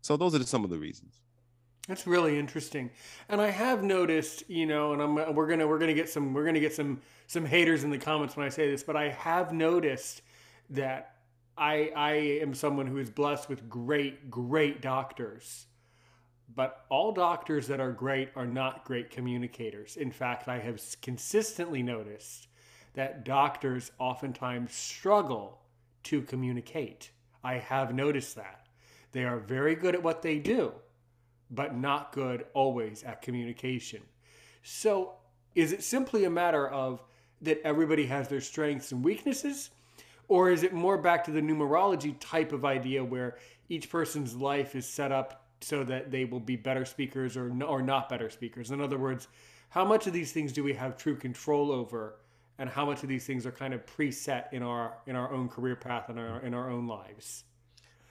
So 0.00 0.16
those 0.16 0.34
are 0.34 0.42
some 0.44 0.62
of 0.62 0.70
the 0.70 0.78
reasons. 0.78 1.20
That's 1.88 2.06
really 2.06 2.38
interesting, 2.38 2.90
and 3.28 3.40
I 3.40 3.50
have 3.50 3.82
noticed, 3.82 4.48
you 4.48 4.66
know, 4.66 4.92
and 4.92 5.02
I'm 5.02 5.34
we're 5.34 5.48
gonna 5.48 5.66
we're 5.66 5.80
gonna 5.80 5.92
get 5.92 6.08
some 6.08 6.32
we're 6.32 6.44
gonna 6.44 6.60
get 6.60 6.72
some 6.72 7.00
some 7.26 7.44
haters 7.44 7.82
in 7.82 7.90
the 7.90 7.98
comments 7.98 8.36
when 8.36 8.46
I 8.46 8.50
say 8.50 8.70
this, 8.70 8.84
but 8.84 8.94
I 8.94 9.08
have 9.08 9.52
noticed 9.52 10.22
that 10.70 11.16
I 11.58 11.90
I 11.96 12.12
am 12.40 12.54
someone 12.54 12.86
who 12.86 12.98
is 12.98 13.10
blessed 13.10 13.48
with 13.48 13.68
great 13.68 14.30
great 14.30 14.80
doctors 14.80 15.66
but 16.54 16.84
all 16.88 17.12
doctors 17.12 17.66
that 17.68 17.80
are 17.80 17.92
great 17.92 18.30
are 18.36 18.46
not 18.46 18.84
great 18.84 19.10
communicators. 19.10 19.96
In 19.96 20.10
fact, 20.10 20.48
I 20.48 20.58
have 20.58 20.80
consistently 21.00 21.82
noticed 21.82 22.48
that 22.94 23.24
doctors 23.24 23.90
oftentimes 23.98 24.74
struggle 24.74 25.60
to 26.04 26.22
communicate. 26.22 27.10
I 27.42 27.54
have 27.54 27.94
noticed 27.94 28.36
that. 28.36 28.66
They 29.12 29.24
are 29.24 29.38
very 29.38 29.74
good 29.74 29.94
at 29.94 30.02
what 30.02 30.22
they 30.22 30.38
do, 30.38 30.72
but 31.50 31.76
not 31.76 32.12
good 32.12 32.46
always 32.54 33.02
at 33.02 33.22
communication. 33.22 34.02
So, 34.62 35.14
is 35.54 35.72
it 35.72 35.82
simply 35.82 36.24
a 36.24 36.30
matter 36.30 36.68
of 36.68 37.02
that 37.42 37.60
everybody 37.62 38.06
has 38.06 38.28
their 38.28 38.40
strengths 38.40 38.92
and 38.92 39.04
weaknesses? 39.04 39.70
Or 40.28 40.50
is 40.50 40.62
it 40.62 40.72
more 40.72 40.96
back 40.96 41.24
to 41.24 41.30
the 41.30 41.42
numerology 41.42 42.16
type 42.20 42.52
of 42.52 42.64
idea 42.64 43.04
where 43.04 43.36
each 43.68 43.90
person's 43.90 44.34
life 44.34 44.74
is 44.74 44.86
set 44.86 45.12
up 45.12 45.41
so 45.62 45.84
that 45.84 46.10
they 46.10 46.24
will 46.24 46.40
be 46.40 46.56
better 46.56 46.84
speakers 46.84 47.36
or 47.36 47.52
or 47.64 47.82
not 47.82 48.08
better 48.08 48.30
speakers. 48.30 48.70
In 48.70 48.80
other 48.80 48.98
words, 48.98 49.28
how 49.68 49.84
much 49.84 50.06
of 50.06 50.12
these 50.12 50.32
things 50.32 50.52
do 50.52 50.62
we 50.62 50.74
have 50.74 50.96
true 50.96 51.16
control 51.16 51.72
over, 51.72 52.18
and 52.58 52.68
how 52.68 52.84
much 52.84 53.02
of 53.02 53.08
these 53.08 53.24
things 53.24 53.46
are 53.46 53.52
kind 53.52 53.72
of 53.74 53.84
preset 53.86 54.52
in 54.52 54.62
our 54.62 54.98
in 55.06 55.16
our 55.16 55.32
own 55.32 55.48
career 55.48 55.76
path 55.76 56.08
and 56.08 56.18
our 56.18 56.40
in 56.40 56.54
our 56.54 56.70
own 56.70 56.86
lives? 56.86 57.44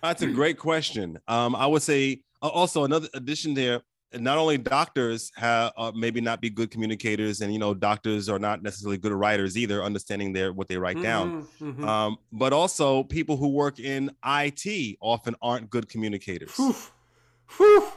That's 0.01 0.23
a 0.23 0.27
great 0.27 0.57
question. 0.57 1.19
Um, 1.27 1.55
I 1.55 1.67
would 1.67 1.83
say 1.83 2.21
uh, 2.41 2.47
also 2.47 2.83
another 2.83 3.07
addition 3.13 3.53
there. 3.53 3.81
Not 4.13 4.37
only 4.37 4.57
doctors 4.57 5.31
have 5.35 5.71
uh, 5.77 5.91
maybe 5.95 6.19
not 6.19 6.41
be 6.41 6.49
good 6.49 6.69
communicators, 6.69 7.39
and 7.41 7.53
you 7.53 7.59
know 7.59 7.73
doctors 7.73 8.27
are 8.27 8.39
not 8.39 8.61
necessarily 8.61 8.97
good 8.97 9.13
writers 9.13 9.57
either, 9.57 9.83
understanding 9.83 10.33
their 10.33 10.51
what 10.51 10.67
they 10.67 10.77
write 10.77 10.97
mm-hmm, 10.97 11.03
down. 11.03 11.47
Mm-hmm. 11.61 11.87
Um, 11.87 12.17
but 12.33 12.51
also 12.51 13.03
people 13.03 13.37
who 13.37 13.49
work 13.49 13.79
in 13.79 14.11
IT 14.25 14.97
often 14.99 15.35
aren't 15.41 15.69
good 15.69 15.87
communicators. 15.87 16.59
Whew. 17.57 17.87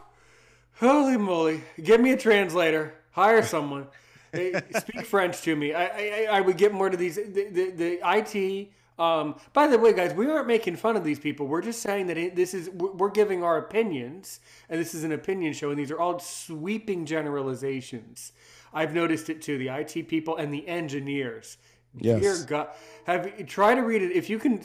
Holy 0.80 1.16
moly. 1.16 1.62
Give 1.82 2.00
me 2.00 2.12
a 2.12 2.16
translator. 2.16 2.94
Hire 3.12 3.42
someone. 3.42 3.86
speak 4.32 5.06
French 5.06 5.42
to 5.42 5.54
me. 5.54 5.72
I, 5.72 5.86
I, 5.86 6.28
I 6.32 6.40
would 6.40 6.56
get 6.56 6.72
more 6.72 6.90
to 6.90 6.96
these. 6.96 7.16
The, 7.16 7.48
the, 7.50 7.70
the 7.70 8.00
IT. 8.02 8.68
Um, 8.98 9.34
by 9.52 9.66
the 9.66 9.78
way, 9.78 9.92
guys, 9.92 10.14
we 10.14 10.30
aren't 10.30 10.46
making 10.46 10.76
fun 10.76 10.96
of 10.96 11.02
these 11.02 11.18
people. 11.18 11.46
We're 11.46 11.62
just 11.62 11.80
saying 11.82 12.06
that 12.08 12.16
it, 12.16 12.36
this 12.36 12.54
is 12.54 12.70
we're 12.70 13.10
giving 13.10 13.42
our 13.42 13.58
opinions, 13.58 14.40
and 14.68 14.80
this 14.80 14.94
is 14.94 15.02
an 15.02 15.12
opinion 15.12 15.52
show, 15.52 15.70
and 15.70 15.78
these 15.78 15.90
are 15.90 15.98
all 15.98 16.18
sweeping 16.20 17.04
generalizations. 17.04 18.32
I've 18.72 18.94
noticed 18.94 19.30
it 19.30 19.42
too. 19.42 19.58
The 19.58 19.68
IT 19.68 20.08
people 20.08 20.36
and 20.36 20.52
the 20.52 20.66
engineers. 20.68 21.58
Yes. 21.96 22.20
Dear 22.20 22.46
God, 22.46 22.68
have 23.04 23.46
try 23.46 23.74
to 23.74 23.82
read 23.82 24.02
it. 24.02 24.12
If 24.12 24.28
you 24.28 24.38
can 24.38 24.60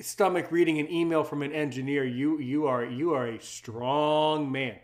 stomach 0.00 0.50
reading 0.52 0.78
an 0.78 0.90
email 0.90 1.24
from 1.24 1.42
an 1.42 1.52
engineer, 1.52 2.04
you 2.04 2.38
you 2.40 2.66
are 2.66 2.84
you 2.84 3.14
are 3.14 3.26
a 3.28 3.40
strong 3.40 4.50
man. 4.52 4.76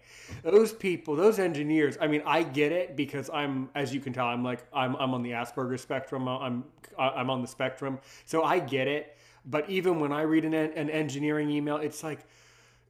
Those 0.43 0.73
people, 0.73 1.15
those 1.15 1.39
engineers. 1.39 1.99
I 2.01 2.07
mean, 2.07 2.23
I 2.25 2.43
get 2.43 2.73
it 2.73 2.97
because 2.97 3.29
I'm, 3.31 3.69
as 3.75 3.93
you 3.93 4.01
can 4.01 4.13
tell, 4.13 4.27
I'm 4.27 4.43
like 4.43 4.65
I'm 4.73 4.97
I'm 4.97 5.13
on 5.13 5.23
the 5.23 5.33
Asperger 5.33 5.79
spectrum. 5.79 6.27
Uh, 6.27 6.39
I'm 6.39 6.65
uh, 6.99 7.11
I'm 7.15 7.29
on 7.29 7.43
the 7.43 7.49
spectrum, 7.49 7.99
so 8.25 8.43
I 8.45 8.61
get 8.61 8.89
it. 8.89 9.17
But 9.45 9.69
even 9.69 10.01
when 10.01 10.13
I 10.13 10.23
read 10.23 10.45
an 10.45 10.55
an 10.55 10.89
engineering 10.89 11.51
email, 11.51 11.77
it's 11.77 12.03
like 12.03 12.21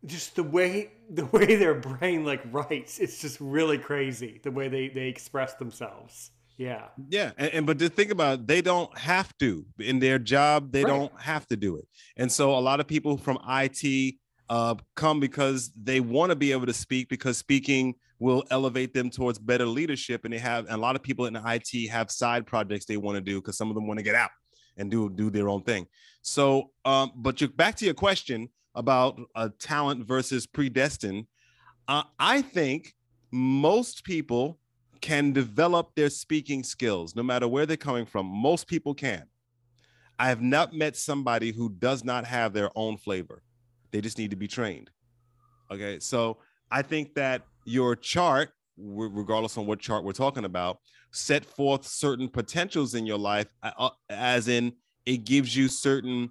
just 0.07 0.37
the 0.37 0.45
way 0.45 0.93
the 1.11 1.27
way 1.27 1.57
their 1.57 1.75
brain 1.75 2.25
like 2.25 2.43
writes. 2.53 3.01
It's 3.01 3.21
just 3.21 3.41
really 3.41 3.79
crazy 3.79 4.41
the 4.43 4.53
way 4.53 4.69
they 4.69 4.89
they 4.89 5.09
express 5.09 5.55
themselves. 5.55 6.31
Yeah. 6.61 6.89
Yeah. 7.09 7.31
And, 7.39 7.55
and, 7.55 7.67
but 7.67 7.79
to 7.79 7.89
think 7.89 8.11
about 8.11 8.41
it, 8.41 8.47
they 8.47 8.61
don't 8.61 8.97
have 8.99 9.33
to 9.39 9.65
in 9.79 9.99
their 9.99 10.19
job, 10.19 10.73
they 10.73 10.85
right. 10.85 10.91
don't 10.91 11.19
have 11.19 11.47
to 11.47 11.57
do 11.57 11.77
it. 11.79 11.89
And 12.19 12.31
so 12.31 12.51
a 12.51 12.61
lot 12.61 12.81
of 12.81 12.87
people 12.87 13.17
from 13.17 13.39
IT 13.49 14.17
uh, 14.51 14.75
come 14.95 15.21
because 15.21 15.73
they 15.83 16.01
want 16.01 16.29
to 16.29 16.37
be 16.37 16.53
able 16.53 16.67
to 16.67 16.75
speak 16.75 17.09
because 17.09 17.39
speaking 17.39 17.95
will 18.19 18.45
elevate 18.51 18.93
them 18.93 19.09
towards 19.09 19.39
better 19.39 19.65
leadership. 19.65 20.27
And 20.27 20.35
they 20.35 20.39
have 20.39 20.67
and 20.67 20.75
a 20.75 20.77
lot 20.77 20.97
of 20.97 21.03
people 21.03 21.25
in 21.25 21.35
IT 21.35 21.89
have 21.89 22.11
side 22.11 22.47
projects 22.47 22.85
they 22.85 22.99
want 22.99 23.17
to 23.17 23.23
do 23.23 23.41
because 23.41 23.57
some 23.57 23.71
of 23.71 23.75
them 23.75 23.87
want 23.87 23.99
to 23.99 24.05
get 24.05 24.15
out 24.15 24.31
and 24.77 24.91
do 24.91 25.09
do 25.09 25.31
their 25.31 25.49
own 25.49 25.63
thing. 25.63 25.87
So, 26.21 26.73
um, 26.85 27.13
but 27.17 27.41
you 27.41 27.49
back 27.49 27.77
to 27.77 27.87
your 27.87 27.95
question 27.95 28.51
about 28.75 29.19
uh, 29.35 29.49
talent 29.59 30.07
versus 30.07 30.47
predestined. 30.47 31.25
Uh, 31.89 32.03
I 32.19 32.43
think 32.43 32.93
most 33.33 34.05
people 34.05 34.60
can 35.01 35.33
develop 35.33 35.95
their 35.95 36.11
speaking 36.11 36.63
skills 36.63 37.17
no 37.17 37.23
matter 37.23 37.49
where 37.49 37.67
they're 37.67 37.77
coming 37.77 38.07
from. 38.07 38.27
Most 38.27 38.67
people 38.67 38.95
can. 38.95 39.25
I 40.19 40.29
have 40.29 40.43
not 40.43 40.75
met 40.75 40.97
somebody 40.97 41.53
who 41.53 41.71
does 41.71 42.05
not 42.05 42.25
have 42.27 42.53
their 42.53 42.71
own 42.77 42.99
flavor. 42.99 43.43
They 43.91 44.01
just 44.01 44.19
need 44.19 44.31
to 44.31 44.37
be 44.37 44.49
trained. 44.49 44.91
Okay. 45.71 45.99
So 45.99 46.39
I 46.71 46.83
think 46.83 47.15
that 47.15 47.43
your 47.65 47.97
chart 47.97 48.51
regardless 48.81 49.59
on 49.59 49.67
what 49.67 49.79
chart 49.79 50.05
we're 50.05 50.13
talking 50.13 50.45
about, 50.45 50.79
set 51.13 51.45
forth 51.45 51.87
certain 51.87 52.29
potentials 52.29 52.95
in 52.95 53.07
your 53.07 53.19
life, 53.19 53.47
as 54.09 54.49
in 54.49 54.73
it 55.07 55.25
gives 55.25 55.57
you 55.57 55.69
certain 55.69 56.31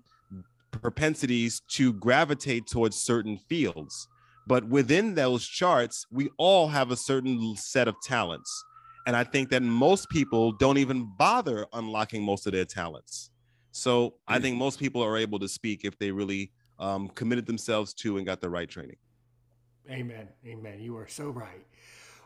propensities 0.72 1.62
to 1.68 1.94
gravitate 1.94 2.68
towards 2.68 2.96
certain 2.98 3.38
fields. 3.38 4.08
But 4.50 4.68
within 4.68 5.14
those 5.14 5.46
charts, 5.46 6.08
we 6.10 6.32
all 6.40 6.70
have 6.70 6.90
a 6.90 6.96
certain 6.96 7.56
set 7.56 7.88
of 7.88 7.94
talents. 8.02 8.66
And 9.06 9.16
I 9.16 9.24
think 9.24 9.50
that 9.52 9.62
most 9.62 10.10
people 10.10 10.54
don't 10.54 10.80
even 10.80 11.08
bother 11.20 11.68
unlocking 11.72 12.24
most 12.24 12.48
of 12.48 12.54
their 12.54 12.66
talents. 12.66 13.30
So 13.72 14.16
I 14.28 14.40
think 14.40 14.58
most 14.58 14.80
people 14.80 15.04
are 15.04 15.18
able 15.18 15.38
to 15.38 15.48
speak 15.48 15.82
if 15.84 16.00
they 16.00 16.10
really 16.10 16.52
um, 16.80 17.10
committed 17.10 17.46
themselves 17.46 17.94
to 18.02 18.18
and 18.18 18.26
got 18.26 18.42
the 18.42 18.50
right 18.50 18.68
training. 18.68 18.96
Amen. 19.88 20.28
Amen. 20.44 20.80
You 20.80 20.98
are 20.98 21.08
so 21.08 21.30
right. 21.30 21.64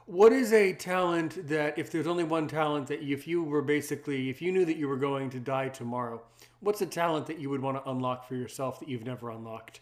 What 0.06 0.32
is 0.32 0.54
a 0.54 0.72
talent 0.72 1.50
that, 1.50 1.78
if 1.78 1.92
there's 1.92 2.08
only 2.08 2.24
one 2.24 2.48
talent 2.48 2.88
that 2.88 3.02
if 3.02 3.28
you 3.28 3.44
were 3.44 3.62
basically, 3.62 4.30
if 4.30 4.42
you 4.42 4.54
knew 4.54 4.64
that 4.64 4.78
you 4.78 4.88
were 4.88 4.96
going 4.96 5.30
to 5.32 5.42
die 5.42 5.68
tomorrow, 5.68 6.22
what's 6.62 6.82
a 6.82 6.86
talent 6.86 7.28
that 7.28 7.40
you 7.40 7.50
would 7.50 7.62
want 7.62 7.84
to 7.84 7.90
unlock 7.92 8.26
for 8.26 8.36
yourself 8.36 8.80
that 8.80 8.88
you've 8.88 9.06
never 9.06 9.30
unlocked? 9.30 9.82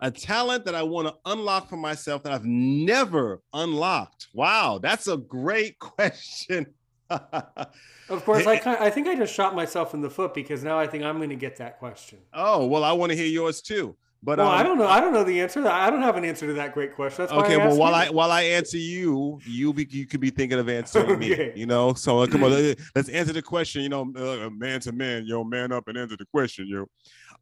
A 0.00 0.10
talent 0.10 0.66
that 0.66 0.74
I 0.74 0.82
want 0.82 1.08
to 1.08 1.14
unlock 1.24 1.68
for 1.68 1.76
myself 1.76 2.22
that 2.24 2.32
I've 2.32 2.44
never 2.44 3.40
unlocked. 3.52 4.28
Wow, 4.34 4.78
that's 4.82 5.08
a 5.08 5.16
great 5.16 5.78
question. 5.80 6.66
of 7.08 8.24
course, 8.24 8.46
I 8.46 8.56
kind 8.58 8.78
I 8.78 8.90
think 8.90 9.06
I 9.06 9.14
just 9.14 9.32
shot 9.32 9.54
myself 9.54 9.94
in 9.94 10.00
the 10.00 10.10
foot 10.10 10.34
because 10.34 10.64
now 10.64 10.78
I 10.78 10.86
think 10.86 11.04
I'm 11.04 11.18
going 11.18 11.30
to 11.30 11.36
get 11.36 11.56
that 11.56 11.78
question. 11.78 12.18
Oh 12.34 12.66
well, 12.66 12.84
I 12.84 12.92
want 12.92 13.10
to 13.12 13.16
hear 13.16 13.26
yours 13.26 13.62
too. 13.62 13.96
But 14.22 14.38
well, 14.38 14.48
um, 14.48 14.58
I 14.58 14.62
don't 14.64 14.76
know. 14.76 14.88
I 14.88 15.00
don't 15.00 15.12
know 15.12 15.22
the 15.22 15.40
answer. 15.40 15.66
I 15.68 15.88
don't 15.88 16.02
have 16.02 16.16
an 16.16 16.24
answer 16.24 16.46
to 16.48 16.52
that 16.54 16.74
great 16.74 16.94
question. 16.94 17.26
That's 17.26 17.32
okay. 17.32 17.56
well, 17.58 17.76
while 17.76 17.92
you. 17.92 18.08
I 18.08 18.10
while 18.10 18.32
I 18.32 18.42
answer 18.42 18.76
you, 18.76 19.38
you 19.46 19.72
be 19.72 19.86
you 19.88 20.04
could 20.06 20.20
be 20.20 20.30
thinking 20.30 20.58
of 20.58 20.68
answering 20.68 21.10
okay. 21.12 21.52
me. 21.54 21.60
You 21.60 21.66
know. 21.66 21.94
So 21.94 22.20
uh, 22.20 22.26
come 22.26 22.42
on, 22.42 22.74
let's 22.96 23.08
answer 23.08 23.32
the 23.32 23.42
question. 23.42 23.82
You 23.82 23.88
know, 23.88 24.02
uh, 24.16 24.50
man 24.50 24.80
to 24.80 24.92
man, 24.92 25.26
yo, 25.26 25.44
man 25.44 25.70
up 25.70 25.86
and 25.86 25.96
answer 25.96 26.16
the 26.16 26.26
question, 26.26 26.66
yo. 26.66 26.86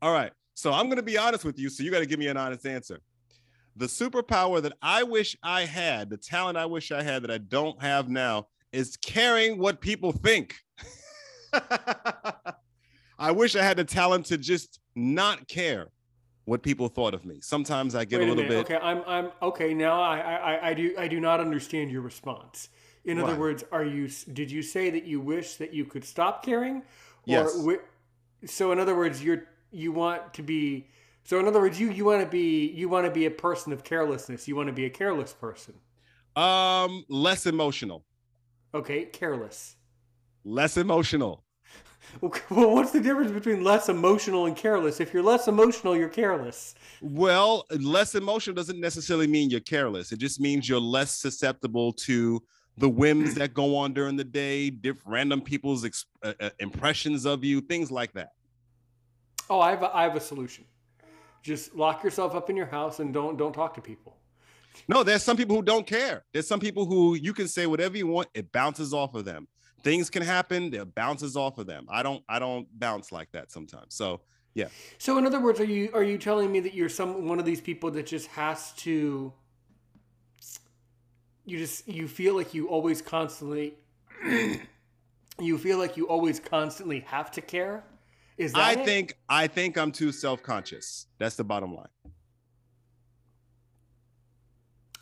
All 0.02 0.12
right. 0.12 0.32
So 0.54 0.72
I'm 0.72 0.86
going 0.86 0.96
to 0.96 1.02
be 1.02 1.18
honest 1.18 1.44
with 1.44 1.58
you. 1.58 1.68
So 1.68 1.82
you 1.82 1.90
got 1.90 1.98
to 1.98 2.06
give 2.06 2.18
me 2.18 2.28
an 2.28 2.36
honest 2.36 2.66
answer. 2.66 3.00
The 3.76 3.86
superpower 3.86 4.62
that 4.62 4.72
I 4.80 5.02
wish 5.02 5.36
I 5.42 5.64
had, 5.64 6.08
the 6.08 6.16
talent 6.16 6.56
I 6.56 6.66
wish 6.66 6.92
I 6.92 7.02
had 7.02 7.22
that 7.24 7.30
I 7.30 7.38
don't 7.38 7.80
have 7.82 8.08
now, 8.08 8.46
is 8.72 8.96
caring 8.96 9.58
what 9.58 9.80
people 9.80 10.12
think. 10.12 10.56
I 13.18 13.30
wish 13.30 13.56
I 13.56 13.62
had 13.62 13.76
the 13.76 13.84
talent 13.84 14.26
to 14.26 14.38
just 14.38 14.80
not 14.94 15.48
care 15.48 15.88
what 16.44 16.62
people 16.62 16.88
thought 16.88 17.14
of 17.14 17.24
me. 17.24 17.40
Sometimes 17.40 17.94
I 17.94 18.04
get 18.04 18.20
Wait 18.20 18.28
a 18.28 18.32
little 18.32 18.44
a 18.44 18.48
bit. 18.48 18.58
Okay, 18.58 18.76
I'm 18.76 19.02
I'm 19.06 19.30
okay. 19.42 19.72
Now 19.72 20.00
I, 20.00 20.18
I 20.18 20.68
I 20.70 20.74
do 20.74 20.94
I 20.98 21.08
do 21.08 21.20
not 21.20 21.40
understand 21.40 21.90
your 21.90 22.02
response. 22.02 22.68
In 23.04 23.20
other 23.20 23.36
words, 23.36 23.64
are 23.70 23.84
you 23.84 24.08
did 24.32 24.50
you 24.50 24.62
say 24.62 24.90
that 24.90 25.04
you 25.04 25.20
wish 25.20 25.56
that 25.56 25.72
you 25.72 25.84
could 25.84 26.04
stop 26.04 26.44
caring? 26.44 26.76
Or 26.76 26.82
yes. 27.26 27.66
so 28.46 28.72
in 28.72 28.78
other 28.78 28.96
words, 28.96 29.22
you're 29.22 29.44
you 29.74 29.92
want 29.92 30.34
to 30.34 30.42
be 30.42 30.88
so 31.24 31.40
in 31.40 31.46
other 31.46 31.60
words, 31.60 31.80
you 31.80 31.90
you 31.90 32.04
want 32.04 32.22
to 32.22 32.28
be 32.28 32.70
you 32.70 32.88
want 32.88 33.06
to 33.06 33.10
be 33.10 33.26
a 33.26 33.30
person 33.30 33.72
of 33.72 33.82
carelessness. 33.82 34.46
You 34.46 34.56
want 34.56 34.68
to 34.68 34.72
be 34.72 34.84
a 34.84 34.90
careless 34.90 35.32
person. 35.32 35.74
Um, 36.36 37.04
less 37.08 37.46
emotional. 37.46 38.04
Okay, 38.74 39.06
careless. 39.06 39.76
Less 40.44 40.76
emotional. 40.76 41.42
Well, 42.20 42.70
what's 42.70 42.92
the 42.92 43.00
difference 43.00 43.32
between 43.32 43.64
less 43.64 43.88
emotional 43.88 44.46
and 44.46 44.54
careless? 44.54 45.00
If 45.00 45.12
you're 45.12 45.22
less 45.22 45.48
emotional, 45.48 45.96
you're 45.96 46.08
careless. 46.08 46.74
Well, 47.00 47.64
less 47.70 48.14
emotional 48.14 48.54
doesn't 48.54 48.78
necessarily 48.78 49.26
mean 49.26 49.50
you're 49.50 49.60
careless. 49.60 50.12
It 50.12 50.18
just 50.18 50.38
means 50.38 50.68
you're 50.68 50.78
less 50.78 51.16
susceptible 51.16 51.92
to 51.92 52.40
the 52.78 52.88
whims 52.88 53.34
that 53.34 53.54
go 53.54 53.76
on 53.76 53.94
during 53.94 54.16
the 54.16 54.24
day, 54.24 54.70
different 54.70 55.08
random 55.08 55.40
people's 55.40 55.84
ex- 55.84 56.06
uh, 56.22 56.34
uh, 56.40 56.50
impressions 56.60 57.24
of 57.24 57.42
you, 57.42 57.60
things 57.60 57.90
like 57.90 58.12
that. 58.12 58.30
Oh, 59.50 59.60
I 59.60 59.70
have 59.70 59.82
a, 59.82 59.96
I 59.96 60.02
have 60.04 60.16
a 60.16 60.20
solution. 60.20 60.64
Just 61.42 61.74
lock 61.74 62.02
yourself 62.02 62.34
up 62.34 62.48
in 62.48 62.56
your 62.56 62.66
house 62.66 63.00
and 63.00 63.12
don't 63.12 63.36
don't 63.36 63.52
talk 63.52 63.74
to 63.74 63.80
people. 63.80 64.16
No, 64.88 65.02
there's 65.02 65.22
some 65.22 65.36
people 65.36 65.54
who 65.54 65.62
don't 65.62 65.86
care. 65.86 66.24
There's 66.32 66.48
some 66.48 66.60
people 66.60 66.86
who 66.86 67.14
you 67.14 67.32
can 67.32 67.46
say 67.46 67.66
whatever 67.66 67.96
you 67.96 68.06
want, 68.06 68.28
it 68.34 68.50
bounces 68.50 68.92
off 68.92 69.14
of 69.14 69.24
them 69.24 69.46
things 69.84 70.08
can 70.10 70.22
happen 70.22 70.74
it 70.74 70.94
bounces 70.94 71.36
off 71.36 71.58
of 71.58 71.66
them 71.66 71.86
i 71.90 72.02
don't 72.02 72.24
i 72.28 72.38
don't 72.38 72.66
bounce 72.80 73.12
like 73.12 73.30
that 73.32 73.52
sometimes 73.52 73.94
so 73.94 74.20
yeah 74.54 74.66
so 74.98 75.18
in 75.18 75.26
other 75.26 75.40
words 75.40 75.60
are 75.60 75.64
you 75.64 75.90
are 75.92 76.02
you 76.02 76.16
telling 76.16 76.50
me 76.50 76.58
that 76.58 76.74
you're 76.74 76.88
some 76.88 77.28
one 77.28 77.38
of 77.38 77.44
these 77.44 77.60
people 77.60 77.90
that 77.90 78.06
just 78.06 78.26
has 78.28 78.72
to 78.72 79.32
you 81.44 81.58
just 81.58 81.86
you 81.86 82.08
feel 82.08 82.34
like 82.34 82.54
you 82.54 82.66
always 82.68 83.02
constantly 83.02 83.74
you 85.38 85.58
feel 85.58 85.78
like 85.78 85.96
you 85.96 86.08
always 86.08 86.40
constantly 86.40 87.00
have 87.00 87.30
to 87.30 87.42
care 87.42 87.84
is 88.36 88.52
that 88.52 88.60
i 88.60 88.72
it? 88.72 88.84
think 88.84 89.16
i 89.28 89.46
think 89.46 89.76
i'm 89.76 89.92
too 89.92 90.12
self-conscious 90.12 91.06
that's 91.18 91.36
the 91.36 91.44
bottom 91.44 91.74
line 91.74 91.88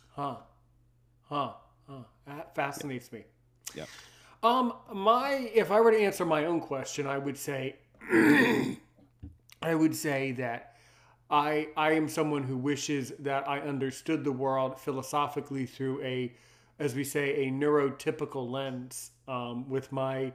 huh 0.09 0.35
huh 1.23 1.53
huh 1.87 2.03
that 2.27 2.53
fascinates 2.55 3.09
yeah. 3.11 3.19
me 3.19 3.25
yeah 3.75 3.85
um, 4.43 4.73
my 4.93 5.49
if 5.53 5.71
I 5.71 5.79
were 5.79 5.91
to 5.91 5.97
answer 5.99 6.25
my 6.25 6.45
own 6.45 6.59
question, 6.59 7.07
I 7.07 7.17
would 7.17 7.37
say, 7.37 7.77
I 8.11 9.73
would 9.73 9.95
say 9.95 10.33
that 10.33 10.75
I 11.29 11.69
I 11.77 11.93
am 11.93 12.09
someone 12.09 12.43
who 12.43 12.57
wishes 12.57 13.13
that 13.19 13.47
I 13.47 13.61
understood 13.61 14.25
the 14.25 14.33
world 14.33 14.77
philosophically 14.77 15.65
through 15.65 16.01
a, 16.03 16.35
as 16.77 16.93
we 16.93 17.05
say, 17.05 17.47
a 17.47 17.51
neurotypical 17.51 18.51
lens. 18.51 19.11
Um, 19.29 19.69
with 19.69 19.93
my, 19.93 20.33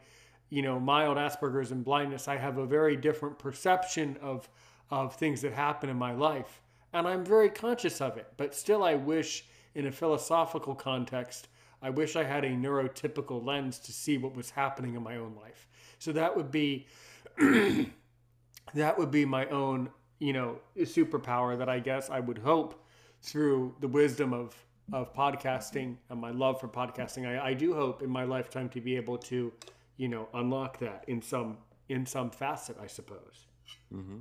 you 0.50 0.62
know, 0.62 0.80
mild 0.80 1.16
Asperger's 1.16 1.70
and 1.70 1.84
blindness, 1.84 2.28
I 2.28 2.36
have 2.36 2.58
a 2.58 2.66
very 2.66 2.96
different 2.96 3.38
perception 3.38 4.16
of 4.22 4.48
of 4.90 5.14
things 5.16 5.42
that 5.42 5.52
happen 5.52 5.90
in 5.90 5.96
my 5.98 6.12
life, 6.12 6.62
and 6.94 7.06
I'm 7.06 7.24
very 7.24 7.50
conscious 7.50 8.00
of 8.00 8.16
it. 8.16 8.26
But 8.38 8.54
still, 8.54 8.82
I 8.82 8.94
wish 8.94 9.44
in 9.74 9.86
a 9.86 9.92
philosophical 9.92 10.74
context 10.74 11.48
I 11.80 11.90
wish 11.90 12.16
I 12.16 12.24
had 12.24 12.44
a 12.44 12.50
neurotypical 12.50 13.44
lens 13.44 13.78
to 13.80 13.92
see 13.92 14.18
what 14.18 14.34
was 14.34 14.50
happening 14.50 14.94
in 14.94 15.02
my 15.02 15.16
own 15.16 15.34
life. 15.40 15.68
So 15.98 16.12
that 16.12 16.36
would 16.36 16.50
be 16.50 16.86
that 17.38 18.98
would 18.98 19.10
be 19.10 19.24
my 19.24 19.46
own, 19.46 19.90
you 20.18 20.32
know, 20.32 20.58
superpower 20.78 21.56
that 21.58 21.68
I 21.68 21.78
guess 21.78 22.10
I 22.10 22.20
would 22.20 22.38
hope 22.38 22.84
through 23.22 23.74
the 23.80 23.88
wisdom 23.88 24.32
of 24.32 24.56
of 24.90 25.14
podcasting 25.14 25.96
and 26.08 26.18
my 26.18 26.30
love 26.30 26.58
for 26.58 26.66
podcasting. 26.66 27.28
I, 27.28 27.48
I 27.48 27.54
do 27.54 27.74
hope 27.74 28.02
in 28.02 28.08
my 28.08 28.24
lifetime 28.24 28.70
to 28.70 28.80
be 28.80 28.96
able 28.96 29.18
to, 29.18 29.52
you 29.98 30.08
know, 30.08 30.28
unlock 30.32 30.78
that 30.78 31.04
in 31.08 31.20
some 31.20 31.58
in 31.90 32.06
some 32.06 32.30
facet, 32.30 32.76
I 32.80 32.86
suppose. 32.86 33.46
Mm-hmm. 33.92 34.18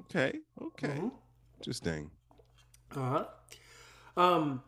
Okay. 0.00 0.38
Okay. 0.60 0.88
Mm-hmm. 0.88 1.08
Interesting. 1.58 2.10
Uh 2.96 3.10
huh. 3.10 3.24
Um, 4.16 4.62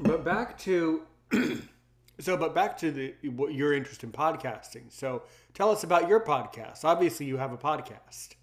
but 0.00 0.24
back 0.24 0.58
to 0.58 1.02
so, 2.20 2.36
but 2.36 2.54
back 2.54 2.76
to 2.78 2.92
the 2.92 3.14
what 3.30 3.54
your 3.54 3.72
interest 3.72 4.04
in 4.04 4.12
podcasting. 4.12 4.92
So, 4.92 5.22
tell 5.54 5.70
us 5.70 5.82
about 5.82 6.08
your 6.08 6.20
podcast. 6.20 6.84
Obviously, 6.84 7.26
you 7.26 7.36
have 7.38 7.52
a 7.52 7.58
podcast. 7.58 8.34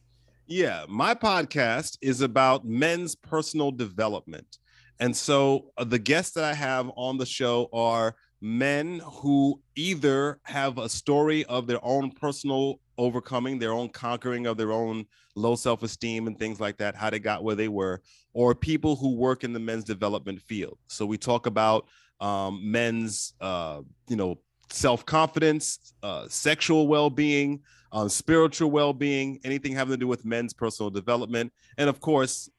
Yeah, 0.47 0.85
my 0.89 1.13
podcast 1.13 1.97
is 2.01 2.21
about 2.21 2.65
men's 2.65 3.15
personal 3.15 3.71
development. 3.71 4.57
And 4.99 5.15
so 5.15 5.71
uh, 5.77 5.85
the 5.85 5.99
guests 5.99 6.33
that 6.35 6.43
I 6.43 6.53
have 6.53 6.91
on 6.95 7.17
the 7.17 7.25
show 7.25 7.69
are 7.73 8.15
men 8.43 8.99
who 9.05 9.57
either 9.77 10.37
have 10.43 10.77
a 10.77 10.89
story 10.89 11.45
of 11.45 11.65
their 11.65 11.79
own 11.81 12.11
personal 12.11 12.81
overcoming, 12.97 13.57
their 13.57 13.71
own 13.71 13.87
conquering 13.87 14.47
of 14.47 14.57
their 14.57 14.73
own 14.73 15.05
low 15.35 15.55
self 15.55 15.81
esteem 15.81 16.27
and 16.27 16.37
things 16.37 16.59
like 16.59 16.77
that, 16.77 16.93
how 16.93 17.09
they 17.09 17.19
got 17.19 17.45
where 17.45 17.55
they 17.55 17.69
were, 17.69 18.01
or 18.33 18.53
people 18.53 18.97
who 18.97 19.15
work 19.15 19.45
in 19.45 19.53
the 19.53 19.59
men's 19.61 19.85
development 19.85 20.41
field. 20.41 20.77
So 20.87 21.05
we 21.05 21.17
talk 21.17 21.45
about 21.45 21.87
um, 22.19 22.59
men's, 22.69 23.33
uh, 23.39 23.79
you 24.09 24.17
know, 24.17 24.39
self 24.69 25.05
confidence, 25.05 25.93
uh, 26.03 26.27
sexual 26.27 26.89
well 26.89 27.09
being, 27.09 27.61
um, 27.93 28.09
spiritual 28.09 28.71
well 28.71 28.91
being, 28.91 29.39
anything 29.45 29.71
having 29.71 29.93
to 29.93 29.97
do 29.97 30.07
with 30.07 30.25
men's 30.25 30.53
personal 30.53 30.89
development. 30.89 31.53
And 31.77 31.89
of 31.89 32.01
course, 32.01 32.49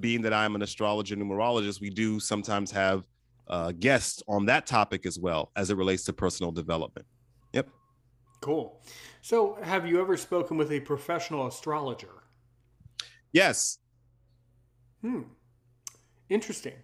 being 0.00 0.22
that 0.22 0.32
I'm 0.32 0.54
an 0.54 0.62
astrologer 0.62 1.16
numerologist, 1.16 1.82
we 1.82 1.90
do 1.90 2.18
sometimes 2.18 2.70
have 2.70 3.04
uh, 3.48 3.72
guests 3.72 4.22
on 4.28 4.46
that 4.46 4.66
topic 4.66 5.06
as 5.06 5.18
well 5.18 5.50
as 5.56 5.70
it 5.70 5.76
relates 5.76 6.04
to 6.04 6.12
personal 6.12 6.52
development. 6.52 7.06
Yep. 7.52 7.68
Cool. 8.40 8.80
So, 9.22 9.58
have 9.62 9.86
you 9.86 10.00
ever 10.00 10.16
spoken 10.16 10.56
with 10.56 10.70
a 10.70 10.80
professional 10.80 11.46
astrologer? 11.46 12.24
Yes. 13.32 13.78
Hmm. 15.02 15.22
Interesting. 16.28 16.74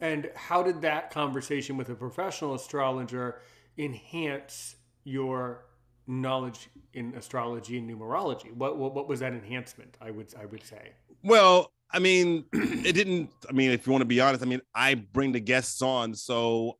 And 0.00 0.30
how 0.34 0.62
did 0.62 0.82
that 0.82 1.10
conversation 1.10 1.76
with 1.76 1.88
a 1.88 1.94
professional 1.94 2.54
astrologer 2.54 3.40
enhance 3.76 4.76
your 5.04 5.66
knowledge 6.06 6.68
in 6.94 7.14
astrology 7.14 7.78
and 7.78 7.90
numerology? 7.90 8.52
What, 8.52 8.78
what, 8.78 8.94
what 8.94 9.08
was 9.08 9.20
that 9.20 9.32
enhancement? 9.32 9.96
I 10.00 10.10
would 10.10 10.32
I 10.40 10.46
would 10.46 10.62
say. 10.62 10.92
Well, 11.22 11.72
I 11.90 11.98
mean, 11.98 12.44
it 12.52 12.92
didn't. 12.92 13.30
I 13.48 13.52
mean, 13.52 13.70
if 13.70 13.86
you 13.86 13.92
want 13.92 14.02
to 14.02 14.06
be 14.06 14.20
honest, 14.20 14.42
I 14.42 14.46
mean, 14.46 14.60
I 14.74 14.94
bring 14.94 15.32
the 15.32 15.40
guests 15.40 15.82
on, 15.82 16.14
so 16.14 16.78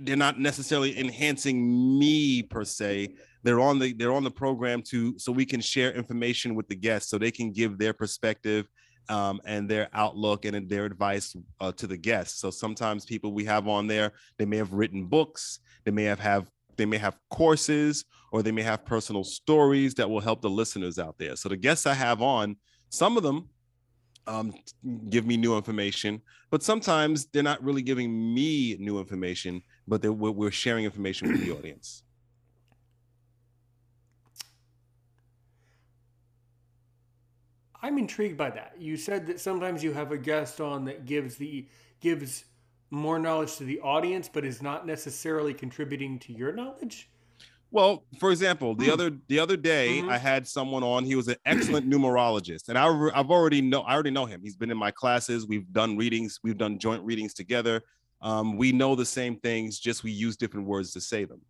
they're 0.00 0.16
not 0.16 0.38
necessarily 0.38 0.98
enhancing 0.98 1.98
me 1.98 2.42
per 2.42 2.64
se. 2.64 3.14
They're 3.42 3.60
on 3.60 3.78
the 3.78 3.92
they're 3.92 4.12
on 4.12 4.24
the 4.24 4.30
program 4.30 4.82
to 4.90 5.18
so 5.18 5.32
we 5.32 5.44
can 5.44 5.60
share 5.60 5.92
information 5.92 6.54
with 6.54 6.68
the 6.68 6.76
guests 6.76 7.10
so 7.10 7.18
they 7.18 7.30
can 7.30 7.52
give 7.52 7.78
their 7.78 7.92
perspective 7.92 8.68
um, 9.08 9.40
and 9.44 9.68
their 9.68 9.88
outlook 9.92 10.44
and 10.44 10.68
their 10.68 10.84
advice 10.84 11.34
uh, 11.60 11.72
to 11.72 11.86
the 11.86 11.96
guests. 11.96 12.40
So 12.40 12.50
sometimes 12.50 13.04
people 13.04 13.32
we 13.32 13.44
have 13.44 13.66
on 13.66 13.88
there, 13.88 14.12
they 14.38 14.44
may 14.44 14.58
have 14.58 14.72
written 14.72 15.06
books, 15.06 15.58
they 15.84 15.90
may 15.90 16.04
have 16.04 16.20
have 16.20 16.48
they 16.76 16.86
may 16.86 16.98
have 16.98 17.18
courses, 17.30 18.04
or 18.30 18.42
they 18.42 18.52
may 18.52 18.62
have 18.62 18.84
personal 18.84 19.24
stories 19.24 19.94
that 19.94 20.08
will 20.08 20.20
help 20.20 20.40
the 20.40 20.50
listeners 20.50 20.98
out 20.98 21.16
there. 21.18 21.36
So 21.36 21.48
the 21.48 21.56
guests 21.56 21.86
I 21.86 21.94
have 21.94 22.22
on, 22.22 22.56
some 22.88 23.16
of 23.16 23.22
them 23.22 23.48
um, 24.26 24.54
give 25.08 25.26
me 25.26 25.36
new 25.36 25.56
information, 25.56 26.22
but 26.50 26.62
sometimes 26.62 27.26
they're 27.26 27.42
not 27.42 27.62
really 27.62 27.82
giving 27.82 28.34
me 28.34 28.76
new 28.78 28.98
information, 28.98 29.62
but 29.88 30.02
they, 30.02 30.08
we're 30.08 30.50
sharing 30.50 30.84
information 30.84 31.32
with 31.32 31.44
the 31.44 31.52
audience. 31.58 32.02
I'm 37.82 37.98
intrigued 37.98 38.36
by 38.36 38.50
that. 38.50 38.74
You 38.78 38.96
said 38.96 39.26
that 39.26 39.40
sometimes 39.40 39.82
you 39.82 39.92
have 39.92 40.12
a 40.12 40.18
guest 40.18 40.60
on 40.60 40.84
that 40.84 41.04
gives 41.04 41.36
the 41.36 41.66
gives 42.00 42.44
more 42.90 43.18
knowledge 43.18 43.56
to 43.56 43.64
the 43.64 43.80
audience, 43.80 44.28
but 44.32 44.44
is 44.44 44.62
not 44.62 44.86
necessarily 44.86 45.52
contributing 45.52 46.18
to 46.20 46.32
your 46.32 46.52
knowledge. 46.52 47.08
Well, 47.72 48.04
for 48.20 48.30
example, 48.30 48.74
the 48.74 48.86
hmm. 48.86 48.92
other 48.92 49.10
the 49.28 49.38
other 49.38 49.56
day 49.56 49.98
mm-hmm. 49.98 50.10
I 50.10 50.18
had 50.18 50.46
someone 50.46 50.82
on. 50.82 51.04
He 51.04 51.16
was 51.16 51.26
an 51.28 51.36
excellent 51.46 51.88
numerologist, 51.90 52.68
and 52.68 52.78
I, 52.78 52.86
I've 53.18 53.30
already 53.30 53.62
know 53.62 53.80
I 53.80 53.94
already 53.94 54.10
know 54.10 54.26
him. 54.26 54.42
He's 54.42 54.56
been 54.56 54.70
in 54.70 54.76
my 54.76 54.90
classes. 54.90 55.46
We've 55.46 55.70
done 55.72 55.96
readings. 55.96 56.38
We've 56.44 56.58
done 56.58 56.78
joint 56.78 57.02
readings 57.02 57.32
together. 57.32 57.82
Um, 58.20 58.56
we 58.56 58.70
know 58.72 58.94
the 58.94 59.06
same 59.06 59.36
things, 59.36 59.80
just 59.80 60.04
we 60.04 60.12
use 60.12 60.36
different 60.36 60.66
words 60.66 60.92
to 60.92 61.00
say 61.00 61.24
them. 61.24 61.40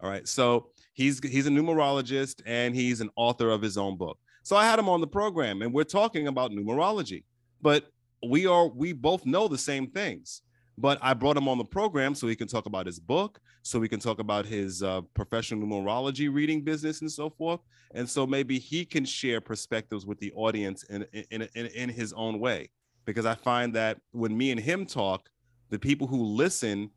All 0.00 0.08
right. 0.08 0.26
So 0.28 0.68
he's 0.92 1.20
he's 1.26 1.46
a 1.46 1.50
numerologist 1.50 2.42
and 2.46 2.74
he's 2.74 3.00
an 3.00 3.10
author 3.16 3.50
of 3.50 3.62
his 3.62 3.76
own 3.76 3.96
book. 3.96 4.18
So 4.42 4.56
I 4.56 4.64
had 4.64 4.78
him 4.78 4.88
on 4.88 5.00
the 5.00 5.06
program 5.06 5.62
and 5.62 5.72
we're 5.72 5.84
talking 5.84 6.28
about 6.28 6.50
numerology, 6.50 7.24
but 7.60 7.86
we 8.28 8.46
are 8.46 8.68
we 8.68 8.92
both 8.92 9.24
know 9.24 9.48
the 9.48 9.58
same 9.58 9.88
things. 9.88 10.42
But 10.78 10.98
I 11.02 11.14
brought 11.14 11.36
him 11.36 11.48
on 11.48 11.58
the 11.58 11.64
program 11.64 12.14
so 12.14 12.26
he 12.26 12.36
can 12.36 12.48
talk 12.48 12.66
about 12.66 12.86
his 12.86 12.98
book, 12.98 13.40
so 13.62 13.78
we 13.78 13.88
can 13.88 14.00
talk 14.00 14.18
about 14.18 14.44
his 14.44 14.82
uh, 14.82 15.00
professional 15.14 15.66
numerology 15.66 16.32
reading 16.32 16.62
business 16.62 17.00
and 17.00 17.10
so 17.10 17.30
forth. 17.30 17.60
And 17.94 18.08
so 18.08 18.26
maybe 18.26 18.58
he 18.58 18.84
can 18.84 19.04
share 19.04 19.40
perspectives 19.40 20.04
with 20.06 20.18
the 20.18 20.32
audience 20.32 20.84
in 20.84 21.06
in, 21.12 21.48
in, 21.54 21.66
in 21.66 21.88
his 21.88 22.12
own 22.12 22.40
way. 22.40 22.70
Because 23.04 23.26
I 23.26 23.34
find 23.34 23.74
that 23.74 23.98
when 24.12 24.36
me 24.36 24.50
and 24.50 24.60
him 24.60 24.86
talk, 24.86 25.28
the 25.70 25.78
people 25.78 26.06
who 26.06 26.22
listen 26.22 26.90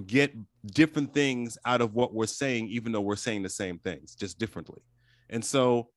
get 0.00 0.34
different 0.66 1.12
things 1.12 1.58
out 1.66 1.80
of 1.80 1.94
what 1.94 2.14
we're 2.14 2.26
saying, 2.26 2.68
even 2.68 2.92
though 2.92 3.00
we're 3.00 3.16
saying 3.16 3.42
the 3.42 3.48
same 3.48 3.78
things, 3.78 4.14
just 4.14 4.38
differently. 4.38 4.80
And 5.28 5.44
so 5.44 5.88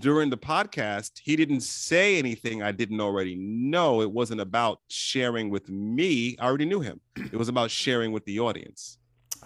during 0.00 0.30
the 0.30 0.38
podcast, 0.38 1.12
he 1.22 1.36
didn't 1.36 1.60
say 1.60 2.18
anything 2.18 2.62
I 2.62 2.72
didn't 2.72 3.00
already 3.00 3.36
know. 3.36 4.02
It 4.02 4.10
wasn't 4.10 4.40
about 4.40 4.80
sharing 4.88 5.50
with 5.50 5.68
me. 5.68 6.36
I 6.38 6.46
already 6.46 6.64
knew 6.64 6.80
him. 6.80 7.00
It 7.16 7.36
was 7.36 7.48
about 7.48 7.70
sharing 7.70 8.12
with 8.12 8.24
the 8.24 8.40
audience. 8.40 8.98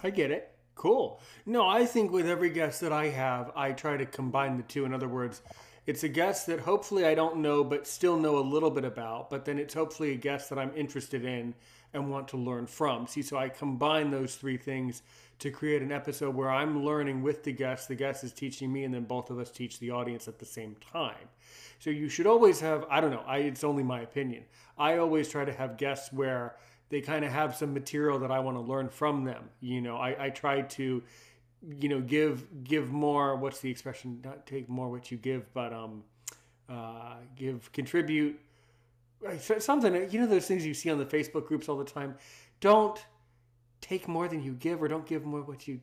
I 0.03 0.09
get 0.09 0.31
it. 0.31 0.51
Cool. 0.75 1.19
No, 1.45 1.67
I 1.67 1.85
think 1.85 2.11
with 2.11 2.27
every 2.27 2.51
guest 2.51 2.81
that 2.81 2.93
I 2.93 3.07
have, 3.09 3.51
I 3.55 3.71
try 3.71 3.97
to 3.97 4.05
combine 4.05 4.57
the 4.57 4.63
two. 4.63 4.85
In 4.85 4.93
other 4.93 5.07
words, 5.07 5.41
it's 5.87 6.03
a 6.03 6.09
guest 6.09 6.45
that 6.47 6.59
hopefully 6.59 7.05
I 7.05 7.15
don't 7.15 7.37
know, 7.37 7.63
but 7.63 7.87
still 7.87 8.19
know 8.19 8.37
a 8.37 8.41
little 8.41 8.69
bit 8.69 8.85
about, 8.85 9.29
but 9.29 9.45
then 9.45 9.57
it's 9.57 9.73
hopefully 9.73 10.11
a 10.11 10.17
guest 10.17 10.49
that 10.49 10.59
I'm 10.59 10.71
interested 10.75 11.25
in 11.25 11.55
and 11.93 12.11
want 12.11 12.27
to 12.27 12.37
learn 12.37 12.67
from. 12.67 13.07
See, 13.07 13.21
so 13.21 13.37
I 13.37 13.49
combine 13.49 14.11
those 14.11 14.35
three 14.35 14.57
things 14.57 15.01
to 15.39 15.49
create 15.49 15.81
an 15.81 15.91
episode 15.91 16.35
where 16.35 16.49
I'm 16.49 16.83
learning 16.83 17.23
with 17.23 17.43
the 17.43 17.53
guest, 17.53 17.87
the 17.87 17.95
guest 17.95 18.23
is 18.23 18.33
teaching 18.33 18.71
me, 18.71 18.83
and 18.83 18.93
then 18.93 19.05
both 19.05 19.29
of 19.29 19.39
us 19.39 19.49
teach 19.49 19.79
the 19.79 19.91
audience 19.91 20.27
at 20.27 20.39
the 20.39 20.45
same 20.45 20.75
time. 20.91 21.29
So 21.79 21.89
you 21.89 22.09
should 22.09 22.27
always 22.27 22.59
have, 22.59 22.85
I 22.89 23.01
don't 23.01 23.11
know, 23.11 23.23
I, 23.25 23.39
it's 23.39 23.63
only 23.63 23.83
my 23.83 24.01
opinion. 24.01 24.43
I 24.77 24.97
always 24.97 25.29
try 25.29 25.45
to 25.45 25.53
have 25.53 25.77
guests 25.77 26.11
where 26.11 26.55
they 26.89 27.01
kind 27.01 27.25
of 27.25 27.31
have 27.31 27.55
some 27.55 27.73
material 27.73 28.19
that 28.19 28.31
I 28.31 28.39
want 28.39 28.57
to 28.57 28.61
learn 28.61 28.89
from 28.89 29.23
them. 29.23 29.49
You 29.59 29.81
know, 29.81 29.97
I, 29.97 30.25
I 30.25 30.29
try 30.29 30.61
to, 30.61 31.03
you 31.79 31.89
know, 31.89 32.01
give 32.01 32.63
give 32.63 32.91
more. 32.91 33.35
What's 33.35 33.59
the 33.59 33.69
expression? 33.69 34.21
Not 34.23 34.45
take 34.45 34.69
more 34.69 34.89
what 34.89 35.11
you 35.11 35.17
give, 35.17 35.53
but 35.53 35.73
um, 35.73 36.03
uh, 36.69 37.15
give 37.35 37.71
contribute. 37.71 38.39
Something 39.39 40.11
you 40.11 40.19
know 40.19 40.27
those 40.27 40.45
things 40.45 40.65
you 40.65 40.73
see 40.73 40.91
on 40.91 40.99
the 40.99 41.05
Facebook 41.05 41.47
groups 41.47 41.67
all 41.67 41.77
the 41.77 41.85
time. 41.85 42.15
Don't 42.59 43.03
take 43.81 44.07
more 44.07 44.27
than 44.27 44.43
you 44.43 44.53
give 44.53 44.81
or 44.81 44.87
don't 44.87 45.05
give 45.05 45.25
more 45.25 45.41
what 45.41 45.67
you 45.67 45.79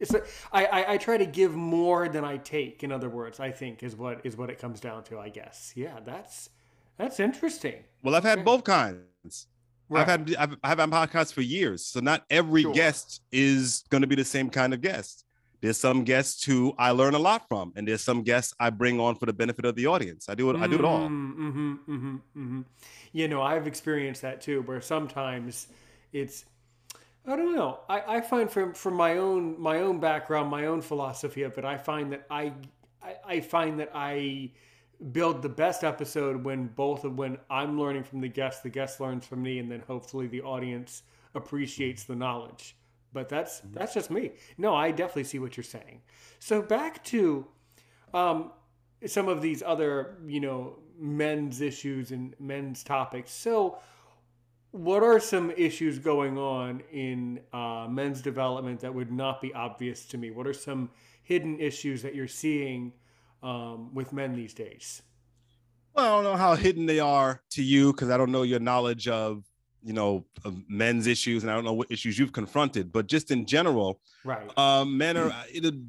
it's 0.00 0.14
a, 0.14 0.22
I, 0.52 0.66
I, 0.66 0.92
I 0.92 0.96
try 0.98 1.16
to 1.16 1.26
give 1.26 1.54
more 1.54 2.08
than 2.08 2.24
I 2.24 2.36
take. 2.36 2.82
In 2.84 2.92
other 2.92 3.08
words, 3.08 3.40
I 3.40 3.50
think 3.50 3.82
is 3.82 3.96
what 3.96 4.20
is 4.24 4.36
what 4.36 4.50
it 4.50 4.58
comes 4.58 4.80
down 4.80 5.04
to. 5.04 5.18
I 5.18 5.28
guess. 5.28 5.72
Yeah, 5.74 5.98
that's 6.04 6.50
that's 6.96 7.20
interesting. 7.20 7.84
Well, 8.02 8.14
I've 8.14 8.24
had 8.24 8.44
both 8.44 8.64
kinds. 8.64 9.46
Right. 9.88 10.00
I've 10.00 10.08
had 10.08 10.36
I've, 10.36 10.56
I've 10.64 10.78
had 10.78 10.90
podcasts 10.90 11.32
for 11.32 11.42
years, 11.42 11.84
so 11.86 12.00
not 12.00 12.24
every 12.30 12.62
sure. 12.62 12.74
guest 12.74 13.22
is 13.30 13.84
going 13.90 14.00
to 14.00 14.06
be 14.06 14.16
the 14.16 14.24
same 14.24 14.50
kind 14.50 14.74
of 14.74 14.80
guest. 14.80 15.24
There's 15.60 15.78
some 15.78 16.04
guests 16.04 16.44
who 16.44 16.74
I 16.78 16.90
learn 16.90 17.14
a 17.14 17.18
lot 17.18 17.48
from, 17.48 17.72
and 17.76 17.88
there's 17.88 18.02
some 18.02 18.22
guests 18.22 18.54
I 18.60 18.70
bring 18.70 19.00
on 19.00 19.16
for 19.16 19.26
the 19.26 19.32
benefit 19.32 19.64
of 19.64 19.74
the 19.74 19.86
audience. 19.86 20.28
I 20.28 20.34
do 20.34 20.50
it. 20.50 20.56
Mm, 20.56 20.62
I 20.62 20.66
do 20.66 20.78
it 20.78 20.84
all. 20.84 21.00
Mm-hmm, 21.00 21.48
mm-hmm, 21.48 21.72
mm-hmm, 21.92 22.16
mm-hmm. 22.16 22.60
You 23.12 23.28
know, 23.28 23.42
I've 23.42 23.66
experienced 23.66 24.22
that 24.22 24.40
too, 24.40 24.62
where 24.62 24.80
sometimes 24.80 25.68
it's 26.12 26.44
I 27.26 27.34
don't 27.34 27.56
know. 27.56 27.80
I, 27.88 28.16
I 28.16 28.20
find 28.20 28.50
from 28.50 28.74
from 28.74 28.94
my 28.94 29.18
own 29.18 29.60
my 29.60 29.80
own 29.80 29.98
background, 29.98 30.50
my 30.50 30.66
own 30.66 30.80
philosophy 30.80 31.42
of 31.42 31.58
it, 31.58 31.64
I 31.64 31.76
find 31.76 32.12
that 32.12 32.26
I, 32.30 32.52
I, 33.02 33.16
I 33.26 33.40
find 33.40 33.80
that 33.80 33.90
I 33.94 34.52
build 35.12 35.42
the 35.42 35.48
best 35.48 35.84
episode 35.84 36.44
when 36.44 36.68
both 36.68 37.04
of 37.04 37.18
when 37.18 37.38
I'm 37.50 37.78
learning 37.78 38.04
from 38.04 38.20
the 38.20 38.28
guest, 38.28 38.62
the 38.62 38.70
guest 38.70 39.00
learns 39.00 39.26
from 39.26 39.42
me, 39.42 39.58
and 39.58 39.70
then 39.70 39.82
hopefully 39.86 40.26
the 40.26 40.42
audience 40.42 41.02
appreciates 41.34 42.04
the 42.04 42.16
knowledge. 42.16 42.76
But 43.12 43.28
that's 43.28 43.60
that's 43.72 43.94
just 43.94 44.10
me. 44.10 44.32
No, 44.58 44.74
I 44.74 44.90
definitely 44.90 45.24
see 45.24 45.38
what 45.38 45.56
you're 45.56 45.64
saying. 45.64 46.02
So 46.38 46.62
back 46.62 47.02
to 47.04 47.46
um, 48.12 48.52
some 49.06 49.28
of 49.28 49.42
these 49.42 49.62
other, 49.62 50.18
you 50.26 50.40
know, 50.40 50.78
men's 50.98 51.60
issues 51.60 52.10
and 52.10 52.34
men's 52.38 52.82
topics. 52.82 53.30
So 53.30 53.78
what 54.70 55.02
are 55.02 55.18
some 55.18 55.50
issues 55.52 55.98
going 55.98 56.36
on 56.36 56.82
in 56.92 57.40
uh, 57.52 57.86
men's 57.88 58.20
development 58.20 58.80
that 58.80 58.94
would 58.94 59.10
not 59.10 59.40
be 59.40 59.52
obvious 59.54 60.04
to 60.06 60.18
me? 60.18 60.30
What 60.30 60.46
are 60.46 60.52
some 60.52 60.90
hidden 61.22 61.58
issues 61.58 62.02
that 62.02 62.14
you're 62.14 62.28
seeing 62.28 62.92
um, 63.46 63.94
with 63.94 64.12
men 64.12 64.34
these 64.34 64.54
days? 64.54 65.02
Well, 65.94 66.04
I 66.04 66.08
don't 66.08 66.24
know 66.24 66.36
how 66.36 66.54
hidden 66.54 66.86
they 66.86 67.00
are 67.00 67.40
to 67.50 67.62
you 67.62 67.92
because 67.92 68.10
I 68.10 68.16
don't 68.16 68.32
know 68.32 68.42
your 68.42 68.60
knowledge 68.60 69.08
of 69.08 69.44
you 69.82 69.92
know 69.92 70.26
of 70.44 70.56
men's 70.68 71.06
issues 71.06 71.42
and 71.42 71.50
I 71.50 71.54
don't 71.54 71.64
know 71.64 71.72
what 71.72 71.90
issues 71.90 72.18
you've 72.18 72.32
confronted. 72.32 72.92
But 72.92 73.06
just 73.06 73.30
in 73.30 73.46
general, 73.46 74.00
right? 74.24 74.46
Um, 74.58 74.98
men 74.98 75.16
are 75.16 75.32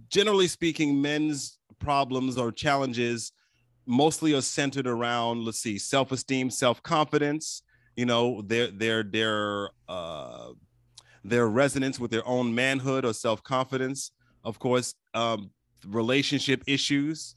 generally 0.09 0.47
speaking, 0.47 1.01
men's 1.01 1.57
problems 1.79 2.37
or 2.37 2.51
challenges 2.51 3.31
mostly 3.85 4.33
are 4.33 4.41
centered 4.41 4.87
around 4.87 5.45
let's 5.45 5.59
see, 5.59 5.77
self-esteem, 5.77 6.49
self-confidence 6.49 7.63
you 7.97 8.05
know 8.05 8.41
their 8.43 8.67
their 8.67 9.03
their 9.03 9.69
uh 9.89 10.51
their 11.25 11.47
resonance 11.47 11.99
with 11.99 12.11
their 12.11 12.25
own 12.25 12.53
manhood 12.55 13.03
or 13.03 13.13
self-confidence 13.13 14.11
of 14.45 14.59
course 14.59 14.93
um 15.13 15.49
relationship 15.85 16.63
issues 16.67 17.35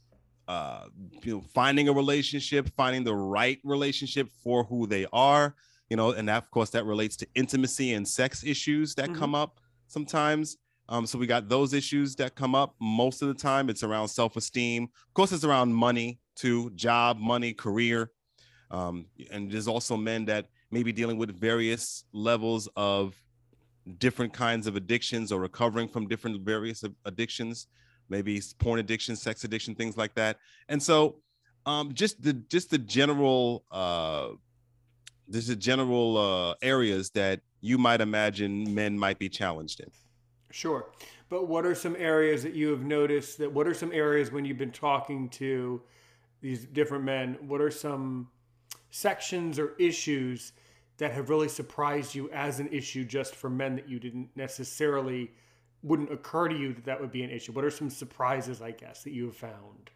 uh 0.51 0.83
you 1.23 1.33
know 1.33 1.41
finding 1.53 1.87
a 1.87 1.93
relationship 1.93 2.63
finding 2.75 3.03
the 3.03 3.15
right 3.15 3.59
relationship 3.63 4.27
for 4.43 4.57
who 4.65 4.85
they 4.85 5.05
are 5.13 5.55
you 5.89 5.97
know 5.97 6.11
and 6.11 6.27
that, 6.27 6.37
of 6.43 6.49
course 6.51 6.69
that 6.69 6.85
relates 6.85 7.15
to 7.15 7.25
intimacy 7.35 7.93
and 7.93 8.07
sex 8.07 8.43
issues 8.43 8.95
that 8.95 9.09
mm-hmm. 9.09 9.19
come 9.19 9.33
up 9.35 9.59
sometimes 9.87 10.57
um, 10.91 11.05
so 11.05 11.17
we 11.17 11.25
got 11.25 11.47
those 11.47 11.73
issues 11.73 12.17
that 12.17 12.35
come 12.35 12.53
up 12.53 12.75
most 12.81 13.21
of 13.21 13.29
the 13.29 13.33
time. 13.33 13.69
It's 13.69 13.81
around 13.81 14.09
self-esteem. 14.09 14.83
Of 14.83 15.13
course, 15.13 15.31
it's 15.31 15.45
around 15.45 15.73
money 15.73 16.19
too, 16.35 16.69
job, 16.71 17.17
money, 17.17 17.53
career. 17.53 18.11
Um, 18.71 19.05
and 19.31 19.49
there's 19.49 19.69
also 19.69 19.95
men 19.95 20.25
that 20.25 20.47
may 20.69 20.83
be 20.83 20.91
dealing 20.91 21.17
with 21.17 21.39
various 21.39 22.03
levels 22.11 22.67
of 22.75 23.15
different 23.99 24.33
kinds 24.33 24.67
of 24.67 24.75
addictions 24.75 25.31
or 25.31 25.39
recovering 25.39 25.87
from 25.87 26.09
different 26.09 26.41
various 26.41 26.83
addictions, 27.05 27.67
maybe 28.11 28.39
porn 28.59 28.79
addiction, 28.79 29.15
sex 29.15 29.43
addiction, 29.43 29.73
things 29.73 29.97
like 29.97 30.13
that. 30.13 30.37
And 30.69 30.83
so 30.83 31.15
um, 31.65 31.93
just 31.93 32.21
the 32.21 32.33
just 32.33 32.69
the 32.69 32.77
general 32.77 33.63
uh, 33.71 34.29
there's 35.27 35.47
the 35.47 35.55
general 35.55 36.17
uh, 36.17 36.55
areas 36.61 37.09
that 37.11 37.39
you 37.61 37.77
might 37.77 38.01
imagine 38.01 38.73
men 38.75 38.99
might 38.99 39.17
be 39.17 39.29
challenged 39.29 39.79
in. 39.79 39.89
Sure. 40.51 40.91
But 41.29 41.47
what 41.47 41.65
are 41.65 41.73
some 41.73 41.95
areas 41.97 42.43
that 42.43 42.53
you 42.53 42.69
have 42.71 42.83
noticed 42.83 43.37
that 43.37 43.51
what 43.51 43.65
are 43.65 43.73
some 43.73 43.93
areas 43.93 44.31
when 44.31 44.43
you've 44.43 44.57
been 44.57 44.71
talking 44.71 45.29
to 45.29 45.81
these 46.41 46.65
different 46.65 47.05
men, 47.05 47.37
what 47.47 47.61
are 47.61 47.71
some 47.71 48.27
sections 48.89 49.57
or 49.57 49.73
issues 49.79 50.51
that 50.97 51.13
have 51.13 51.29
really 51.29 51.47
surprised 51.47 52.13
you 52.13 52.29
as 52.31 52.59
an 52.59 52.67
issue 52.67 53.05
just 53.05 53.35
for 53.35 53.49
men 53.49 53.75
that 53.75 53.87
you 53.87 53.99
didn't 53.99 54.29
necessarily 54.35 55.31
wouldn't 55.83 56.11
occur 56.11 56.47
to 56.47 56.55
you 56.55 56.73
that 56.73 56.85
that 56.85 57.01
would 57.01 57.11
be 57.11 57.23
an 57.23 57.29
issue? 57.29 57.51
What 57.51 57.65
are 57.65 57.71
some 57.71 57.89
surprises, 57.89 58.61
I 58.61 58.71
guess, 58.71 59.03
that 59.03 59.13
you 59.13 59.25
have 59.25 59.35
found? 59.35 59.89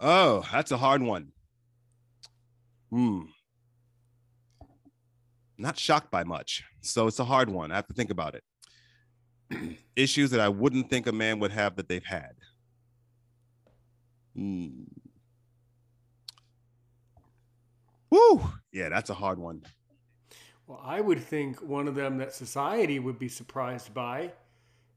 Oh, 0.00 0.46
that's 0.52 0.72
a 0.72 0.76
hard 0.76 1.02
one. 1.02 1.32
Hmm. 2.90 3.22
Not 5.58 5.78
shocked 5.78 6.10
by 6.10 6.24
much. 6.24 6.64
So 6.82 7.06
it's 7.06 7.18
a 7.18 7.24
hard 7.24 7.48
one. 7.48 7.72
I 7.72 7.76
have 7.76 7.86
to 7.88 7.94
think 7.94 8.10
about 8.10 8.34
it. 8.34 9.78
Issues 9.96 10.30
that 10.30 10.40
I 10.40 10.48
wouldn't 10.48 10.90
think 10.90 11.06
a 11.06 11.12
man 11.12 11.38
would 11.40 11.52
have 11.52 11.76
that 11.76 11.88
they've 11.88 12.04
had. 12.04 12.32
Hmm. 14.34 14.84
Woo! 18.10 18.50
Yeah, 18.72 18.88
that's 18.90 19.10
a 19.10 19.14
hard 19.14 19.38
one. 19.38 19.62
Well, 20.66 20.80
I 20.84 21.00
would 21.00 21.20
think 21.20 21.62
one 21.62 21.86
of 21.86 21.94
them 21.94 22.18
that 22.18 22.32
society 22.32 22.98
would 22.98 23.18
be 23.18 23.28
surprised 23.28 23.94
by 23.94 24.32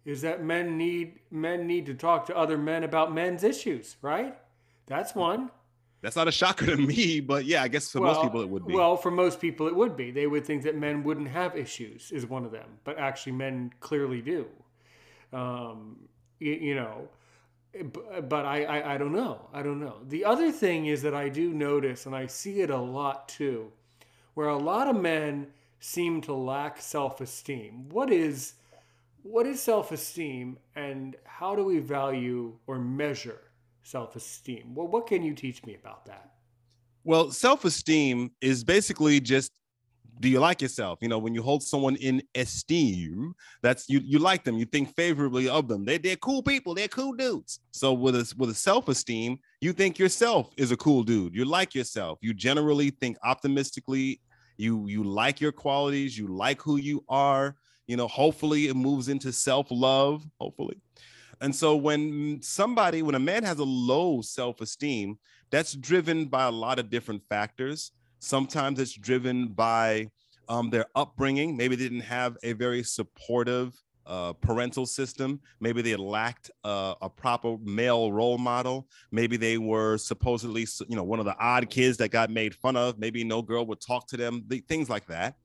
is 0.05 0.21
that 0.21 0.43
men 0.43 0.77
need 0.77 1.19
men 1.29 1.67
need 1.67 1.85
to 1.85 1.93
talk 1.93 2.25
to 2.27 2.35
other 2.35 2.57
men 2.57 2.83
about 2.83 3.13
men's 3.13 3.43
issues, 3.43 3.97
right? 4.01 4.37
That's 4.87 5.13
one. 5.13 5.51
That's 6.01 6.15
not 6.15 6.27
a 6.27 6.31
shocker 6.31 6.65
to 6.65 6.77
me, 6.77 7.19
but 7.19 7.45
yeah, 7.45 7.61
I 7.61 7.67
guess 7.67 7.91
for 7.91 8.01
well, 8.01 8.13
most 8.13 8.23
people 8.23 8.41
it 8.41 8.49
would 8.49 8.65
be. 8.65 8.73
Well, 8.73 8.95
for 8.95 9.11
most 9.11 9.39
people 9.39 9.67
it 9.67 9.75
would 9.75 9.97
be. 9.97 10.11
They 10.11 10.27
would 10.27 10.45
think 10.45 10.63
that 10.63 10.75
men 10.75 11.03
wouldn't 11.03 11.27
have 11.27 11.55
issues, 11.55 12.11
is 12.11 12.25
one 12.25 12.45
of 12.45 12.51
them, 12.51 12.79
but 12.85 12.97
actually 12.97 13.33
men 13.33 13.71
clearly 13.81 14.21
do. 14.21 14.47
Um, 15.33 15.97
you, 16.39 16.53
you 16.53 16.75
know, 16.75 17.09
but 18.27 18.45
I, 18.45 18.63
I, 18.63 18.95
I 18.95 18.97
don't 18.97 19.11
know. 19.11 19.47
I 19.53 19.61
don't 19.61 19.79
know. 19.79 19.97
The 20.07 20.25
other 20.25 20.51
thing 20.51 20.87
is 20.87 21.01
that 21.01 21.13
I 21.13 21.29
do 21.29 21.53
notice, 21.53 22.05
and 22.05 22.15
I 22.15 22.25
see 22.25 22.61
it 22.61 22.69
a 22.69 22.77
lot 22.77 23.27
too, 23.27 23.71
where 24.33 24.47
a 24.47 24.57
lot 24.57 24.87
of 24.87 24.95
men 24.95 25.47
seem 25.79 26.21
to 26.21 26.33
lack 26.33 26.81
self-esteem. 26.81 27.89
What 27.89 28.11
is 28.11 28.53
what 29.21 29.45
is 29.45 29.61
self-esteem, 29.61 30.57
and 30.75 31.17
how 31.25 31.55
do 31.55 31.63
we 31.65 31.79
value 31.79 32.57
or 32.67 32.79
measure 32.79 33.41
self-esteem? 33.83 34.73
Well, 34.73 34.87
what 34.87 35.07
can 35.07 35.23
you 35.23 35.33
teach 35.33 35.65
me 35.65 35.75
about 35.75 36.05
that? 36.05 36.31
Well, 37.03 37.31
self-esteem 37.31 38.31
is 38.41 38.63
basically 38.63 39.19
just 39.19 39.51
do 40.19 40.27
you 40.27 40.39
like 40.39 40.61
yourself? 40.61 40.99
You 41.01 41.07
know, 41.07 41.17
when 41.17 41.33
you 41.33 41.41
hold 41.41 41.63
someone 41.63 41.95
in 41.95 42.21
esteem, 42.35 43.33
that's 43.61 43.89
you 43.89 44.01
you 44.03 44.19
like 44.19 44.43
them, 44.43 44.57
you 44.57 44.65
think 44.65 44.93
favorably 44.95 45.47
of 45.47 45.67
them. 45.67 45.85
They 45.85 45.97
they're 45.97 46.17
cool 46.17 46.43
people, 46.43 46.73
they're 46.73 46.87
cool 46.89 47.13
dudes. 47.13 47.59
So 47.71 47.93
with 47.93 48.15
a 48.15 48.33
with 48.37 48.49
a 48.49 48.53
self-esteem, 48.53 49.39
you 49.61 49.73
think 49.73 49.97
yourself 49.97 50.51
is 50.57 50.71
a 50.71 50.77
cool 50.77 51.03
dude. 51.03 51.35
You 51.35 51.45
like 51.45 51.73
yourself. 51.73 52.19
You 52.21 52.33
generally 52.33 52.89
think 52.89 53.17
optimistically. 53.23 54.21
You 54.59 54.87
you 54.87 55.03
like 55.05 55.39
your 55.39 55.53
qualities, 55.53 56.17
you 56.17 56.27
like 56.27 56.61
who 56.61 56.75
you 56.75 57.05
are. 57.07 57.55
You 57.87 57.95
know, 57.95 58.07
hopefully 58.07 58.67
it 58.67 58.75
moves 58.75 59.07
into 59.07 59.31
self-love, 59.31 60.23
hopefully. 60.39 60.77
And 61.41 61.55
so 61.55 61.77
when 61.77 62.41
somebody, 62.41 63.01
when 63.01 63.15
a 63.15 63.19
man 63.19 63.43
has 63.43 63.59
a 63.59 63.63
low 63.63 64.21
self-esteem, 64.21 65.17
that's 65.49 65.73
driven 65.73 66.25
by 66.25 66.43
a 66.43 66.51
lot 66.51 66.77
of 66.77 66.89
different 66.89 67.23
factors. 67.29 67.93
Sometimes 68.19 68.79
it's 68.79 68.93
driven 68.93 69.47
by 69.47 70.09
um, 70.49 70.69
their 70.69 70.87
upbringing. 70.93 71.55
Maybe 71.55 71.77
they 71.77 71.85
didn't 71.85 72.01
have 72.01 72.35
a 72.43 72.51
very 72.51 72.83
supportive 72.83 73.73
uh, 74.09 74.33
parental 74.33 74.85
system. 74.85 75.39
Maybe 75.59 75.81
they 75.81 75.95
lacked 75.95 76.51
uh, 76.63 76.95
a 77.01 77.09
proper 77.09 77.57
male 77.63 78.11
role 78.11 78.37
model. 78.37 78.87
Maybe 79.11 79.37
they 79.37 79.57
were 79.57 79.97
supposedly, 79.97 80.67
you 80.87 80.95
know, 80.95 81.03
one 81.03 81.19
of 81.19 81.25
the 81.25 81.37
odd 81.37 81.69
kids 81.69 81.97
that 81.97 82.09
got 82.09 82.29
made 82.29 82.55
fun 82.55 82.75
of. 82.75 82.97
Maybe 82.97 83.23
no 83.23 83.41
girl 83.41 83.65
would 83.67 83.79
talk 83.79 84.07
to 84.07 84.17
them. 84.17 84.45
things 84.67 84.89
like 84.89 85.05
that. 85.07 85.35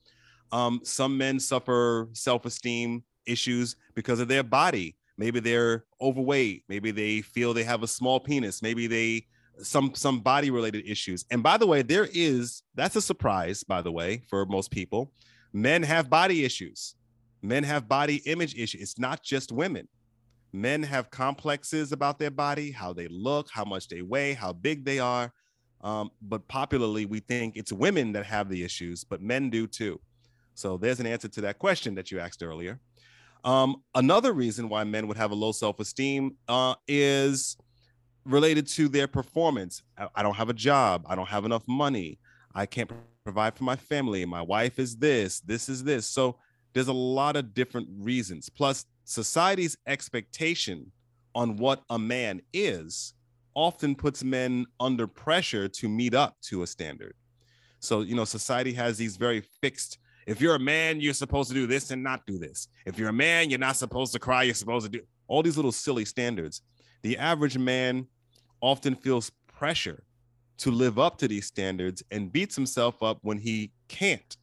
Um, 0.51 0.81
some 0.83 1.17
men 1.19 1.39
suffer 1.39 2.09
self-esteem 2.13 3.05
issues 3.27 3.77
because 3.95 4.19
of 4.19 4.29
their 4.29 4.43
body. 4.43 4.97
Maybe 5.19 5.41
they're 5.41 5.85
overweight. 6.01 6.65
Maybe 6.69 6.91
they 6.91 7.21
feel 7.21 7.55
they 7.55 7.65
have 7.65 7.83
a 7.83 7.89
small 7.89 8.19
penis. 8.19 8.63
Maybe 8.63 8.87
they 8.87 9.27
some 9.63 9.95
some 9.95 10.21
body 10.21 10.51
related 10.51 10.87
issues. 10.87 11.25
And 11.31 11.43
by 11.43 11.57
the 11.57 11.67
way, 11.67 11.83
there 11.83 12.09
is 12.13 12.63
that's 12.75 12.97
a 12.97 13.03
surprise, 13.03 13.63
by 13.63 13.83
the 13.83 13.93
way, 13.93 14.23
for 14.29 14.45
most 14.47 14.71
people. 14.71 15.13
Men 15.53 15.83
have 15.85 16.11
body 16.11 16.45
issues. 16.45 16.97
Men 17.45 17.63
have 17.65 17.87
body 17.87 18.23
image 18.25 18.55
issues. 18.55 18.81
It's 18.81 18.99
not 18.99 19.23
just 19.23 19.53
women. 19.53 19.87
Men 20.55 20.83
have 20.83 21.11
complexes 21.11 21.93
about 21.93 22.19
their 22.19 22.31
body, 22.31 22.71
how 22.71 22.95
they 22.95 23.07
look, 23.09 23.49
how 23.53 23.67
much 23.67 23.87
they 23.89 24.01
weigh, 24.01 24.33
how 24.33 24.55
big 24.55 24.83
they 24.83 24.99
are. 24.99 25.31
Um, 25.83 26.11
but 26.23 26.49
popularly, 26.49 27.05
we 27.05 27.21
think 27.21 27.59
it's 27.59 27.71
women 27.71 28.13
that 28.13 28.25
have 28.25 28.49
the 28.49 28.65
issues, 28.65 29.05
but 29.05 29.21
men 29.21 29.51
do 29.51 29.67
too. 29.67 30.01
So 30.55 30.79
there's 30.79 31.01
an 31.01 31.07
answer 31.07 31.29
to 31.29 31.43
that 31.43 31.59
question 31.59 31.95
that 31.97 32.11
you 32.11 32.19
asked 32.19 32.43
earlier. 32.43 32.81
Um, 33.45 33.83
another 33.95 34.33
reason 34.33 34.71
why 34.71 34.85
men 34.85 35.07
would 35.07 35.19
have 35.19 35.31
a 35.31 35.35
low 35.35 35.53
self 35.53 35.81
esteem 35.81 36.37
uh, 36.49 36.77
is 36.89 37.59
related 38.25 38.67
to 38.69 38.89
their 38.89 39.07
performance. 39.07 39.83
I 40.15 40.23
don't 40.23 40.37
have 40.37 40.49
a 40.49 40.55
job. 40.55 41.05
I 41.07 41.15
don't 41.15 41.29
have 41.29 41.45
enough 41.45 41.69
money. 41.69 42.19
I 42.55 42.65
can't 42.65 42.91
provide 43.23 43.55
for 43.55 43.65
my 43.65 43.77
family. 43.77 44.25
My 44.25 44.41
wife 44.41 44.79
is 44.79 44.97
this, 44.97 45.41
this 45.41 45.69
is 45.69 45.85
this. 45.85 46.07
So 46.07 46.39
there's 46.75 46.89
a 46.89 46.93
lot 46.93 47.37
of 47.37 47.55
different 47.55 47.89
reasons. 47.99 48.49
Plus, 48.49 48.85
society's 49.05 49.77
expectation 49.87 50.91
on 51.35 51.57
what 51.57 51.83
a 51.91 51.99
man 51.99 52.41
is 52.53 53.15
often 53.55 53.95
puts 53.95 54.23
men 54.23 54.67
under 54.81 55.07
pressure 55.07 55.69
to 55.69 55.89
meet 55.89 56.15
up 56.15 56.37
to 56.43 56.63
a 56.63 56.67
standard. 56.67 57.15
So, 57.81 58.01
you 58.01 58.15
know, 58.15 58.25
society 58.25 58.73
has 58.75 58.99
these 58.99 59.17
very 59.17 59.43
fixed 59.61 59.99
if 60.27 60.41
you're 60.41 60.55
a 60.55 60.61
man, 60.61 61.01
you're 61.01 61.15
supposed 61.15 61.51
to 61.51 61.55
do 61.55 61.67
this 61.67 61.91
and 61.91 62.03
not 62.03 62.27
do 62.27 62.39
this. 62.39 62.69
If 62.87 62.99
you're 62.99 63.11
a 63.11 63.13
man, 63.13 63.51
you're 63.51 63.59
not 63.59 63.77
supposed 63.77 64.13
to 64.15 64.19
cry, 64.19 64.45
you're 64.45 64.55
supposed 64.55 64.87
to 64.87 64.99
do 64.99 65.05
all 65.29 65.43
these 65.43 65.57
little 65.57 65.73
silly 65.73 66.05
standards. 66.05 66.63
The 67.03 67.19
average 67.19 67.59
man 67.59 68.07
often 68.61 68.95
feels 68.95 69.31
pressure 69.47 70.05
to 70.59 70.71
live 70.71 70.99
up 70.99 71.19
to 71.19 71.29
these 71.29 71.47
standards 71.47 72.03
and 72.11 72.33
beats 72.33 72.55
himself 72.55 73.03
up 73.03 73.19
when 73.23 73.39
he 73.39 73.73
can't. 73.89 74.37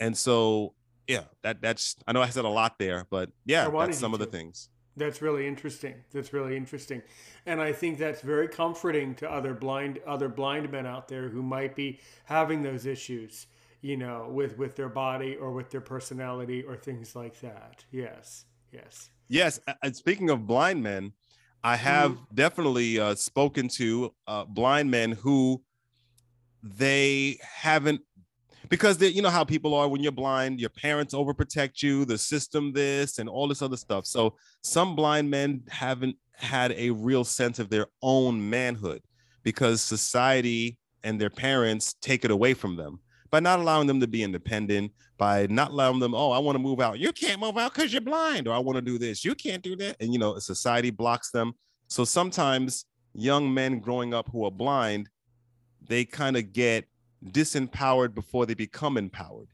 And 0.00 0.16
so, 0.16 0.74
yeah, 1.08 1.24
that 1.42 1.60
that's 1.60 1.96
I 2.06 2.12
know 2.12 2.22
I 2.22 2.28
said 2.28 2.44
a 2.44 2.48
lot 2.48 2.78
there, 2.78 3.06
but 3.10 3.30
yeah, 3.44 3.68
that's 3.68 3.98
some 3.98 4.12
of 4.14 4.20
the 4.20 4.26
things. 4.26 4.68
That's 4.96 5.20
really 5.20 5.46
interesting. 5.46 5.94
That's 6.10 6.32
really 6.32 6.56
interesting. 6.56 7.02
And 7.44 7.60
I 7.60 7.72
think 7.72 7.98
that's 7.98 8.22
very 8.22 8.48
comforting 8.48 9.14
to 9.16 9.30
other 9.30 9.52
blind 9.52 10.00
other 10.06 10.28
blind 10.28 10.70
men 10.72 10.86
out 10.86 11.08
there 11.08 11.28
who 11.28 11.42
might 11.42 11.76
be 11.76 12.00
having 12.24 12.62
those 12.62 12.86
issues, 12.86 13.46
you 13.82 13.96
know, 13.96 14.28
with 14.30 14.56
with 14.56 14.76
their 14.76 14.88
body 14.88 15.36
or 15.36 15.52
with 15.52 15.70
their 15.70 15.82
personality 15.82 16.62
or 16.62 16.76
things 16.76 17.14
like 17.14 17.40
that. 17.40 17.84
Yes. 17.90 18.46
Yes. 18.72 19.10
Yes, 19.28 19.58
and 19.82 19.96
speaking 19.96 20.30
of 20.30 20.46
blind 20.46 20.82
men, 20.82 21.12
I 21.64 21.76
have 21.76 22.12
mm-hmm. 22.12 22.34
definitely 22.34 23.00
uh, 23.00 23.14
spoken 23.16 23.68
to 23.70 24.14
uh, 24.26 24.44
blind 24.44 24.90
men 24.90 25.12
who 25.12 25.62
they 26.62 27.38
haven't 27.42 28.02
because 28.68 29.00
you 29.00 29.22
know 29.22 29.30
how 29.30 29.44
people 29.44 29.74
are 29.74 29.88
when 29.88 30.02
you're 30.02 30.12
blind 30.12 30.60
your 30.60 30.70
parents 30.70 31.14
overprotect 31.14 31.82
you 31.82 32.04
the 32.04 32.18
system 32.18 32.72
this 32.72 33.18
and 33.18 33.28
all 33.28 33.48
this 33.48 33.62
other 33.62 33.76
stuff. 33.76 34.06
So 34.06 34.36
some 34.62 34.96
blind 34.96 35.30
men 35.30 35.62
haven't 35.68 36.16
had 36.34 36.72
a 36.72 36.90
real 36.90 37.24
sense 37.24 37.58
of 37.58 37.70
their 37.70 37.86
own 38.02 38.48
manhood 38.50 39.02
because 39.42 39.80
society 39.82 40.78
and 41.02 41.20
their 41.20 41.30
parents 41.30 41.94
take 42.00 42.24
it 42.24 42.30
away 42.30 42.54
from 42.54 42.76
them 42.76 43.00
by 43.30 43.40
not 43.40 43.58
allowing 43.58 43.86
them 43.86 44.00
to 44.00 44.06
be 44.06 44.22
independent 44.22 44.92
by 45.18 45.46
not 45.48 45.70
allowing 45.70 45.98
them 45.98 46.14
oh 46.14 46.30
i 46.30 46.38
want 46.38 46.56
to 46.56 46.62
move 46.62 46.80
out. 46.80 46.98
You 46.98 47.12
can't 47.12 47.40
move 47.40 47.56
out 47.56 47.74
because 47.74 47.92
you're 47.92 48.02
blind 48.02 48.48
or 48.48 48.54
i 48.54 48.58
want 48.58 48.76
to 48.76 48.82
do 48.82 48.98
this. 48.98 49.24
You 49.24 49.34
can't 49.34 49.62
do 49.62 49.76
that. 49.76 49.96
And 50.00 50.12
you 50.12 50.18
know 50.18 50.38
society 50.38 50.90
blocks 50.90 51.30
them. 51.30 51.54
So 51.88 52.04
sometimes 52.04 52.84
young 53.14 53.52
men 53.52 53.78
growing 53.78 54.12
up 54.12 54.28
who 54.30 54.44
are 54.44 54.50
blind 54.50 55.08
they 55.88 56.04
kind 56.04 56.36
of 56.36 56.52
get 56.52 56.84
disempowered 57.24 58.14
before 58.14 58.46
they 58.46 58.54
become 58.54 58.96
empowered 58.96 59.48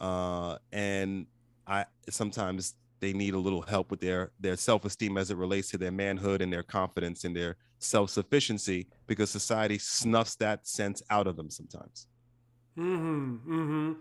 uh, 0.00 0.56
and 0.72 1.26
i 1.66 1.84
sometimes 2.08 2.74
they 3.00 3.12
need 3.12 3.34
a 3.34 3.38
little 3.38 3.62
help 3.62 3.90
with 3.90 4.00
their 4.00 4.30
their 4.40 4.56
self-esteem 4.56 5.16
as 5.16 5.30
it 5.30 5.36
relates 5.36 5.70
to 5.70 5.78
their 5.78 5.92
manhood 5.92 6.42
and 6.42 6.52
their 6.52 6.62
confidence 6.62 7.24
and 7.24 7.34
their 7.34 7.56
self-sufficiency 7.78 8.86
because 9.06 9.30
society 9.30 9.78
snuffs 9.78 10.34
that 10.36 10.66
sense 10.66 11.02
out 11.10 11.26
of 11.26 11.36
them 11.36 11.50
sometimes 11.50 12.06
mm-hmm, 12.78 13.36
mm-hmm. 13.46 13.92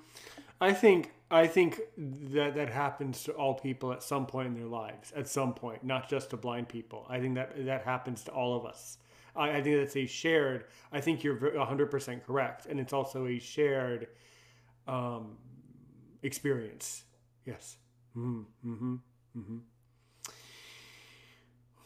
I 0.62 0.74
think 0.74 1.12
I 1.32 1.48
think 1.48 1.80
that 1.98 2.56
that 2.56 2.70
happens 2.70 3.24
to 3.24 3.34
all 3.34 3.54
people 3.54 3.94
at 3.94 4.02
some 4.02 4.26
point 4.26 4.48
in 4.48 4.56
their 4.56 4.66
lives. 4.66 5.14
At 5.16 5.28
some 5.28 5.54
point, 5.54 5.84
not 5.84 6.10
just 6.10 6.32
to 6.32 6.38
blind 6.38 6.68
people. 6.70 7.06
I 7.08 7.20
think 7.20 7.36
that 7.36 7.66
that 7.66 7.84
happens 7.84 8.24
to 8.26 8.32
all 8.32 8.58
of 8.58 8.66
us. 8.66 8.98
I, 9.36 9.58
I 9.58 9.62
think 9.62 9.78
that's 9.78 9.96
a 9.96 10.06
shared. 10.06 10.66
I 10.92 11.02
think 11.02 11.24
you're 11.24 11.36
100 11.36 11.92
percent 11.92 12.26
correct, 12.26 12.66
and 12.66 12.80
it's 12.80 12.94
also 12.94 13.28
a 13.28 13.40
shared 13.40 14.08
um, 14.88 15.38
experience. 16.24 17.04
Yes. 17.46 17.78
Mm-hmm. 18.16 18.72
Mm-hmm. 18.72 18.96
Mm-hmm. 19.38 19.58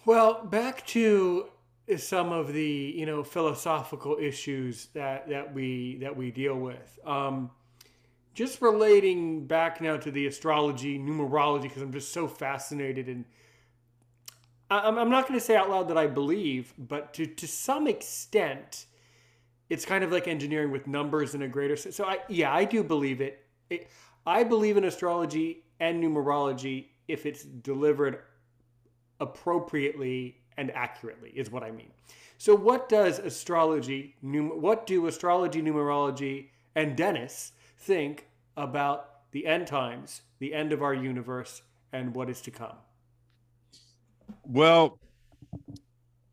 Well, 0.06 0.46
back 0.46 0.86
to 0.88 1.48
some 1.98 2.32
of 2.32 2.54
the 2.54 2.94
you 2.96 3.06
know 3.06 3.24
philosophical 3.24 4.18
issues 4.20 4.88
that 4.94 5.28
that 5.30 5.54
we 5.54 5.98
that 6.02 6.16
we 6.16 6.32
deal 6.32 6.56
with. 6.56 7.00
Um, 7.06 7.52
just 8.34 8.62
relating 8.62 9.46
back 9.46 9.80
now 9.80 9.98
to 9.98 10.10
the 10.10 10.26
astrology 10.26 10.98
numerology 10.98 11.64
because 11.64 11.82
I'm 11.84 11.92
just 11.92 12.12
so 12.12 12.28
fascinated 12.28 13.08
and 13.08 13.26
I'm, 14.80 15.10
not 15.10 15.28
going 15.28 15.40
to 15.40 15.46
say 15.46 15.56
out 15.56 15.70
loud 15.70 15.88
that 15.90 15.98
I 15.98 16.08
believe, 16.08 16.74
but 16.78 17.14
to 17.16 17.26
to 17.26 17.48
some 17.48 17.88
extent, 17.88 18.86
it's 19.70 19.86
kind 19.86 20.04
of 20.04 20.12
like 20.12 20.28
engineering 20.28 20.72
with 20.72 20.88
numbers 20.88 21.36
in 21.36 21.42
a 21.42 21.48
greater 21.48 21.76
sense. 21.76 21.96
So 21.96 22.06
I 22.06 22.20
yeah 22.30 22.54
I 22.54 22.66
do 22.66 22.84
believe 22.84 23.22
it. 23.22 23.46
it 23.70 23.90
I 24.26 24.44
believe 24.44 24.78
in 24.78 24.86
astrology 24.86 25.64
and 25.80 26.02
numerology 26.02 26.88
if 27.08 27.26
it's 27.26 27.44
delivered 27.44 28.20
appropriately 29.20 30.38
and 30.58 30.72
accurately 30.72 31.32
is 31.32 31.52
what 31.52 31.64
I 31.64 31.72
mean. 31.72 31.92
So 32.38 32.56
what 32.56 32.90
does 32.90 33.20
astrology, 33.20 34.16
num- 34.22 34.62
what 34.62 34.86
do 34.86 35.08
astrology, 35.08 35.62
numerology, 35.62 36.50
and 36.76 36.96
Dennis 36.96 37.54
think 37.78 38.28
about 38.58 39.32
the 39.32 39.48
end 39.48 39.68
times, 39.68 40.22
the 40.40 40.54
end 40.54 40.74
of 40.74 40.84
our 40.84 40.94
universe, 40.94 41.62
and 41.92 42.14
what 42.16 42.30
is 42.30 42.42
to 42.42 42.52
come? 42.52 42.76
Well, 44.44 45.00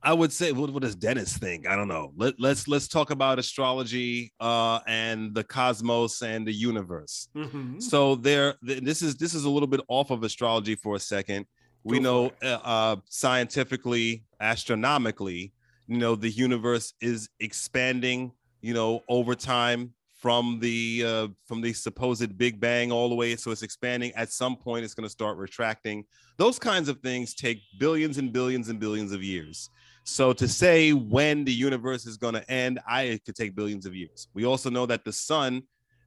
I 0.03 0.14
would 0.14 0.32
say, 0.32 0.53
what, 0.53 0.70
what 0.70 0.82
does 0.82 0.95
Dennis 0.95 1.36
think? 1.36 1.68
I 1.68 1.76
don't 1.76 1.88
know. 1.88 2.12
Let, 2.16 2.41
let's 2.41 2.66
let's 2.66 2.88
talk 2.88 3.11
about 3.11 3.38
astrology 3.38 4.32
uh, 4.41 4.80
and 4.86 5.34
the 5.34 5.45
cosmos 5.45 6.22
and 6.22 6.47
the 6.47 6.53
universe. 6.53 7.28
Mm-hmm. 7.36 7.80
So 7.80 8.14
there, 8.14 8.55
this 8.62 9.03
is 9.03 9.16
this 9.16 9.34
is 9.34 9.45
a 9.45 9.51
little 9.51 9.66
bit 9.66 9.80
off 9.88 10.11
of 10.11 10.22
astrology 10.22 10.74
for 10.74 10.97
a 10.97 11.01
second. 11.01 11.47
We 11.84 11.99
Go 11.99 12.03
know 12.03 12.32
uh, 12.43 12.59
uh, 12.64 12.97
scientifically, 13.09 14.24
astronomically, 14.41 15.53
you 15.86 15.99
know, 15.99 16.14
the 16.14 16.30
universe 16.30 16.95
is 17.01 17.28
expanding. 17.38 18.32
You 18.62 18.74
know, 18.74 19.03
over 19.09 19.34
time 19.34 19.95
from 20.21 20.61
the 20.61 21.03
uh, 21.07 21.29
from 21.47 21.62
the 21.62 21.73
supposed 21.73 22.37
Big 22.37 22.61
Bang 22.61 22.93
all 22.93 23.09
the 23.09 23.14
way, 23.14 23.35
so 23.37 23.51
it's 23.51 23.62
expanding. 23.62 24.12
At 24.14 24.31
some 24.31 24.55
point, 24.55 24.85
it's 24.85 24.95
going 24.95 25.07
to 25.07 25.11
start 25.11 25.39
retracting. 25.39 26.05
Those 26.37 26.59
kinds 26.59 26.89
of 26.89 27.01
things 27.01 27.35
take 27.35 27.62
billions 27.79 28.18
and 28.18 28.33
billions 28.33 28.68
and 28.68 28.79
billions 28.79 29.12
of 29.12 29.23
years. 29.23 29.71
So 30.05 30.33
to 30.35 30.47
say 30.47 30.93
when 30.93 31.45
the 31.45 31.53
universe 31.53 32.07
is 32.07 32.16
going 32.18 32.35
to 32.35 32.51
end, 32.51 32.81
I 32.87 33.18
could 33.25 33.35
take 33.35 33.55
billions 33.55 33.87
of 33.87 33.95
years. 33.95 34.29
We 34.35 34.45
also 34.45 34.68
know 34.68 34.87
that 34.87 35.05
the 35.05 35.12
sun 35.12 35.62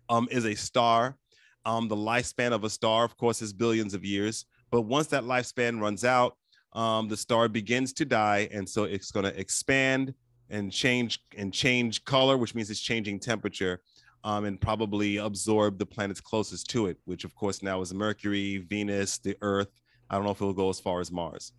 um, 0.09 0.27
is 0.29 0.45
a 0.45 0.55
star. 0.55 1.17
Um, 1.65 1.87
the 1.87 1.95
lifespan 1.95 2.51
of 2.51 2.63
a 2.63 2.69
star, 2.69 3.05
of 3.05 3.17
course, 3.17 3.41
is 3.41 3.53
billions 3.53 3.93
of 3.93 4.03
years. 4.03 4.45
But 4.69 4.81
once 4.81 5.07
that 5.07 5.23
lifespan 5.23 5.79
runs 5.79 6.03
out, 6.03 6.37
um, 6.73 7.07
the 7.07 7.17
star 7.17 7.47
begins 7.47 7.93
to 7.93 8.05
die, 8.05 8.49
and 8.51 8.67
so 8.67 8.83
it's 8.83 9.11
going 9.11 9.25
to 9.25 9.39
expand 9.39 10.13
and 10.49 10.71
change 10.71 11.19
and 11.37 11.53
change 11.53 12.03
color, 12.05 12.37
which 12.37 12.55
means 12.55 12.69
it's 12.69 12.79
changing 12.79 13.19
temperature, 13.19 13.81
um, 14.23 14.45
and 14.45 14.59
probably 14.59 15.17
absorb 15.17 15.77
the 15.77 15.85
planets 15.85 16.21
closest 16.21 16.69
to 16.71 16.87
it, 16.87 16.97
which 17.05 17.23
of 17.23 17.35
course 17.35 17.61
now 17.61 17.81
is 17.81 17.93
Mercury, 17.93 18.57
Venus, 18.57 19.17
the 19.17 19.35
Earth. 19.41 19.69
I 20.09 20.15
don't 20.15 20.25
know 20.25 20.31
if 20.31 20.41
it'll 20.41 20.53
go 20.53 20.69
as 20.69 20.79
far 20.79 20.99
as 20.99 21.11
Mars. 21.11 21.51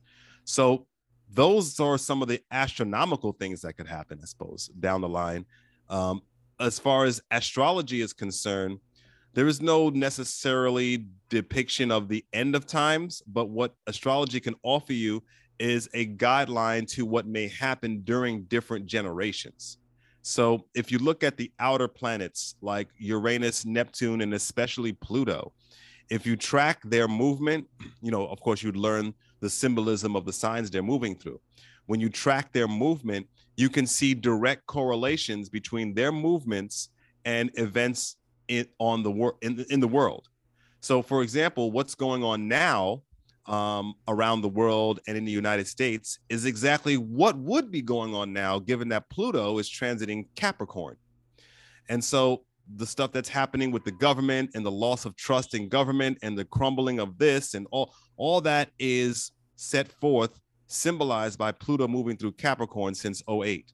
So 0.45 0.87
those 1.31 1.79
are 1.81 1.99
some 1.99 2.23
of 2.23 2.29
the 2.29 2.41
astronomical 2.51 3.33
things 3.33 3.61
that 3.63 3.75
could 3.75 3.89
happen, 3.89 4.19
I 4.23 4.27
suppose, 4.27 4.69
down 4.81 5.01
the 5.01 5.09
line. 5.09 5.45
Um, 5.89 6.23
as 6.61 6.79
far 6.79 7.05
as 7.05 7.21
astrology 7.31 8.01
is 8.01 8.13
concerned, 8.13 8.79
there 9.33 9.49
is 9.49 9.61
no 9.61 9.91
necessarily 9.91 11.07
depiction 11.29 11.91
of 11.91 12.09
the 12.09 12.25
end 12.33 12.55
of 12.55 12.67
times, 12.67 13.23
but 13.27 13.49
what 13.49 13.75
astrology 13.89 14.39
can 14.39 14.55
offer 14.63 14.93
you 14.93 15.23
is 15.59 15.89
a 15.95 16.07
guideline 16.07 16.89
to 16.93 17.05
what 17.05 17.27
may 17.27 17.49
happen 17.49 18.03
during 18.03 18.45
different 18.45 18.87
generations. 18.87 19.79
So 20.27 20.65
if 20.75 20.91
you 20.91 20.99
look 20.99 21.23
at 21.23 21.37
the 21.37 21.53
outer 21.59 21.87
planets 21.87 22.55
like 22.63 22.89
Uranus, 22.97 23.67
Neptune, 23.67 24.23
and 24.23 24.33
especially 24.33 24.95
Pluto, 24.95 25.53
if 26.09 26.25
you 26.25 26.35
track 26.35 26.81
their 26.83 27.07
movement, 27.07 27.69
you 28.01 28.11
know, 28.11 28.27
of 28.29 28.41
course, 28.41 28.63
you'd 28.63 28.75
learn 28.75 29.13
the 29.41 29.51
symbolism 29.51 30.17
of 30.17 30.25
the 30.25 30.33
signs 30.33 30.71
they're 30.71 30.83
moving 30.83 31.15
through. 31.15 31.39
When 31.85 32.01
you 32.01 32.09
track 32.09 32.55
their 32.55 32.67
movement, 32.67 33.27
you 33.59 33.69
can 33.69 33.87
see 33.87 34.15
direct 34.15 34.67
correlations 34.67 35.51
between 35.51 35.93
their 35.93 36.11
movements 36.11 36.89
and 37.27 37.51
events 37.57 38.17
in 38.49 38.67
on 38.79 39.03
the 39.03 39.11
world 39.11 39.37
in 39.43 39.63
in 39.69 39.81
the 39.81 39.89
world. 39.89 40.29
So, 40.81 41.03
for 41.03 41.23
example, 41.23 41.71
what's 41.71 41.95
going 41.95 42.25
on 42.25 42.49
now 42.49 43.03
um, 43.47 43.95
around 44.09 44.41
the 44.41 44.49
world 44.49 45.01
and 45.07 45.17
in 45.17 45.25
the 45.25 45.33
United 45.33 45.67
States 45.67 46.19
is 46.29 46.47
exactly 46.47 46.97
what 46.97 47.37
would 47.37 47.71
be 47.71 47.83
going 47.83 48.15
on 48.15 48.33
now, 48.33 48.59
given 48.59 48.89
that 48.89 49.09
Pluto 49.11 49.59
is 49.59 49.69
transiting 49.69 50.27
Capricorn. 50.35 50.97
And 51.89 52.03
so, 52.03 52.45
the 52.77 52.87
stuff 52.87 53.13
that's 53.13 53.29
happening 53.29 53.71
with 53.71 53.85
the 53.85 53.93
government 53.93 54.51
and 54.55 54.65
the 54.65 54.71
loss 54.71 55.05
of 55.05 55.15
trust 55.17 55.55
in 55.55 55.69
government 55.69 56.17
and 56.23 56.39
the 56.39 56.47
crumbling 56.47 56.99
of 56.99 57.19
this 57.19 57.53
and 57.53 57.67
all 57.71 57.95
all 58.17 58.41
that 58.41 58.71
is 58.79 59.33
set 59.57 59.87
forth 60.01 60.41
symbolized 60.67 61.39
by 61.39 61.53
Pluto 61.53 61.87
moving 61.87 62.17
through 62.17 62.33
Capricorn 62.33 62.95
since 62.95 63.23
08. 63.29 63.71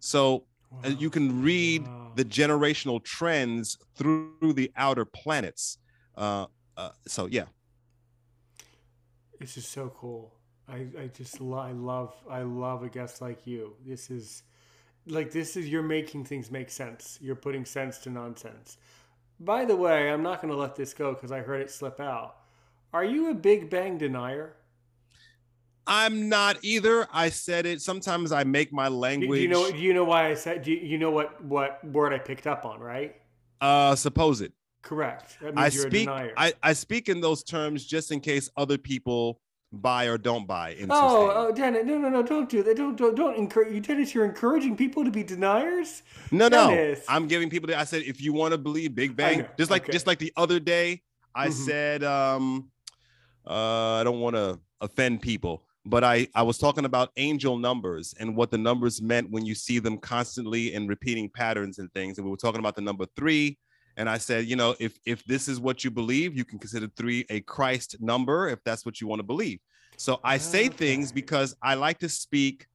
So 0.00 0.46
wow. 0.72 0.88
you 0.88 1.08
can 1.08 1.40
read 1.40 1.86
wow 1.86 2.02
the 2.14 2.24
generational 2.24 3.02
trends 3.02 3.78
through 3.96 4.52
the 4.54 4.70
outer 4.76 5.04
planets. 5.04 5.78
Uh, 6.16 6.46
uh, 6.76 6.90
so 7.06 7.26
yeah, 7.26 7.44
this 9.42 9.56
is 9.56 9.66
so 9.66 9.92
cool. 9.98 10.32
I, 10.68 10.86
I 10.98 11.06
just 11.12 11.40
lo- 11.40 11.58
I 11.58 11.72
love 11.72 12.14
I 12.30 12.42
love 12.42 12.84
a 12.84 12.88
guest 12.88 13.20
like 13.20 13.44
you. 13.44 13.74
This 13.84 14.08
is 14.08 14.44
like 15.06 15.32
this 15.32 15.56
is 15.56 15.68
you're 15.68 15.82
making 15.82 16.24
things 16.24 16.50
make 16.50 16.70
sense. 16.70 17.18
You're 17.20 17.34
putting 17.34 17.64
sense 17.64 17.98
to 17.98 18.10
nonsense. 18.10 18.78
By 19.40 19.64
the 19.64 19.74
way, 19.74 20.10
I'm 20.10 20.22
not 20.22 20.40
going 20.40 20.54
to 20.54 20.58
let 20.58 20.76
this 20.76 20.94
go 20.94 21.12
because 21.12 21.32
I 21.32 21.40
heard 21.40 21.60
it 21.60 21.70
slip 21.72 21.98
out. 21.98 22.36
Are 22.92 23.04
you 23.04 23.30
a 23.30 23.34
Big 23.34 23.68
Bang 23.68 23.98
denier? 23.98 24.54
I'm 25.88 26.28
not 26.28 26.58
either. 26.62 27.08
I 27.12 27.30
said 27.30 27.66
it. 27.66 27.82
Sometimes 27.82 28.30
I 28.30 28.44
make 28.44 28.72
my 28.72 28.86
language. 28.86 29.38
Do 29.38 29.42
you 29.42 29.48
know? 29.48 29.72
Do 29.72 29.78
you 29.78 29.92
know 29.92 30.04
why 30.04 30.28
I 30.28 30.34
said? 30.34 30.62
Do 30.62 30.70
you, 30.70 30.78
you 30.78 30.98
know 30.98 31.10
what 31.10 31.42
what 31.44 31.84
word 31.84 32.12
I 32.12 32.18
picked 32.18 32.46
up 32.46 32.64
on? 32.64 32.78
Right. 32.78 33.16
Uh, 33.60 33.96
suppose 33.96 34.40
it. 34.40 34.52
Correct. 34.82 35.38
I 35.56 35.68
speak. 35.68 36.08
I, 36.08 36.52
I 36.62 36.72
speak 36.72 37.08
in 37.08 37.20
those 37.20 37.42
terms 37.42 37.84
just 37.84 38.10
in 38.10 38.20
case 38.20 38.50
other 38.56 38.76
people 38.76 39.40
buy 39.72 40.04
or 40.06 40.18
don't 40.18 40.46
buy 40.46 40.70
into. 40.70 40.92
Oh, 40.92 41.32
oh, 41.34 41.52
Dennis, 41.52 41.84
no, 41.86 41.98
no, 41.98 42.08
no! 42.08 42.22
Don't 42.22 42.48
do 42.48 42.62
that. 42.64 42.76
Don't 42.76 42.96
don't 42.96 43.14
don't 43.14 43.36
encourage 43.36 43.72
you, 43.72 43.80
Dennis. 43.80 44.14
You're 44.14 44.24
encouraging 44.24 44.76
people 44.76 45.04
to 45.04 45.10
be 45.10 45.22
deniers. 45.22 46.02
No, 46.30 46.48
Dennis. 46.48 47.04
no. 47.08 47.14
I'm 47.14 47.28
giving 47.28 47.48
people. 47.48 47.68
That. 47.68 47.78
I 47.78 47.84
said 47.84 48.02
if 48.02 48.20
you 48.20 48.32
want 48.32 48.52
to 48.52 48.58
believe 48.58 48.94
Big 48.94 49.16
Bang, 49.16 49.46
just 49.56 49.70
like 49.70 49.84
okay. 49.84 49.92
just 49.92 50.06
like 50.06 50.18
the 50.18 50.32
other 50.36 50.58
day, 50.58 51.02
I 51.34 51.48
mm-hmm. 51.48 51.64
said 51.64 52.04
um, 52.04 52.70
uh, 53.46 53.94
I 53.94 54.04
don't 54.04 54.20
want 54.20 54.36
to 54.36 54.58
offend 54.80 55.22
people 55.22 55.64
but 55.84 56.04
I, 56.04 56.28
I 56.34 56.42
was 56.42 56.58
talking 56.58 56.84
about 56.84 57.10
angel 57.16 57.58
numbers 57.58 58.14
and 58.20 58.36
what 58.36 58.50
the 58.50 58.58
numbers 58.58 59.02
meant 59.02 59.30
when 59.30 59.44
you 59.44 59.54
see 59.54 59.78
them 59.78 59.98
constantly 59.98 60.74
in 60.74 60.86
repeating 60.86 61.28
patterns 61.28 61.78
and 61.78 61.92
things. 61.92 62.18
And 62.18 62.24
we 62.24 62.30
were 62.30 62.36
talking 62.36 62.60
about 62.60 62.76
the 62.76 62.82
number 62.82 63.04
three. 63.16 63.58
And 63.96 64.08
I 64.08 64.18
said, 64.18 64.46
you 64.46 64.56
know, 64.56 64.74
if 64.80 64.98
if 65.04 65.24
this 65.24 65.48
is 65.48 65.60
what 65.60 65.84
you 65.84 65.90
believe, 65.90 66.36
you 66.36 66.44
can 66.44 66.58
consider 66.58 66.88
three 66.96 67.26
a 67.30 67.40
Christ 67.40 67.96
number 68.00 68.48
if 68.48 68.62
that's 68.64 68.86
what 68.86 69.00
you 69.00 69.06
want 69.06 69.20
to 69.20 69.24
believe. 69.24 69.60
So 69.96 70.20
I 70.24 70.38
say 70.38 70.66
okay. 70.66 70.76
things 70.76 71.12
because 71.12 71.54
I 71.62 71.74
like 71.74 71.98
to 71.98 72.08
speak 72.08 72.66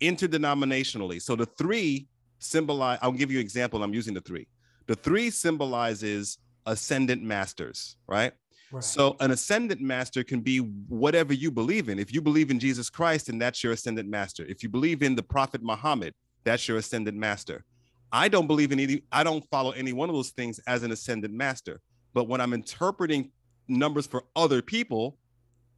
interdenominationally. 0.00 1.20
So 1.20 1.36
the 1.36 1.46
three 1.46 2.06
symbolize, 2.38 2.98
I'll 3.02 3.12
give 3.12 3.30
you 3.30 3.38
an 3.38 3.44
example. 3.44 3.82
I'm 3.82 3.94
using 3.94 4.14
the 4.14 4.20
three. 4.20 4.48
The 4.86 4.96
three 4.96 5.30
symbolizes 5.30 6.38
ascendant 6.66 7.22
masters, 7.22 7.96
right? 8.06 8.32
So 8.80 9.16
an 9.20 9.32
ascendant 9.32 9.82
master 9.82 10.24
can 10.24 10.40
be 10.40 10.58
whatever 10.58 11.34
you 11.34 11.50
believe 11.50 11.90
in. 11.90 11.98
If 11.98 12.14
you 12.14 12.22
believe 12.22 12.50
in 12.50 12.58
Jesus 12.58 12.88
Christ, 12.88 13.26
then 13.26 13.38
that's 13.38 13.62
your 13.62 13.74
ascendant 13.74 14.08
master. 14.08 14.46
If 14.46 14.62
you 14.62 14.70
believe 14.70 15.02
in 15.02 15.14
the 15.14 15.22
Prophet 15.22 15.62
Muhammad, 15.62 16.14
that's 16.44 16.66
your 16.66 16.78
ascendant 16.78 17.18
master. 17.18 17.64
I 18.12 18.28
don't 18.28 18.46
believe 18.46 18.72
in 18.72 18.80
any, 18.80 19.02
I 19.10 19.24
don't 19.24 19.44
follow 19.50 19.70
any 19.70 19.92
one 19.92 20.08
of 20.08 20.14
those 20.14 20.30
things 20.30 20.60
as 20.66 20.82
an 20.82 20.92
ascendant 20.92 21.32
master. 21.32 21.80
But 22.12 22.28
when 22.28 22.40
I'm 22.40 22.52
interpreting 22.52 23.30
numbers 23.68 24.06
for 24.06 24.24
other 24.36 24.60
people, 24.60 25.16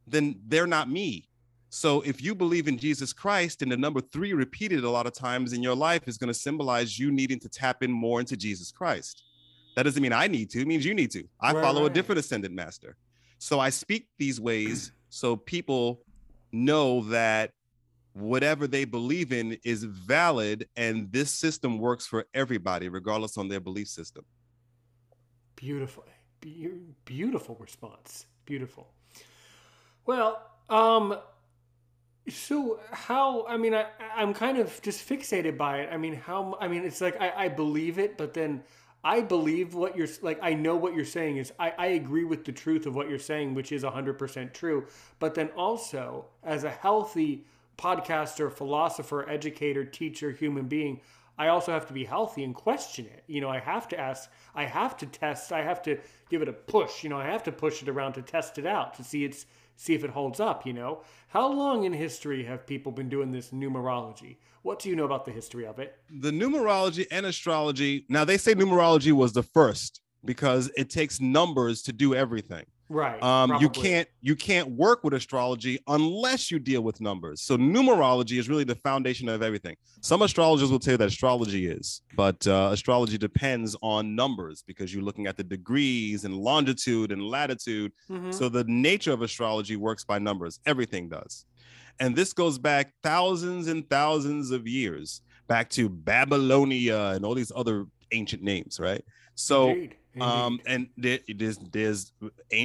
then 0.05 0.39
they're 0.47 0.67
not 0.67 0.89
me. 0.89 1.29
So 1.69 2.01
if 2.01 2.21
you 2.21 2.35
believe 2.35 2.67
in 2.67 2.77
Jesus 2.77 3.13
Christ 3.13 3.61
and 3.61 3.71
the 3.71 3.77
number 3.77 4.01
three 4.01 4.33
repeated 4.33 4.83
a 4.83 4.89
lot 4.89 5.07
of 5.07 5.13
times 5.13 5.53
in 5.53 5.63
your 5.63 5.75
life 5.75 6.07
is 6.07 6.17
going 6.17 6.29
to 6.29 6.33
symbolize 6.33 6.97
you 6.97 7.11
needing 7.11 7.39
to 7.39 7.49
tap 7.49 7.83
in 7.83 7.91
more 7.91 8.19
into 8.19 8.37
Jesus 8.37 8.71
Christ. 8.71 9.23
That 9.75 9.83
doesn't 9.83 10.01
mean 10.01 10.13
I 10.13 10.27
need 10.27 10.49
to. 10.51 10.61
It 10.61 10.67
means 10.67 10.85
you 10.85 10.93
need 10.93 11.11
to. 11.11 11.25
I 11.41 11.51
right, 11.51 11.61
follow 11.61 11.81
right. 11.81 11.91
a 11.91 11.93
different 11.93 12.19
ascendant 12.19 12.53
master. 12.53 12.95
So 13.39 13.59
I 13.59 13.69
speak 13.69 14.07
these 14.17 14.39
ways 14.39 14.91
so 15.09 15.35
people 15.35 16.01
know 16.51 17.01
that 17.09 17.51
whatever 18.15 18.65
they 18.67 18.85
believe 18.85 19.33
in 19.33 19.57
is 19.65 19.83
valid 19.83 20.67
and 20.77 21.11
this 21.11 21.31
system 21.31 21.77
works 21.77 22.07
for 22.07 22.25
everybody 22.33 22.89
regardless 22.89 23.37
on 23.37 23.49
their 23.49 23.59
belief 23.59 23.89
system. 23.89 24.25
Beautiful. 25.57 26.05
Be- 26.39 26.71
beautiful 27.05 27.57
response. 27.59 28.25
Beautiful. 28.45 28.87
Well, 30.05 30.41
um 30.69 31.17
So 32.27 32.79
how? 32.91 33.45
I 33.47 33.57
mean, 33.57 33.75
I 33.75 33.85
I'm 34.15 34.33
kind 34.33 34.57
of 34.57 34.81
just 34.81 35.07
fixated 35.07 35.57
by 35.57 35.81
it. 35.81 35.89
I 35.93 35.97
mean, 35.97 36.15
how? 36.15 36.57
I 36.59 36.67
mean, 36.67 36.83
it's 36.83 37.01
like 37.01 37.21
I, 37.21 37.45
I 37.45 37.47
believe 37.49 37.99
it, 37.99 38.17
but 38.17 38.33
then 38.33 38.63
I 39.03 39.21
believe 39.21 39.75
what 39.75 39.95
you're 39.95 40.07
like. 40.23 40.39
I 40.41 40.53
know 40.55 40.75
what 40.75 40.95
you're 40.95 41.05
saying 41.05 41.37
is. 41.37 41.53
I 41.59 41.73
I 41.77 41.87
agree 41.87 42.23
with 42.23 42.43
the 42.45 42.51
truth 42.51 42.87
of 42.87 42.95
what 42.95 43.09
you're 43.09 43.19
saying, 43.19 43.53
which 43.53 43.71
is 43.71 43.83
hundred 43.83 44.17
percent 44.17 44.53
true. 44.55 44.87
But 45.19 45.35
then 45.35 45.49
also, 45.55 46.25
as 46.43 46.63
a 46.63 46.71
healthy 46.71 47.45
podcaster, 47.77 48.51
philosopher, 48.51 49.27
educator, 49.29 49.85
teacher, 49.85 50.31
human 50.31 50.67
being, 50.67 51.01
I 51.37 51.49
also 51.49 51.71
have 51.71 51.85
to 51.87 51.93
be 51.93 52.05
healthy 52.05 52.43
and 52.43 52.55
question 52.55 53.05
it. 53.05 53.23
You 53.27 53.41
know, 53.41 53.49
I 53.49 53.59
have 53.59 53.87
to 53.89 53.99
ask, 53.99 54.29
I 54.53 54.65
have 54.65 54.95
to 54.97 55.05
test, 55.05 55.51
I 55.51 55.61
have 55.61 55.81
to 55.83 55.97
give 56.29 56.41
it 56.41 56.47
a 56.47 56.53
push. 56.53 57.03
You 57.03 57.09
know, 57.09 57.17
I 57.17 57.25
have 57.25 57.43
to 57.43 57.51
push 57.51 57.81
it 57.81 57.89
around 57.89 58.13
to 58.13 58.21
test 58.21 58.57
it 58.57 58.65
out 58.65 58.93
to 58.95 59.03
see 59.03 59.25
its 59.25 59.45
see 59.77 59.93
if 59.93 60.03
it 60.03 60.09
holds 60.09 60.39
up, 60.39 60.65
you 60.65 60.73
know? 60.73 61.01
How 61.27 61.51
long 61.51 61.83
in 61.83 61.91
history 61.91 62.45
have 62.45 62.65
people 62.65 62.93
been 62.93 63.09
doing 63.09 63.31
this 63.31 63.49
numerology? 63.49 64.37
What 64.61 64.79
do 64.79 64.89
you 64.89 64.95
know 64.95 65.03
about 65.03 65.25
the 65.25 65.31
history 65.31 65.65
of 65.65 65.79
it? 65.79 65.97
The 66.09 66.31
numerology 66.31 67.05
and 67.11 67.25
astrology, 67.25 68.05
now 68.09 68.23
they 68.23 68.37
say 68.37 68.55
numerology 68.55 69.11
was 69.11 69.33
the 69.33 69.43
first 69.43 70.01
because 70.23 70.71
it 70.77 70.89
takes 70.89 71.19
numbers 71.19 71.81
to 71.83 71.93
do 71.93 72.15
everything. 72.15 72.65
Right. 72.87 73.21
Um, 73.23 73.57
you 73.59 73.69
can't 73.69 74.07
you 74.21 74.35
can't 74.35 74.69
work 74.69 75.03
with 75.03 75.13
astrology 75.13 75.79
unless 75.87 76.51
you 76.51 76.59
deal 76.59 76.81
with 76.81 77.01
numbers. 77.01 77.41
So 77.41 77.57
numerology 77.57 78.37
is 78.37 78.47
really 78.47 78.63
the 78.63 78.75
foundation 78.75 79.27
of 79.27 79.41
everything. 79.41 79.75
Some 80.01 80.21
astrologers 80.21 80.69
will 80.69 80.79
tell 80.79 80.93
you 80.93 80.97
that 80.99 81.07
astrology 81.07 81.67
is, 81.67 82.01
but 82.15 82.45
uh, 82.45 82.69
astrology 82.71 83.17
depends 83.17 83.75
on 83.81 84.15
numbers 84.15 84.63
because 84.67 84.93
you're 84.93 85.03
looking 85.03 85.25
at 85.25 85.35
the 85.35 85.43
degrees 85.43 86.25
and 86.25 86.35
longitude 86.35 87.11
and 87.11 87.23
latitude. 87.23 87.91
Mm-hmm. 88.09 88.31
So 88.31 88.49
the 88.49 88.65
nature 88.65 89.13
of 89.13 89.23
astrology 89.23 89.77
works 89.77 90.03
by 90.03 90.19
numbers. 90.19 90.59
Everything 90.67 91.09
does, 91.09 91.45
and 91.99 92.15
this 92.15 92.33
goes 92.33 92.59
back 92.59 92.93
thousands 93.01 93.67
and 93.67 93.89
thousands 93.89 94.51
of 94.51 94.67
years, 94.67 95.21
back 95.47 95.69
to 95.71 95.89
Babylonia 95.89 97.13
and 97.15 97.25
all 97.25 97.33
these 97.33 97.51
other 97.55 97.87
ancient 98.11 98.43
names, 98.43 98.79
right? 98.79 99.03
So. 99.33 99.69
Indeed 99.69 99.95
um, 100.21 100.59
and 100.65 100.87
there, 100.97 101.19
there's 101.35 101.57
there's 101.71 102.13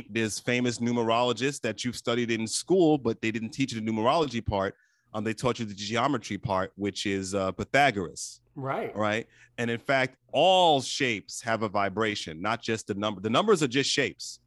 there's 0.08 0.38
famous 0.38 0.78
numerologists 0.78 1.60
that 1.62 1.84
you've 1.84 1.96
studied 1.96 2.30
in 2.30 2.46
school, 2.46 2.98
but 2.98 3.20
they 3.20 3.30
didn't 3.30 3.50
teach 3.50 3.72
you 3.72 3.80
the 3.80 3.90
numerology 3.90 4.44
part. 4.44 4.74
Um, 5.12 5.24
they 5.24 5.34
taught 5.34 5.58
you 5.58 5.64
the 5.64 5.74
geometry 5.74 6.38
part, 6.38 6.72
which 6.76 7.06
is 7.06 7.34
uh, 7.34 7.50
Pythagoras. 7.52 8.40
Right. 8.54 8.94
Right. 8.96 9.26
And 9.58 9.70
in 9.70 9.78
fact, 9.78 10.16
all 10.32 10.80
shapes 10.80 11.42
have 11.42 11.62
a 11.62 11.68
vibration, 11.68 12.40
not 12.40 12.62
just 12.62 12.86
the 12.86 12.94
number. 12.94 13.20
The 13.20 13.30
numbers 13.30 13.62
are 13.62 13.68
just 13.68 13.90
shapes. 13.90 14.40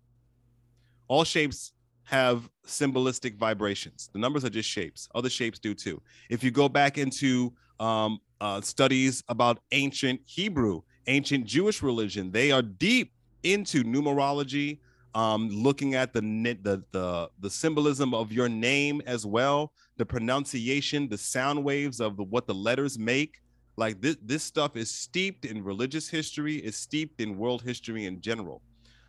All 1.08 1.24
shapes 1.24 1.74
have 2.06 2.49
symbolistic 2.66 3.38
vibrations. 3.38 4.10
The 4.14 4.20
numbers 4.20 4.45
are 4.45 4.49
just 4.49 4.70
shapes. 4.70 5.10
Other 5.16 5.30
shapes 5.30 5.60
do 5.60 5.74
too. 5.74 6.01
If 6.30 6.43
you 6.43 6.51
go 6.51 6.70
back 6.70 6.97
into 6.97 7.54
um, 7.80 8.20
uh, 8.39 8.62
studies 8.62 9.24
about 9.28 9.60
ancient 9.72 10.22
Hebrew, 10.26 10.82
ancient 11.08 11.45
Jewish 11.45 11.82
religion. 11.82 12.32
They 12.32 12.51
are 12.51 12.62
deep 12.62 13.12
into 13.43 13.84
numerology, 13.84 14.80
um, 15.16 15.49
looking 15.49 15.95
at 15.95 16.14
the, 16.14 16.22
the 16.22 16.84
the 16.91 17.30
the 17.39 17.49
symbolism 17.49 18.14
of 18.14 18.32
your 18.32 18.49
name 18.49 19.01
as 19.06 19.26
well, 19.26 19.74
the 19.97 20.06
pronunciation, 20.06 21.08
the 21.08 21.18
sound 21.18 21.64
waves 21.64 21.99
of 21.99 22.18
the, 22.18 22.24
what 22.24 22.47
the 22.47 22.54
letters 22.54 22.97
make. 22.97 23.41
Like 23.76 24.01
this, 24.01 24.18
this 24.22 24.43
stuff 24.43 24.76
is 24.76 24.91
steeped 24.91 25.45
in 25.45 25.64
religious 25.64 26.08
history, 26.08 26.58
is 26.58 26.76
steeped 26.76 27.20
in 27.20 27.38
world 27.38 27.64
history 27.64 28.06
in 28.06 28.22
general, 28.22 28.62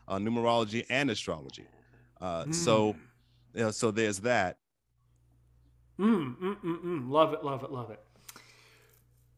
uh, 0.09 0.17
numerology 0.17 0.87
and 0.89 1.11
astrology. 1.11 1.67
Uh, 2.21 2.45
mm. 2.45 2.55
So, 2.55 2.97
you 3.55 3.65
know, 3.65 3.71
so 3.71 3.91
there's 3.91 4.21
that. 4.21 4.57
Mm, 5.99 6.37
mm, 6.39 6.57
mm, 6.65 6.85
mm. 6.85 7.11
Love 7.11 7.35
it, 7.35 7.45
love 7.45 7.63
it, 7.63 7.71
love 7.71 7.91
it. 7.91 8.01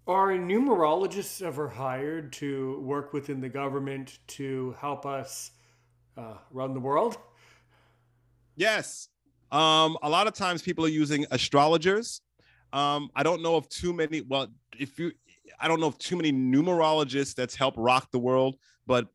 Are 0.09 0.29
numerologists 0.29 1.43
ever 1.43 1.69
hired 1.69 2.33
to 2.35 2.79
work 2.81 3.13
within 3.13 3.41
the 3.41 3.49
government 3.49 4.21
to 4.29 4.77
help 4.79 5.05
us 5.05 5.51
uh, 6.17 6.35
run 6.53 6.75
the 6.75 6.81
world? 6.81 7.19
Yes. 8.55 9.09
Um, 9.51 9.99
a 10.03 10.09
lot 10.09 10.29
of 10.29 10.35
times 10.35 10.63
people 10.63 10.85
are 10.85 10.91
using 10.91 11.27
astrologers. 11.33 12.21
Um, 12.73 13.11
I 13.17 13.25
don't 13.25 13.43
know 13.43 13.57
of 13.57 13.69
too 13.69 13.93
many. 13.93 14.21
Well, 14.21 14.47
if 14.79 14.97
you, 14.97 15.11
I 15.59 15.67
don't 15.67 15.81
know 15.81 15.89
of 15.89 15.99
too 15.99 16.15
many 16.15 16.33
numerologists 16.33 17.35
that's 17.35 17.57
helped 17.57 17.77
rock 17.77 18.09
the 18.13 18.19
world, 18.21 18.59
but 18.87 19.09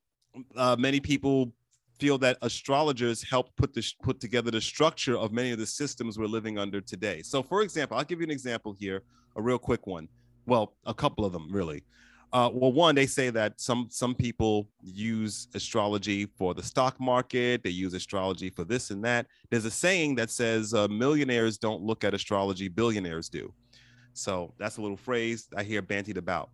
uh, 0.58 0.76
many 0.78 1.00
people 1.00 1.54
feel 2.00 2.18
that 2.18 2.38
astrologers 2.42 3.24
help 3.24 3.56
put 3.56 3.74
this 3.74 3.94
put 3.94 4.20
together 4.20 4.52
the 4.52 4.60
structure 4.60 5.18
of 5.18 5.32
many 5.32 5.52
of 5.52 5.60
the 5.60 5.66
systems 5.66 6.20
we're 6.20 6.26
living 6.26 6.58
under 6.58 6.82
today. 6.82 7.22
So, 7.22 7.42
for 7.42 7.62
example, 7.62 7.98
I'll 7.98 8.04
give 8.04 8.20
you 8.20 8.26
an 8.26 8.32
example 8.32 8.76
here, 8.78 9.04
a 9.38 9.42
real 9.42 9.60
quick 9.60 9.88
one 9.88 10.10
well, 10.46 10.74
a 10.86 10.94
couple 10.94 11.26
of 11.26 11.34
them 11.34 11.48
really. 11.52 11.84
Uh, 12.34 12.50
well, 12.54 12.72
one, 12.72 12.96
they 12.96 13.06
say 13.06 13.30
that 13.30 13.60
some 13.60 13.88
some 13.90 14.16
people 14.16 14.70
use 14.82 15.50
astrology 15.54 16.26
for 16.26 16.54
the 16.54 16.64
stock 16.64 16.98
market. 17.00 17.62
They 17.62 17.72
use 17.72 17.94
astrology 17.94 18.50
for 18.50 18.64
this 18.64 18.90
and 18.90 19.04
that. 19.04 19.28
There's 19.50 19.66
a 19.66 19.72
saying 19.72 20.16
that 20.16 20.30
says 20.30 20.74
uh, 20.74 20.88
millionaires 20.88 21.58
don't 21.58 21.82
look 21.82 22.06
at 22.06 22.14
astrology, 22.14 22.70
billionaires 22.70 23.28
do. 23.28 23.54
So 24.14 24.54
that's 24.58 24.78
a 24.78 24.82
little 24.82 24.98
phrase 24.98 25.48
I 25.58 25.64
hear 25.64 25.82
bantied 25.82 26.18
about. 26.18 26.50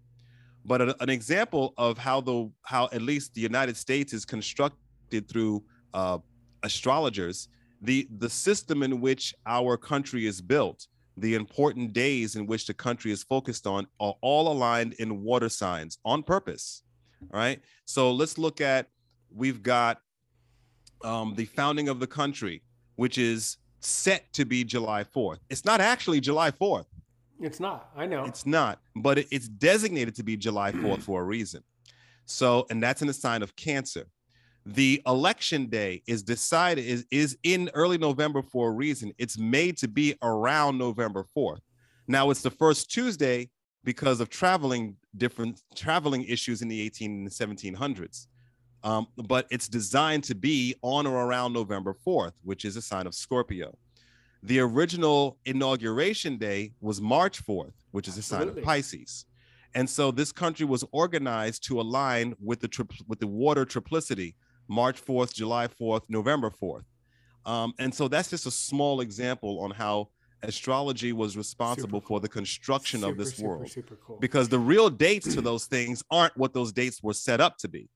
But 0.66 0.82
a, 0.82 1.04
an 1.04 1.10
example 1.10 1.76
of 1.78 2.00
how 2.00 2.22
the 2.22 2.52
how 2.64 2.90
at 2.92 3.04
least 3.04 3.36
the 3.36 3.42
United 3.42 3.78
States 3.78 4.14
is 4.14 4.26
constructed 4.26 5.30
through 5.30 5.64
uh, 5.94 6.18
astrologers, 6.64 7.50
the 7.84 8.08
the 8.18 8.30
system 8.32 8.82
in 8.82 9.00
which 9.00 9.36
our 9.46 9.78
country 9.78 10.26
is 10.26 10.42
built 10.42 10.88
the 11.18 11.34
important 11.34 11.94
days 11.94 12.36
in 12.36 12.46
which 12.46 12.68
the 12.68 12.74
country 12.74 13.12
is 13.12 13.24
focused 13.24 13.66
on 13.66 13.88
are 14.00 14.16
all 14.22 14.52
aligned 14.52 14.94
in 14.94 15.24
water 15.24 15.50
signs 15.50 15.98
on 16.06 16.22
purpose. 16.24 16.84
All 17.34 17.40
right. 17.40 17.60
So 17.86 18.12
let's 18.12 18.38
look 18.38 18.62
at 18.62 18.88
we've 19.36 19.64
got 19.64 20.00
um, 21.04 21.34
the 21.36 21.46
founding 21.46 21.90
of 21.90 22.00
the 22.00 22.08
country, 22.08 22.62
which 22.96 23.18
is 23.18 23.58
set 23.80 24.32
to 24.34 24.46
be 24.46 24.64
July 24.64 25.04
4th. 25.04 25.40
It's 25.50 25.66
not 25.66 25.82
actually 25.82 26.20
July 26.20 26.52
4th. 26.52 26.86
It's 27.40 27.60
not. 27.60 27.90
I 27.96 28.06
know. 28.06 28.26
It's 28.26 28.46
not, 28.46 28.80
but 28.96 29.20
it's 29.32 29.48
designated 29.48 30.16
to 30.16 30.24
be 30.24 30.38
July 30.38 30.72
4th 30.72 31.04
for 31.04 31.22
a 31.22 31.24
reason. 31.24 31.64
So, 32.26 32.66
and 32.70 32.82
that's 32.82 33.02
in 33.02 33.10
a 33.10 33.14
sign 33.14 33.42
of 33.42 33.56
Cancer 33.56 34.08
the 34.74 35.02
election 35.08 35.68
day 35.68 36.04
is 36.08 36.22
decided 36.22 36.86
is, 36.86 37.06
is 37.10 37.38
in 37.44 37.70
early 37.74 37.98
november 37.98 38.42
for 38.42 38.68
a 38.70 38.72
reason. 38.72 39.14
It's 39.18 39.38
made 39.38 39.78
to 39.78 39.88
be 39.88 40.16
around 40.22 40.78
november 40.78 41.26
4th 41.36 41.62
now 42.08 42.30
it's 42.32 42.42
the 42.42 42.52
first 42.52 42.92
tuesday 42.92 43.50
because 43.86 44.20
of 44.20 44.30
traveling 44.30 44.98
different 45.16 45.62
traveling 45.74 46.24
issues 46.26 46.62
in 46.62 46.68
the 46.68 46.82
18 46.82 47.12
and 47.12 47.30
1700s 47.30 48.28
um, 48.84 49.08
but 49.16 49.48
it's 49.50 49.70
designed 49.70 50.26
to 50.26 50.36
be 50.36 50.76
on 50.82 51.08
or 51.08 51.26
around 51.26 51.54
november 51.54 51.96
4th 52.06 52.34
which 52.44 52.66
is 52.66 52.76
a 52.76 52.82
sign 52.82 53.08
of 53.08 53.16
scorpio. 53.16 53.74
The 54.44 54.60
original 54.60 55.38
inauguration 55.46 56.38
day 56.38 56.74
was 56.82 57.00
march 57.00 57.42
4th 57.46 57.74
which 57.92 58.10
is 58.10 58.18
a 58.18 58.22
sign 58.22 58.50
of 58.50 58.62
pisces. 58.62 59.26
And 59.76 59.90
so 59.90 60.12
this 60.12 60.32
country 60.32 60.66
was 60.66 60.84
organized 60.92 61.64
to 61.66 61.80
align 61.80 62.36
with 62.40 62.60
the 62.60 62.68
tri- 62.68 62.86
with 63.08 63.20
the 63.20 63.28
water 63.28 63.66
triplicity 63.66 64.34
March 64.68 65.04
4th, 65.04 65.34
July 65.34 65.68
4th, 65.68 66.02
November 66.10 66.50
4th. 66.50 66.84
Um, 67.46 67.74
and 67.80 67.94
so 67.94 68.08
that's 68.08 68.30
just 68.30 68.46
a 68.46 68.52
small 68.52 69.02
example 69.02 69.60
on 69.62 69.72
how 69.72 70.10
astrology 70.44 71.14
was 71.14 71.38
responsible 71.38 72.02
cool. 72.02 72.18
for 72.18 72.20
the 72.20 72.28
construction 72.28 73.00
super, 73.00 73.12
of 73.12 73.18
this 73.18 73.36
super, 73.36 73.48
world. 73.48 73.70
Super 73.70 73.96
cool. 73.96 74.18
Because 74.20 74.50
the 74.50 74.60
real 74.60 74.90
dates 74.90 75.34
to 75.34 75.42
those 75.42 75.66
things 75.66 76.04
aren't 76.12 76.36
what 76.38 76.54
those 76.54 76.72
dates 76.72 77.02
were 77.02 77.14
set 77.14 77.40
up 77.40 77.58
to 77.60 77.68
be, 77.68 77.90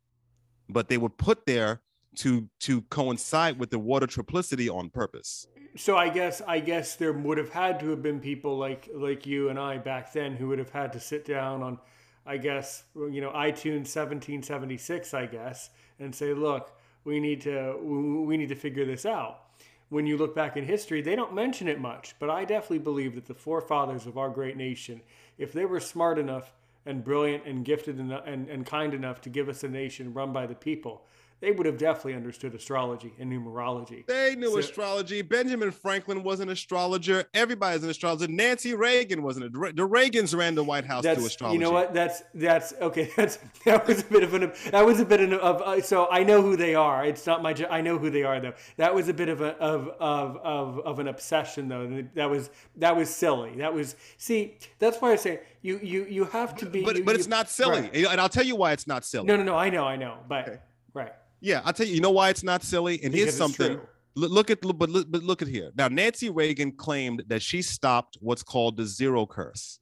but 0.70 0.88
they 0.88 0.98
were 0.98 1.10
put 1.10 1.46
there 1.46 1.82
to 2.14 2.50
to 2.60 2.82
coincide 2.84 3.58
with 3.58 3.70
the 3.70 3.80
water 3.80 4.08
triplicity 4.08 4.74
on 4.74 4.90
purpose. 4.90 5.48
So 5.78 5.96
I 5.96 6.10
guess 6.10 6.42
I 6.46 6.60
guess 6.60 6.96
there 6.96 7.14
would 7.14 7.38
have 7.38 7.50
had 7.50 7.80
to 7.82 7.90
have 7.90 8.02
been 8.02 8.20
people 8.20 8.58
like 8.58 8.90
like 8.94 9.26
you 9.26 9.50
and 9.50 9.58
I 9.58 9.78
back 9.78 10.12
then 10.12 10.36
who 10.36 10.50
would 10.50 10.60
have 10.60 10.72
had 10.72 10.92
to 10.94 11.00
sit 11.00 11.26
down 11.26 11.62
on 11.62 11.80
I 12.26 12.38
guess 12.38 12.84
you 12.96 13.22
know 13.22 13.32
iTunes 13.32 13.88
1776 13.96 15.14
I 15.14 15.26
guess 15.26 15.70
and 16.02 16.14
say, 16.14 16.34
look, 16.34 16.76
we 17.04 17.20
need 17.20 17.42
to 17.42 17.78
we 17.82 18.38
need 18.38 18.50
to 18.50 18.56
figure 18.56 18.86
this 18.86 19.06
out. 19.06 19.42
When 19.90 20.06
you 20.06 20.18
look 20.18 20.34
back 20.34 20.56
in 20.56 20.66
history, 20.66 21.02
they 21.02 21.16
don't 21.16 21.34
mention 21.34 21.68
it 21.68 21.80
much, 21.80 22.16
but 22.20 22.30
I 22.30 22.46
definitely 22.46 22.80
believe 22.80 23.16
that 23.16 23.26
the 23.26 23.34
forefathers 23.34 24.06
of 24.06 24.18
our 24.18 24.30
great 24.30 24.56
nation, 24.56 25.02
if 25.38 25.52
they 25.52 25.66
were 25.66 25.82
smart 25.82 26.18
enough 26.18 26.54
and 26.86 27.04
brilliant 27.04 27.46
and 27.46 27.66
gifted 27.66 28.00
and, 28.00 28.12
and, 28.12 28.48
and 28.48 28.66
kind 28.66 28.94
enough 28.94 29.22
to 29.22 29.30
give 29.30 29.50
us 29.50 29.64
a 29.64 29.68
nation 29.68 30.14
run 30.14 30.32
by 30.32 30.48
the 30.48 30.56
people, 30.56 31.06
they 31.42 31.52
would 31.52 31.66
have 31.66 31.78
definitely 31.78 32.14
understood 32.16 32.54
astrology 32.56 33.14
and 33.20 33.32
numerology. 33.32 34.06
They 34.06 34.36
knew 34.36 34.52
So- 34.52 34.60
astrology. 34.60 35.22
Benjamin 35.22 35.72
Franklin 35.72 36.24
was 36.24 36.40
an 36.40 36.50
astrologer. 36.50 37.26
Everybody's 37.34 37.84
an 37.84 37.90
astrologer. 37.90 38.28
Nancy 38.28 38.74
Reagan 38.74 39.24
wasn't. 39.24 39.48
A, 39.48 39.50
the 39.50 39.88
Reagans 39.88 40.38
ran 40.38 40.56
the 40.56 40.64
White 40.64 40.86
House 40.86 41.04
to 41.04 41.12
astrology. 41.12 41.56
you 41.58 41.60
know 41.64 41.72
what 41.72 41.94
that's 41.94 42.24
that's 42.34 42.74
okay. 42.82 43.10
That's 43.18 43.40
that 43.66 43.86
was 43.88 44.02
a 44.02 44.06
bit 44.06 44.24
of 44.24 44.34
an 44.34 44.52
that 44.72 44.86
was 44.86 45.00
a 45.00 45.06
bit 45.06 45.20
of, 45.22 45.34
of 45.34 45.62
uh, 45.62 45.82
so 45.82 46.08
I 46.12 46.24
know 46.24 46.42
who 46.42 46.56
they 46.56 46.76
are. 46.76 47.06
It's 47.06 47.26
not 47.26 47.42
my 47.44 47.56
I 47.70 47.82
know 47.82 47.98
who 47.98 48.10
they 48.10 48.24
are 48.24 48.40
though. 48.40 48.54
That 48.78 48.94
was 48.96 49.10
a 49.10 49.14
bit 49.14 49.28
of 49.30 49.42
a 49.42 49.56
of 49.58 49.88
of 50.00 50.38
of, 50.38 50.80
of 50.80 51.00
an 51.00 51.08
obsession 51.08 51.68
though. 51.68 52.06
That 52.16 52.30
was 52.30 52.50
that 52.78 52.96
was 52.96 53.10
silly. 53.14 53.56
That 53.58 53.74
was 53.74 53.96
see 54.18 54.58
that's 54.80 55.02
why 55.02 55.12
I 55.12 55.16
say 55.16 55.42
you 55.62 55.80
you 55.82 56.06
you 56.06 56.26
have 56.26 56.56
to 56.58 56.66
be. 56.66 56.84
But 56.84 56.96
you- 56.98 57.04
but 57.04 57.14
you- 57.16 57.20
it's 57.20 57.28
not 57.28 57.50
silly, 57.50 57.82
Right. 57.82 57.96
and 58.12 58.22
I'll 58.22 58.30
tell 58.30 58.46
you 58.46 58.56
why 58.56 58.72
it's 58.74 58.88
not 58.88 59.04
silly. 59.06 59.26
No 59.26 59.36
no 59.36 59.44
no. 59.44 59.56
I 59.58 59.70
know 59.70 59.84
I 59.86 59.96
know. 59.96 60.18
But 60.28 60.48
Okay. 60.48 60.60
right. 60.94 61.14
Yeah, 61.42 61.62
I'll 61.66 61.74
tell 61.74 61.88
you. 61.88 61.96
You 61.96 62.02
know 62.02 62.12
why 62.12 62.30
it's 62.30 62.44
not 62.44 62.64
silly, 62.64 63.02
and 63.04 63.12
Because 63.12 63.36
here's 63.36 63.38
something. 63.38 63.82
Look, 64.14 64.50
at 64.50 64.62
but 64.62 64.90
look, 64.90 65.10
but 65.10 65.24
look 65.24 65.42
at 65.42 65.48
here. 65.48 65.72
Now, 65.76 65.88
Nancy 65.88 66.30
Reagan 66.30 66.74
claimed 66.74 67.24
that 67.28 67.42
she 67.42 67.62
stopped 67.62 68.18
what's 68.20 68.44
called 68.44 68.78
the 68.78 68.86
zero 68.86 69.26
curse. 69.26 69.80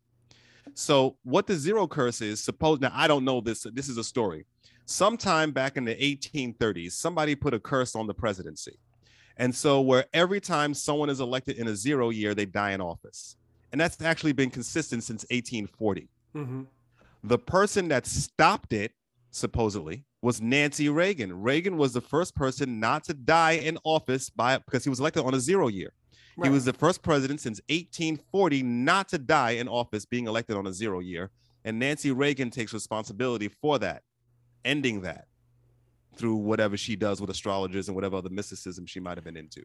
So, 0.76 1.18
what 1.24 1.48
the 1.48 1.56
zero 1.56 1.88
curse 1.88 2.22
is, 2.22 2.42
suppose 2.42 2.80
now 2.80 2.92
I 2.94 3.08
don't 3.08 3.26
know 3.26 3.42
this. 3.42 3.66
This 3.74 3.90
is 3.90 3.98
a 3.98 4.04
story. 4.04 4.46
Sometime 4.86 5.52
back 5.52 5.78
in 5.78 5.86
the 5.86 5.96
1830s, 5.96 6.94
somebody 6.94 7.36
put 7.36 7.54
a 7.54 7.60
curse 7.60 7.96
on 7.96 8.08
the 8.08 8.14
presidency, 8.14 8.78
and 9.38 9.54
so 9.54 9.82
where 9.82 10.06
every 10.14 10.40
time 10.40 10.74
someone 10.74 11.10
is 11.10 11.20
elected 11.20 11.58
in 11.58 11.68
a 11.68 11.76
zero 11.76 12.10
year, 12.10 12.34
they 12.34 12.46
die 12.46 12.72
in 12.72 12.82
office, 12.82 13.36
and 13.72 13.82
that's 13.82 14.02
actually 14.02 14.34
been 14.34 14.50
consistent 14.50 15.04
since 15.04 15.26
1840 15.30 16.08
hmm 16.34 16.64
the 17.24 17.38
person 17.38 17.90
that 17.90 18.06
stopped 18.06 18.74
it 18.74 18.94
supposedly 19.32 20.06
was 20.22 20.42
Nancy 20.42 20.90
Reagan. 20.90 21.42
Reagan 21.42 21.78
was 21.78 21.94
the 21.94 22.02
first 22.02 22.36
person 22.36 22.80
not 22.80 23.04
to 23.06 23.14
die 23.14 23.52
in 23.54 23.78
office 23.84 24.30
by 24.30 24.58
because 24.58 24.84
he 24.84 24.90
was 24.90 25.00
elected 25.00 25.24
on 25.24 25.34
a 25.34 25.40
zero 25.40 25.68
year. 25.68 25.94
He 26.42 26.50
was 26.50 26.64
the 26.64 26.72
first 26.74 27.02
president 27.02 27.42
since 27.42 27.60
1840 27.70 28.64
not 28.64 29.10
to 29.10 29.18
die 29.18 29.52
in 29.52 29.68
office 29.68 30.06
being 30.06 30.26
elected 30.28 30.56
on 30.56 30.68
a 30.68 30.74
zero 30.74 31.00
year 31.00 31.32
and 31.66 31.78
Nancy 31.78 32.12
Reagan 32.12 32.50
takes 32.50 32.74
responsibility 32.74 33.50
for 33.50 33.78
that, 33.80 34.04
ending 34.64 35.02
that 35.02 35.28
through 36.16 36.36
whatever 36.36 36.78
she 36.78 36.96
does 36.96 37.20
with 37.20 37.30
astrologers 37.30 37.90
and 37.90 37.96
whatever 37.96 38.16
other 38.16 38.30
mysticism 38.30 38.86
she 38.86 39.02
might 39.02 39.18
have 39.18 39.26
been 39.26 39.36
into. 39.36 39.64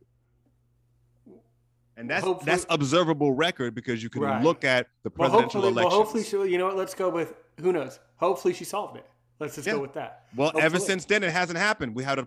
And 1.96 2.10
that's 2.10 2.24
Hopefully- 2.24 2.50
that's 2.50 2.66
observable 2.70 3.32
record 3.32 3.74
because 3.74 4.02
you 4.02 4.10
can 4.10 4.22
Right. 4.22 4.42
look 4.42 4.64
at 4.64 4.88
the 5.04 5.10
presidential 5.10 5.60
Well, 5.62 5.70
hopefully, 5.70 5.84
well, 5.86 5.94
hopefully, 5.96 6.24
she, 6.24 6.52
you 6.52 6.58
know 6.58 6.66
what? 6.66 6.76
Let's 6.76 6.94
go 6.94 7.08
with 7.08 7.34
who 7.60 7.72
knows. 7.72 8.00
Hopefully, 8.16 8.52
she 8.52 8.64
solved 8.64 8.96
it. 8.96 9.06
Let's 9.40 9.56
just 9.56 9.66
Yeah. 9.66 9.74
go 9.74 9.80
with 9.80 9.94
that. 9.94 10.26
Well, 10.36 10.52
ever 10.58 10.78
since 10.78 11.04
then, 11.04 11.22
it 11.22 11.32
hasn't 11.32 11.58
happened. 11.58 11.94
We 11.94 12.04
had 12.04 12.18
a 12.18 12.26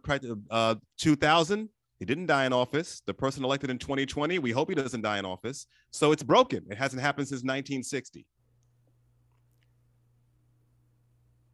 uh, 0.49 0.75
2000. 0.97 1.69
He 1.99 2.05
didn't 2.05 2.27
die 2.27 2.45
in 2.45 2.53
office. 2.53 3.01
The 3.05 3.13
person 3.13 3.43
elected 3.43 3.69
in 3.69 3.79
2020, 3.79 4.37
we 4.39 4.51
hope 4.51 4.69
he 4.69 4.75
doesn't 4.75 5.01
die 5.01 5.17
in 5.17 5.25
office. 5.25 5.65
So 5.91 6.11
it's 6.11 6.21
broken. 6.21 6.65
It 6.69 6.77
hasn't 6.77 7.01
happened 7.01 7.27
since 7.27 7.39
1960. 7.39 8.25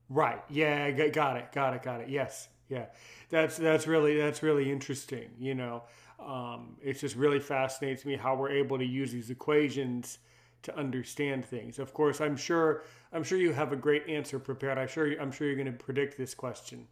Right. 0.09 0.43
Yeah. 0.49 0.91
Got 1.09 1.37
it. 1.37 1.51
Got 1.51 1.75
it. 1.75 1.83
Got 1.83 2.01
it. 2.01 2.09
Yes. 2.09 2.49
Yeah. 2.67 2.85
That's 3.29 3.57
that's 3.57 3.87
really 3.87 4.17
that's 4.17 4.43
really 4.43 4.71
interesting. 4.71 5.29
You 5.39 5.55
know, 5.55 5.83
um, 6.19 6.75
it's 6.81 6.99
just 6.99 7.15
really 7.15 7.39
fascinates 7.39 8.05
me 8.05 8.15
how 8.15 8.35
we're 8.35 8.51
able 8.51 8.77
to 8.77 8.85
use 8.85 9.11
these 9.11 9.29
equations 9.29 10.19
to 10.63 10.77
understand 10.77 11.45
things. 11.45 11.79
Of 11.79 11.93
course, 11.93 12.21
I'm 12.21 12.35
sure 12.35 12.83
I'm 13.11 13.23
sure 13.23 13.37
you 13.37 13.53
have 13.53 13.71
a 13.71 13.75
great 13.75 14.07
answer 14.09 14.39
prepared. 14.39 14.77
I'm 14.77 14.87
sure 14.87 15.19
I'm 15.21 15.31
sure 15.31 15.47
you're 15.47 15.55
going 15.55 15.65
to 15.67 15.83
predict 15.83 16.17
this 16.17 16.33
question. 16.33 16.87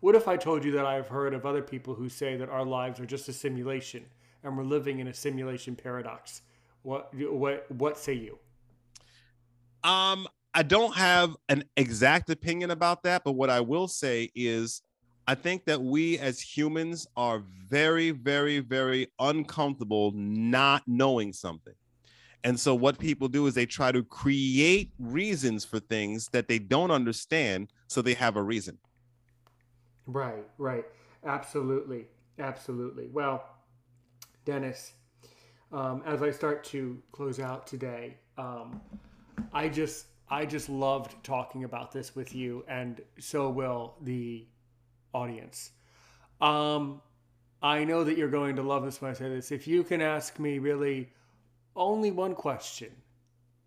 What 0.00 0.14
if 0.14 0.28
I 0.28 0.36
told 0.36 0.64
you 0.64 0.72
that 0.72 0.86
I've 0.86 1.08
heard 1.08 1.34
of 1.34 1.46
other 1.46 1.62
people 1.62 1.94
who 1.94 2.08
say 2.08 2.36
that 2.36 2.48
our 2.48 2.64
lives 2.64 3.00
are 3.00 3.06
just 3.06 3.28
a 3.28 3.32
simulation 3.32 4.04
and 4.44 4.56
we're 4.56 4.64
living 4.64 5.00
in 5.00 5.08
a 5.08 5.14
simulation 5.14 5.74
paradox? 5.74 6.42
What 6.82 7.12
what 7.14 7.70
what 7.70 7.98
say 7.98 8.14
you? 8.14 8.38
Um, 9.82 10.28
I 10.54 10.62
don't 10.62 10.94
have 10.94 11.36
an 11.48 11.64
exact 11.76 12.30
opinion 12.30 12.70
about 12.70 13.02
that, 13.02 13.24
but 13.24 13.32
what 13.32 13.50
I 13.50 13.60
will 13.60 13.88
say 13.88 14.30
is 14.34 14.82
I 15.28 15.34
think 15.34 15.64
that 15.64 15.82
we 15.82 16.18
as 16.18 16.40
humans 16.40 17.06
are 17.16 17.42
very, 17.68 18.12
very, 18.12 18.60
very 18.60 19.08
uncomfortable 19.18 20.12
not 20.14 20.82
knowing 20.86 21.32
something. 21.32 21.74
And 22.44 22.58
so 22.58 22.74
what 22.74 22.98
people 22.98 23.28
do 23.28 23.46
is 23.46 23.54
they 23.54 23.66
try 23.66 23.90
to 23.90 24.04
create 24.04 24.92
reasons 24.98 25.64
for 25.64 25.80
things 25.80 26.28
that 26.28 26.48
they 26.48 26.58
don't 26.58 26.90
understand 26.90 27.72
so 27.88 28.02
they 28.02 28.14
have 28.14 28.36
a 28.36 28.42
reason. 28.42 28.78
Right, 30.06 30.44
right. 30.58 30.84
Absolutely. 31.24 32.06
Absolutely. 32.38 33.08
Well, 33.12 33.44
Dennis, 34.44 34.92
um, 35.72 36.02
as 36.06 36.22
I 36.22 36.30
start 36.30 36.62
to 36.64 37.02
close 37.10 37.40
out 37.40 37.66
today, 37.66 38.16
um, 38.38 38.80
I 39.52 39.68
just 39.68 40.06
I 40.28 40.44
just 40.44 40.68
loved 40.68 41.14
talking 41.24 41.64
about 41.64 41.92
this 41.92 42.16
with 42.16 42.34
you, 42.34 42.64
and 42.68 43.00
so 43.18 43.48
will 43.48 43.94
the 44.02 44.46
audience. 45.12 45.70
Um, 46.40 47.00
I 47.62 47.84
know 47.84 48.04
that 48.04 48.18
you're 48.18 48.28
going 48.28 48.56
to 48.56 48.62
love 48.62 48.84
this 48.84 49.00
when 49.00 49.10
I 49.10 49.14
say 49.14 49.28
this. 49.28 49.50
If 49.50 49.66
you 49.66 49.82
can 49.82 50.02
ask 50.02 50.38
me 50.38 50.58
really 50.58 51.10
only 51.76 52.10
one 52.10 52.34
question 52.34 52.90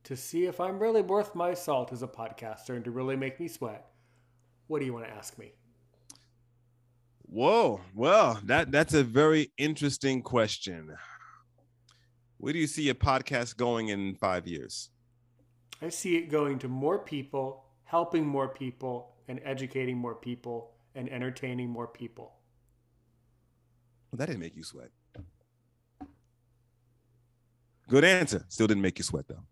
to 0.04 0.16
see 0.16 0.46
if 0.46 0.60
I'm 0.60 0.80
really 0.80 1.02
worth 1.02 1.36
my 1.36 1.54
salt 1.54 1.92
as 1.92 2.02
a 2.02 2.08
podcaster 2.08 2.76
and 2.76 2.84
to 2.86 2.92
really 2.92 3.16
make 3.16 3.40
me 3.40 3.48
sweat, 3.48 3.86
what 4.68 4.80
do 4.80 4.86
you 4.86 4.94
want 4.94 5.06
to 5.06 5.12
ask 5.12 5.38
me? 5.38 5.52
Whoa. 7.24 7.82
Well, 7.94 8.40
that 8.46 8.72
that's 8.72 8.94
a 8.94 9.04
very 9.04 9.52
interesting 9.58 10.24
question. 10.24 10.96
Where 12.38 12.54
do 12.54 12.60
you 12.60 12.68
see 12.68 12.84
your 12.84 12.96
podcast 12.96 13.58
going 13.58 13.90
in 13.90 14.16
five 14.16 14.48
years? 14.48 14.90
I 15.82 15.90
see 15.90 16.18
it 16.18 16.30
going 16.30 16.60
to 16.60 16.68
more 16.68 17.00
people, 17.00 17.66
helping 17.84 18.26
more 18.26 18.50
people, 18.50 19.16
and 19.28 19.40
educating 19.44 19.98
more 19.98 20.16
people, 20.16 20.72
and 20.96 21.10
entertaining 21.10 21.70
more 21.70 21.88
people. 21.88 22.34
Well, 24.12 24.18
that 24.18 24.26
didn't 24.26 24.40
make 24.40 24.56
you 24.56 24.64
sweat. 24.64 24.90
Good 27.90 28.06
answer. 28.06 28.46
Still 28.48 28.68
didn't 28.68 28.84
make 28.84 28.98
you 28.98 29.04
sweat 29.04 29.28
though. 29.28 29.44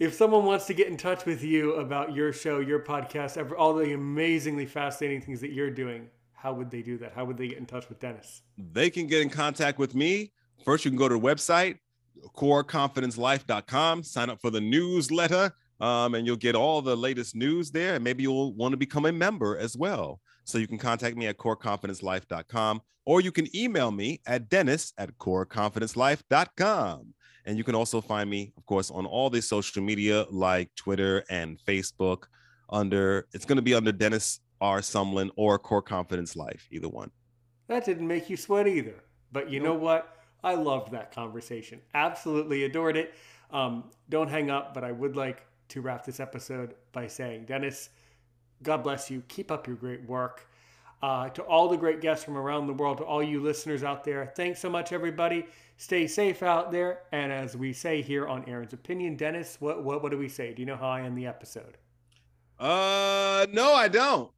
If 0.00 0.14
someone 0.14 0.44
wants 0.44 0.66
to 0.66 0.74
get 0.74 0.88
in 0.88 0.96
touch 0.96 1.24
with 1.24 1.44
you 1.44 1.74
about 1.74 2.14
your 2.14 2.32
show, 2.32 2.58
your 2.58 2.80
podcast, 2.80 3.52
all 3.56 3.74
the 3.74 3.92
amazingly 3.92 4.66
fascinating 4.66 5.20
things 5.20 5.40
that 5.40 5.52
you're 5.52 5.70
doing, 5.70 6.08
how 6.32 6.52
would 6.52 6.70
they 6.70 6.82
do 6.82 6.98
that? 6.98 7.12
How 7.14 7.24
would 7.24 7.36
they 7.36 7.48
get 7.48 7.58
in 7.58 7.66
touch 7.66 7.88
with 7.88 8.00
Dennis? 8.00 8.42
They 8.58 8.90
can 8.90 9.06
get 9.06 9.22
in 9.22 9.30
contact 9.30 9.78
with 9.78 9.94
me. 9.94 10.32
First, 10.64 10.84
you 10.84 10.90
can 10.90 10.98
go 10.98 11.08
to 11.08 11.14
the 11.14 11.20
website, 11.20 11.78
coreconfidencelife.com, 12.36 14.02
sign 14.02 14.30
up 14.30 14.40
for 14.40 14.50
the 14.50 14.60
newsletter, 14.60 15.52
um, 15.80 16.14
and 16.14 16.26
you'll 16.26 16.36
get 16.36 16.54
all 16.56 16.82
the 16.82 16.96
latest 16.96 17.36
news 17.36 17.70
there. 17.70 17.94
And 17.94 18.04
maybe 18.04 18.24
you'll 18.24 18.52
want 18.54 18.72
to 18.72 18.76
become 18.76 19.06
a 19.06 19.12
member 19.12 19.56
as 19.56 19.76
well. 19.76 20.20
So 20.44 20.58
you 20.58 20.66
can 20.66 20.78
contact 20.78 21.16
me 21.16 21.26
at 21.26 21.38
coreconfidencelife.com 21.38 22.82
or 23.06 23.20
you 23.20 23.32
can 23.32 23.54
email 23.56 23.90
me 23.90 24.20
at 24.26 24.48
dennis 24.48 24.92
at 24.98 25.18
coreconfidencelife.com. 25.18 27.14
And 27.46 27.58
you 27.58 27.64
can 27.64 27.74
also 27.74 28.00
find 28.00 28.30
me, 28.30 28.54
of 28.56 28.64
course, 28.64 28.90
on 28.90 29.04
all 29.04 29.28
the 29.28 29.42
social 29.42 29.82
media 29.82 30.24
like 30.30 30.74
Twitter 30.76 31.24
and 31.28 31.58
Facebook 31.58 32.24
under, 32.70 33.26
it's 33.34 33.44
going 33.44 33.56
to 33.56 33.62
be 33.62 33.74
under 33.74 33.92
Dennis 33.92 34.40
R. 34.60 34.80
Sumlin 34.80 35.28
or 35.36 35.58
Core 35.58 35.82
Confidence 35.82 36.36
Life, 36.36 36.66
either 36.70 36.88
one. 36.88 37.10
That 37.68 37.84
didn't 37.84 38.06
make 38.06 38.30
you 38.30 38.38
sweat 38.38 38.66
either. 38.66 39.04
But 39.30 39.50
you 39.50 39.60
know 39.60 39.74
what? 39.74 40.16
I 40.42 40.54
loved 40.54 40.92
that 40.92 41.12
conversation. 41.12 41.80
Absolutely 41.94 42.64
adored 42.64 42.96
it. 42.96 43.14
Um, 43.50 43.90
don't 44.08 44.28
hang 44.28 44.50
up, 44.50 44.72
but 44.74 44.84
I 44.84 44.92
would 44.92 45.16
like 45.16 45.46
to 45.68 45.80
wrap 45.80 46.04
this 46.04 46.20
episode 46.20 46.74
by 46.92 47.06
saying, 47.06 47.46
Dennis, 47.46 47.90
God 48.62 48.82
bless 48.82 49.10
you. 49.10 49.22
Keep 49.28 49.50
up 49.50 49.66
your 49.66 49.76
great 49.76 50.04
work. 50.04 50.48
Uh, 51.02 51.28
to 51.28 51.42
all 51.42 51.68
the 51.68 51.76
great 51.76 52.00
guests 52.00 52.24
from 52.24 52.36
around 52.36 52.66
the 52.66 52.72
world, 52.72 52.96
to 52.96 53.04
all 53.04 53.22
you 53.22 53.38
listeners 53.42 53.82
out 53.82 54.04
there, 54.04 54.32
thanks 54.36 54.58
so 54.58 54.70
much, 54.70 54.90
everybody. 54.90 55.44
Stay 55.76 56.06
safe 56.06 56.42
out 56.42 56.72
there. 56.72 57.00
And 57.12 57.30
as 57.30 57.56
we 57.56 57.74
say 57.74 58.00
here 58.00 58.26
on 58.26 58.42
Aaron's 58.48 58.72
Opinion, 58.72 59.16
Dennis, 59.16 59.58
what, 59.60 59.84
what, 59.84 60.02
what 60.02 60.12
do 60.12 60.16
we 60.16 60.30
say? 60.30 60.54
Do 60.54 60.62
you 60.62 60.66
know 60.66 60.76
how 60.76 60.88
I 60.88 61.02
end 61.02 61.18
the 61.18 61.26
episode? 61.26 61.76
Uh, 62.58 63.46
no, 63.52 63.74
I 63.74 63.88
don't. 63.88 64.30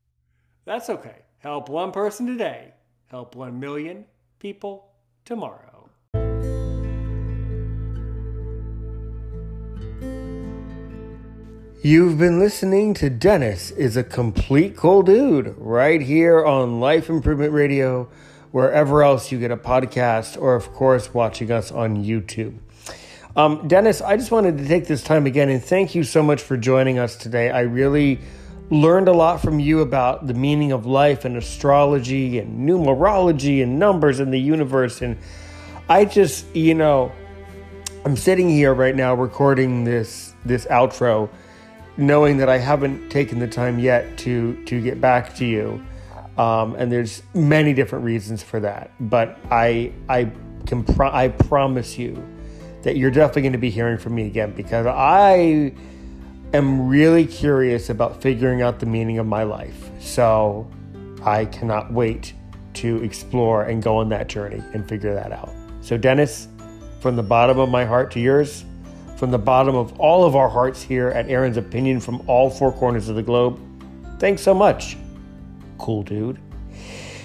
That's 0.64 0.90
okay. 0.90 1.22
Help 1.38 1.68
one 1.68 1.92
person 1.92 2.26
today, 2.26 2.72
help 3.06 3.36
one 3.36 3.60
million 3.60 4.04
people 4.40 4.90
tomorrow. 5.24 5.65
You've 11.86 12.18
been 12.18 12.40
listening 12.40 12.94
to 12.94 13.08
Dennis 13.08 13.70
is 13.70 13.96
a 13.96 14.02
complete 14.02 14.76
cool 14.76 15.04
dude 15.04 15.54
right 15.56 16.02
here 16.02 16.44
on 16.44 16.80
Life 16.80 17.08
Improvement 17.08 17.52
Radio, 17.52 18.08
wherever 18.50 19.04
else 19.04 19.30
you 19.30 19.38
get 19.38 19.52
a 19.52 19.56
podcast, 19.56 20.36
or 20.36 20.56
of 20.56 20.72
course, 20.72 21.14
watching 21.14 21.52
us 21.52 21.70
on 21.70 22.04
YouTube. 22.04 22.58
Um, 23.36 23.68
Dennis, 23.68 24.00
I 24.02 24.16
just 24.16 24.32
wanted 24.32 24.58
to 24.58 24.66
take 24.66 24.88
this 24.88 25.04
time 25.04 25.26
again 25.26 25.48
and 25.48 25.62
thank 25.62 25.94
you 25.94 26.02
so 26.02 26.24
much 26.24 26.42
for 26.42 26.56
joining 26.56 26.98
us 26.98 27.14
today. 27.14 27.50
I 27.50 27.60
really 27.60 28.18
learned 28.68 29.06
a 29.06 29.12
lot 29.12 29.40
from 29.40 29.60
you 29.60 29.78
about 29.78 30.26
the 30.26 30.34
meaning 30.34 30.72
of 30.72 30.86
life 30.86 31.24
and 31.24 31.36
astrology 31.36 32.40
and 32.40 32.68
numerology 32.68 33.62
and 33.62 33.78
numbers 33.78 34.18
in 34.18 34.32
the 34.32 34.40
universe. 34.40 35.02
And 35.02 35.18
I 35.88 36.04
just, 36.04 36.52
you 36.52 36.74
know, 36.74 37.12
I'm 38.04 38.16
sitting 38.16 38.48
here 38.50 38.74
right 38.74 38.96
now 38.96 39.14
recording 39.14 39.84
this 39.84 40.34
this 40.44 40.66
outro, 40.66 41.28
knowing 41.96 42.36
that 42.38 42.48
I 42.48 42.58
haven't 42.58 43.10
taken 43.10 43.38
the 43.38 43.48
time 43.48 43.78
yet 43.78 44.18
to 44.18 44.62
to 44.64 44.80
get 44.80 45.00
back 45.00 45.34
to 45.36 45.44
you. 45.44 45.84
Um, 46.38 46.74
and 46.74 46.92
there's 46.92 47.22
many 47.34 47.72
different 47.72 48.04
reasons 48.04 48.42
for 48.42 48.60
that, 48.60 48.90
but 49.00 49.38
I 49.50 49.92
I 50.08 50.30
can 50.66 50.84
pro- 50.84 51.12
I 51.12 51.28
promise 51.28 51.98
you 51.98 52.22
that 52.82 52.96
you're 52.96 53.10
definitely 53.10 53.42
going 53.42 53.52
to 53.52 53.58
be 53.58 53.70
hearing 53.70 53.98
from 53.98 54.14
me 54.14 54.26
again 54.26 54.52
because 54.52 54.86
I 54.86 55.72
am 56.52 56.88
really 56.88 57.26
curious 57.26 57.90
about 57.90 58.22
figuring 58.22 58.62
out 58.62 58.78
the 58.78 58.86
meaning 58.86 59.18
of 59.18 59.26
my 59.26 59.42
life. 59.42 59.90
So 59.98 60.70
I 61.22 61.46
cannot 61.46 61.92
wait 61.92 62.34
to 62.74 63.02
explore 63.02 63.64
and 63.64 63.82
go 63.82 63.96
on 63.96 64.08
that 64.10 64.28
journey 64.28 64.62
and 64.74 64.86
figure 64.88 65.14
that 65.14 65.32
out. 65.32 65.50
So, 65.80 65.96
Dennis, 65.96 66.48
from 67.00 67.16
the 67.16 67.22
bottom 67.22 67.58
of 67.58 67.68
my 67.68 67.84
heart 67.84 68.10
to 68.12 68.20
yours, 68.20 68.64
from 69.16 69.30
the 69.30 69.38
bottom 69.38 69.74
of 69.74 69.98
all 69.98 70.24
of 70.24 70.36
our 70.36 70.48
hearts 70.48 70.82
here 70.82 71.08
at 71.08 71.28
Aaron's 71.28 71.56
Opinion 71.56 72.00
from 72.00 72.22
all 72.26 72.50
four 72.50 72.72
corners 72.72 73.08
of 73.08 73.16
the 73.16 73.22
globe, 73.22 73.58
thanks 74.18 74.42
so 74.42 74.54
much. 74.54 74.96
Cool 75.78 76.02
dude. 76.02 76.38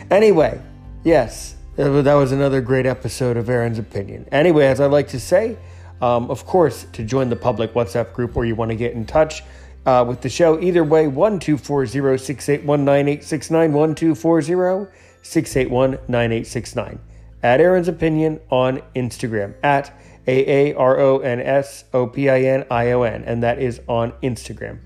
Anyway, 0.09 0.61
yes, 1.03 1.55
that 1.75 2.13
was 2.13 2.31
another 2.31 2.61
great 2.61 2.85
episode 2.85 3.37
of 3.37 3.49
Aaron's 3.49 3.79
Opinion. 3.79 4.27
Anyway, 4.31 4.65
as 4.65 4.79
I 4.79 4.87
like 4.87 5.07
to 5.09 5.19
say, 5.19 5.57
um, 6.01 6.29
of 6.31 6.45
course, 6.45 6.85
to 6.93 7.03
join 7.03 7.29
the 7.29 7.35
public 7.35 7.73
WhatsApp 7.73 8.13
group 8.13 8.35
where 8.35 8.45
you 8.45 8.55
want 8.55 8.71
to 8.71 8.75
get 8.75 8.93
in 8.93 9.05
touch 9.05 9.43
uh, 9.85 10.03
with 10.07 10.21
the 10.21 10.29
show, 10.29 10.59
either 10.61 10.83
way, 10.83 11.07
1240 11.07 12.17
681 12.17 12.85
9869, 12.85 13.73
1240 13.73 14.91
681 15.21 15.91
9869. 16.07 16.99
At 17.43 17.61
Aaron's 17.61 17.87
Opinion 17.87 18.39
on 18.49 18.81
Instagram, 18.95 19.55
at 19.63 19.93
A 20.27 20.71
A 20.71 20.75
R 20.75 20.99
O 20.99 21.19
N 21.19 21.39
S 21.39 21.85
O 21.93 22.07
P 22.07 22.29
I 22.29 22.41
N 22.41 22.65
I 22.69 22.91
O 22.91 23.03
N, 23.03 23.23
and 23.23 23.43
that 23.43 23.59
is 23.59 23.81
on 23.87 24.11
Instagram. 24.23 24.79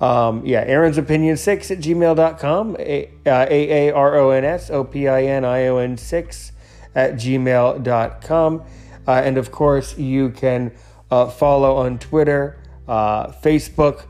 Um, 0.00 0.46
yeah, 0.46 0.60
Aaron's 0.60 0.96
Opinion 0.96 1.36
6 1.36 1.70
at 1.70 1.78
gmail.com, 1.78 2.76
A 2.78 3.10
A 3.26 3.90
R 3.92 4.16
O 4.16 4.30
N 4.30 4.44
S 4.44 4.70
O 4.70 4.84
P 4.84 5.08
I 5.08 5.24
N 5.24 5.44
I 5.44 5.66
O 5.66 5.76
N 5.76 5.96
6 5.96 6.52
at 6.94 7.14
gmail.com. 7.14 8.64
Uh, 9.06 9.12
and 9.12 9.38
of 9.38 9.50
course, 9.50 9.98
you 9.98 10.30
can 10.30 10.72
uh, 11.10 11.28
follow 11.28 11.76
on 11.76 11.98
Twitter, 11.98 12.58
uh, 12.88 13.28
Facebook, 13.28 14.06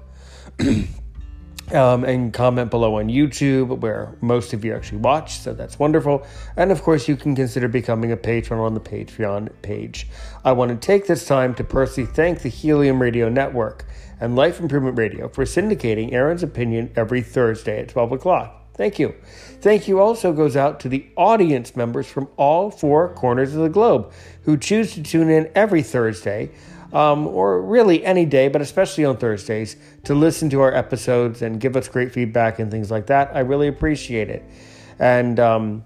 um, 1.72 2.04
and 2.04 2.32
comment 2.32 2.70
below 2.70 2.98
on 2.98 3.08
YouTube, 3.08 3.78
where 3.78 4.14
most 4.20 4.52
of 4.52 4.64
you 4.64 4.74
actually 4.74 4.98
watch. 4.98 5.38
So 5.38 5.52
that's 5.52 5.78
wonderful. 5.78 6.26
And 6.56 6.72
of 6.72 6.82
course, 6.82 7.08
you 7.08 7.16
can 7.16 7.34
consider 7.34 7.68
becoming 7.68 8.12
a 8.12 8.16
patron 8.16 8.60
on 8.60 8.74
the 8.74 8.80
Patreon 8.80 9.50
page. 9.62 10.08
I 10.44 10.52
want 10.52 10.70
to 10.70 10.86
take 10.86 11.06
this 11.06 11.26
time 11.26 11.54
to 11.54 11.64
personally 11.64 12.10
thank 12.10 12.42
the 12.42 12.48
Helium 12.48 13.00
Radio 13.00 13.28
Network 13.28 13.84
and 14.20 14.36
Life 14.36 14.60
Improvement 14.60 14.98
Radio 14.98 15.28
for 15.28 15.44
syndicating 15.44 16.12
Aaron's 16.12 16.42
Opinion 16.42 16.92
every 16.96 17.22
Thursday 17.22 17.80
at 17.80 17.88
12 17.88 18.12
o'clock. 18.12 18.60
Thank 18.74 18.98
you. 18.98 19.14
Thank 19.60 19.88
you 19.88 20.00
also 20.00 20.32
goes 20.32 20.56
out 20.56 20.80
to 20.80 20.88
the 20.88 21.06
audience 21.14 21.76
members 21.76 22.06
from 22.06 22.28
all 22.38 22.70
four 22.70 23.12
corners 23.14 23.54
of 23.54 23.60
the 23.60 23.68
globe 23.68 24.10
who 24.44 24.56
choose 24.56 24.94
to 24.94 25.02
tune 25.02 25.28
in 25.28 25.50
every 25.54 25.82
Thursday, 25.82 26.50
um, 26.92 27.26
or 27.26 27.60
really 27.62 28.04
any 28.04 28.24
day, 28.24 28.48
but 28.48 28.60
especially 28.60 29.04
on 29.04 29.16
Thursdays, 29.16 29.76
to 30.04 30.14
listen 30.14 30.50
to 30.50 30.60
our 30.60 30.74
episodes 30.74 31.42
and 31.42 31.60
give 31.60 31.76
us 31.76 31.88
great 31.88 32.12
feedback 32.12 32.58
and 32.58 32.70
things 32.70 32.90
like 32.90 33.06
that. 33.06 33.30
I 33.34 33.40
really 33.40 33.68
appreciate 33.68 34.28
it. 34.28 34.44
And, 34.98 35.38
um, 35.40 35.84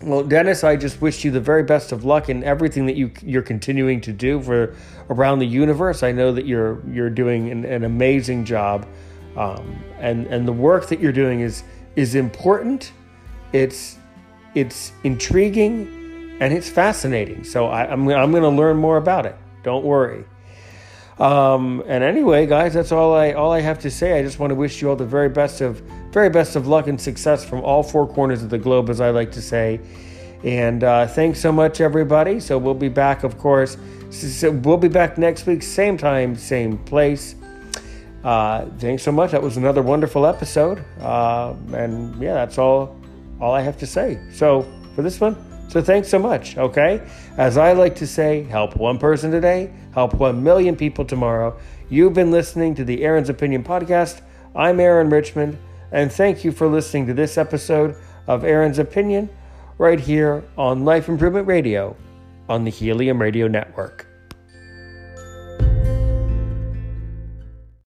well, 0.00 0.22
Dennis, 0.22 0.62
I 0.62 0.76
just 0.76 1.00
wish 1.00 1.24
you 1.24 1.30
the 1.30 1.40
very 1.40 1.64
best 1.64 1.90
of 1.90 2.04
luck 2.04 2.28
in 2.28 2.44
everything 2.44 2.86
that 2.86 2.94
you 2.94 3.10
you're 3.20 3.42
continuing 3.42 4.00
to 4.02 4.12
do 4.12 4.40
for 4.40 4.76
around 5.10 5.40
the 5.40 5.46
universe. 5.46 6.04
I 6.04 6.12
know 6.12 6.30
that 6.32 6.46
you're 6.46 6.80
you're 6.88 7.10
doing 7.10 7.50
an, 7.50 7.64
an 7.64 7.82
amazing 7.82 8.44
job, 8.44 8.86
um, 9.36 9.76
and 9.98 10.28
and 10.28 10.46
the 10.46 10.52
work 10.52 10.88
that 10.90 11.00
you're 11.00 11.10
doing 11.10 11.40
is 11.40 11.64
is 11.96 12.14
important. 12.14 12.92
It's 13.52 13.98
it's 14.54 14.92
intriguing 15.02 16.36
and 16.40 16.52
it's 16.52 16.68
fascinating. 16.68 17.44
So 17.44 17.66
I, 17.66 17.90
I'm, 17.90 18.08
I'm 18.08 18.30
going 18.30 18.42
to 18.42 18.48
learn 18.48 18.76
more 18.76 18.96
about 18.96 19.26
it. 19.26 19.36
Don't 19.62 19.84
worry. 19.84 20.24
Um, 21.18 21.82
and 21.86 22.04
anyway, 22.04 22.46
guys, 22.46 22.74
that's 22.74 22.92
all 22.92 23.14
I 23.14 23.32
all 23.32 23.52
I 23.52 23.60
have 23.60 23.80
to 23.80 23.90
say. 23.90 24.18
I 24.18 24.22
just 24.22 24.38
want 24.38 24.50
to 24.50 24.54
wish 24.54 24.80
you 24.80 24.88
all 24.88 24.96
the 24.96 25.04
very 25.04 25.28
best 25.28 25.60
of 25.60 25.80
very 26.12 26.30
best 26.30 26.54
of 26.54 26.68
luck 26.68 26.86
and 26.86 27.00
success 27.00 27.44
from 27.44 27.60
all 27.62 27.82
four 27.82 28.06
corners 28.06 28.42
of 28.42 28.50
the 28.50 28.58
globe, 28.58 28.88
as 28.88 29.00
I 29.00 29.10
like 29.10 29.32
to 29.32 29.42
say. 29.42 29.80
And 30.44 30.84
uh, 30.84 31.08
thanks 31.08 31.40
so 31.40 31.50
much, 31.50 31.80
everybody. 31.80 32.38
So 32.38 32.56
we'll 32.56 32.74
be 32.74 32.88
back, 32.88 33.24
of 33.24 33.38
course. 33.38 33.76
So 34.10 34.52
we'll 34.52 34.76
be 34.76 34.88
back 34.88 35.18
next 35.18 35.46
week, 35.46 35.62
same 35.62 35.98
time, 35.98 36.36
same 36.36 36.78
place. 36.78 37.34
Uh, 38.22 38.66
thanks 38.78 39.02
so 39.02 39.12
much. 39.12 39.32
That 39.32 39.42
was 39.42 39.56
another 39.56 39.82
wonderful 39.82 40.24
episode. 40.26 40.84
Uh, 41.00 41.54
and 41.72 42.20
yeah, 42.22 42.34
that's 42.34 42.58
all 42.58 42.96
all 43.40 43.52
I 43.52 43.60
have 43.60 43.78
to 43.78 43.86
say. 43.86 44.20
So 44.32 44.66
for 44.94 45.02
this 45.02 45.20
one, 45.20 45.36
so 45.68 45.82
thanks 45.82 46.08
so 46.08 46.18
much. 46.18 46.56
Okay, 46.56 47.00
as 47.36 47.56
I 47.56 47.72
like 47.72 47.94
to 47.96 48.06
say, 48.06 48.42
help 48.44 48.76
one 48.76 48.98
person 48.98 49.30
today, 49.30 49.70
help 49.94 50.14
one 50.14 50.42
million 50.42 50.74
people 50.74 51.04
tomorrow. 51.04 51.58
You've 51.88 52.14
been 52.14 52.30
listening 52.30 52.74
to 52.76 52.84
the 52.84 53.04
Aaron's 53.04 53.28
Opinion 53.28 53.62
podcast. 53.62 54.22
I'm 54.56 54.80
Aaron 54.80 55.10
Richmond, 55.10 55.58
and 55.92 56.10
thank 56.10 56.44
you 56.44 56.52
for 56.52 56.66
listening 56.66 57.06
to 57.06 57.14
this 57.14 57.38
episode 57.38 57.96
of 58.26 58.44
Aaron's 58.44 58.78
Opinion 58.78 59.28
right 59.78 60.00
here 60.00 60.42
on 60.56 60.84
Life 60.84 61.08
Improvement 61.08 61.46
Radio 61.46 61.96
on 62.48 62.64
the 62.64 62.70
Helium 62.70 63.20
Radio 63.20 63.46
Network. 63.46 64.07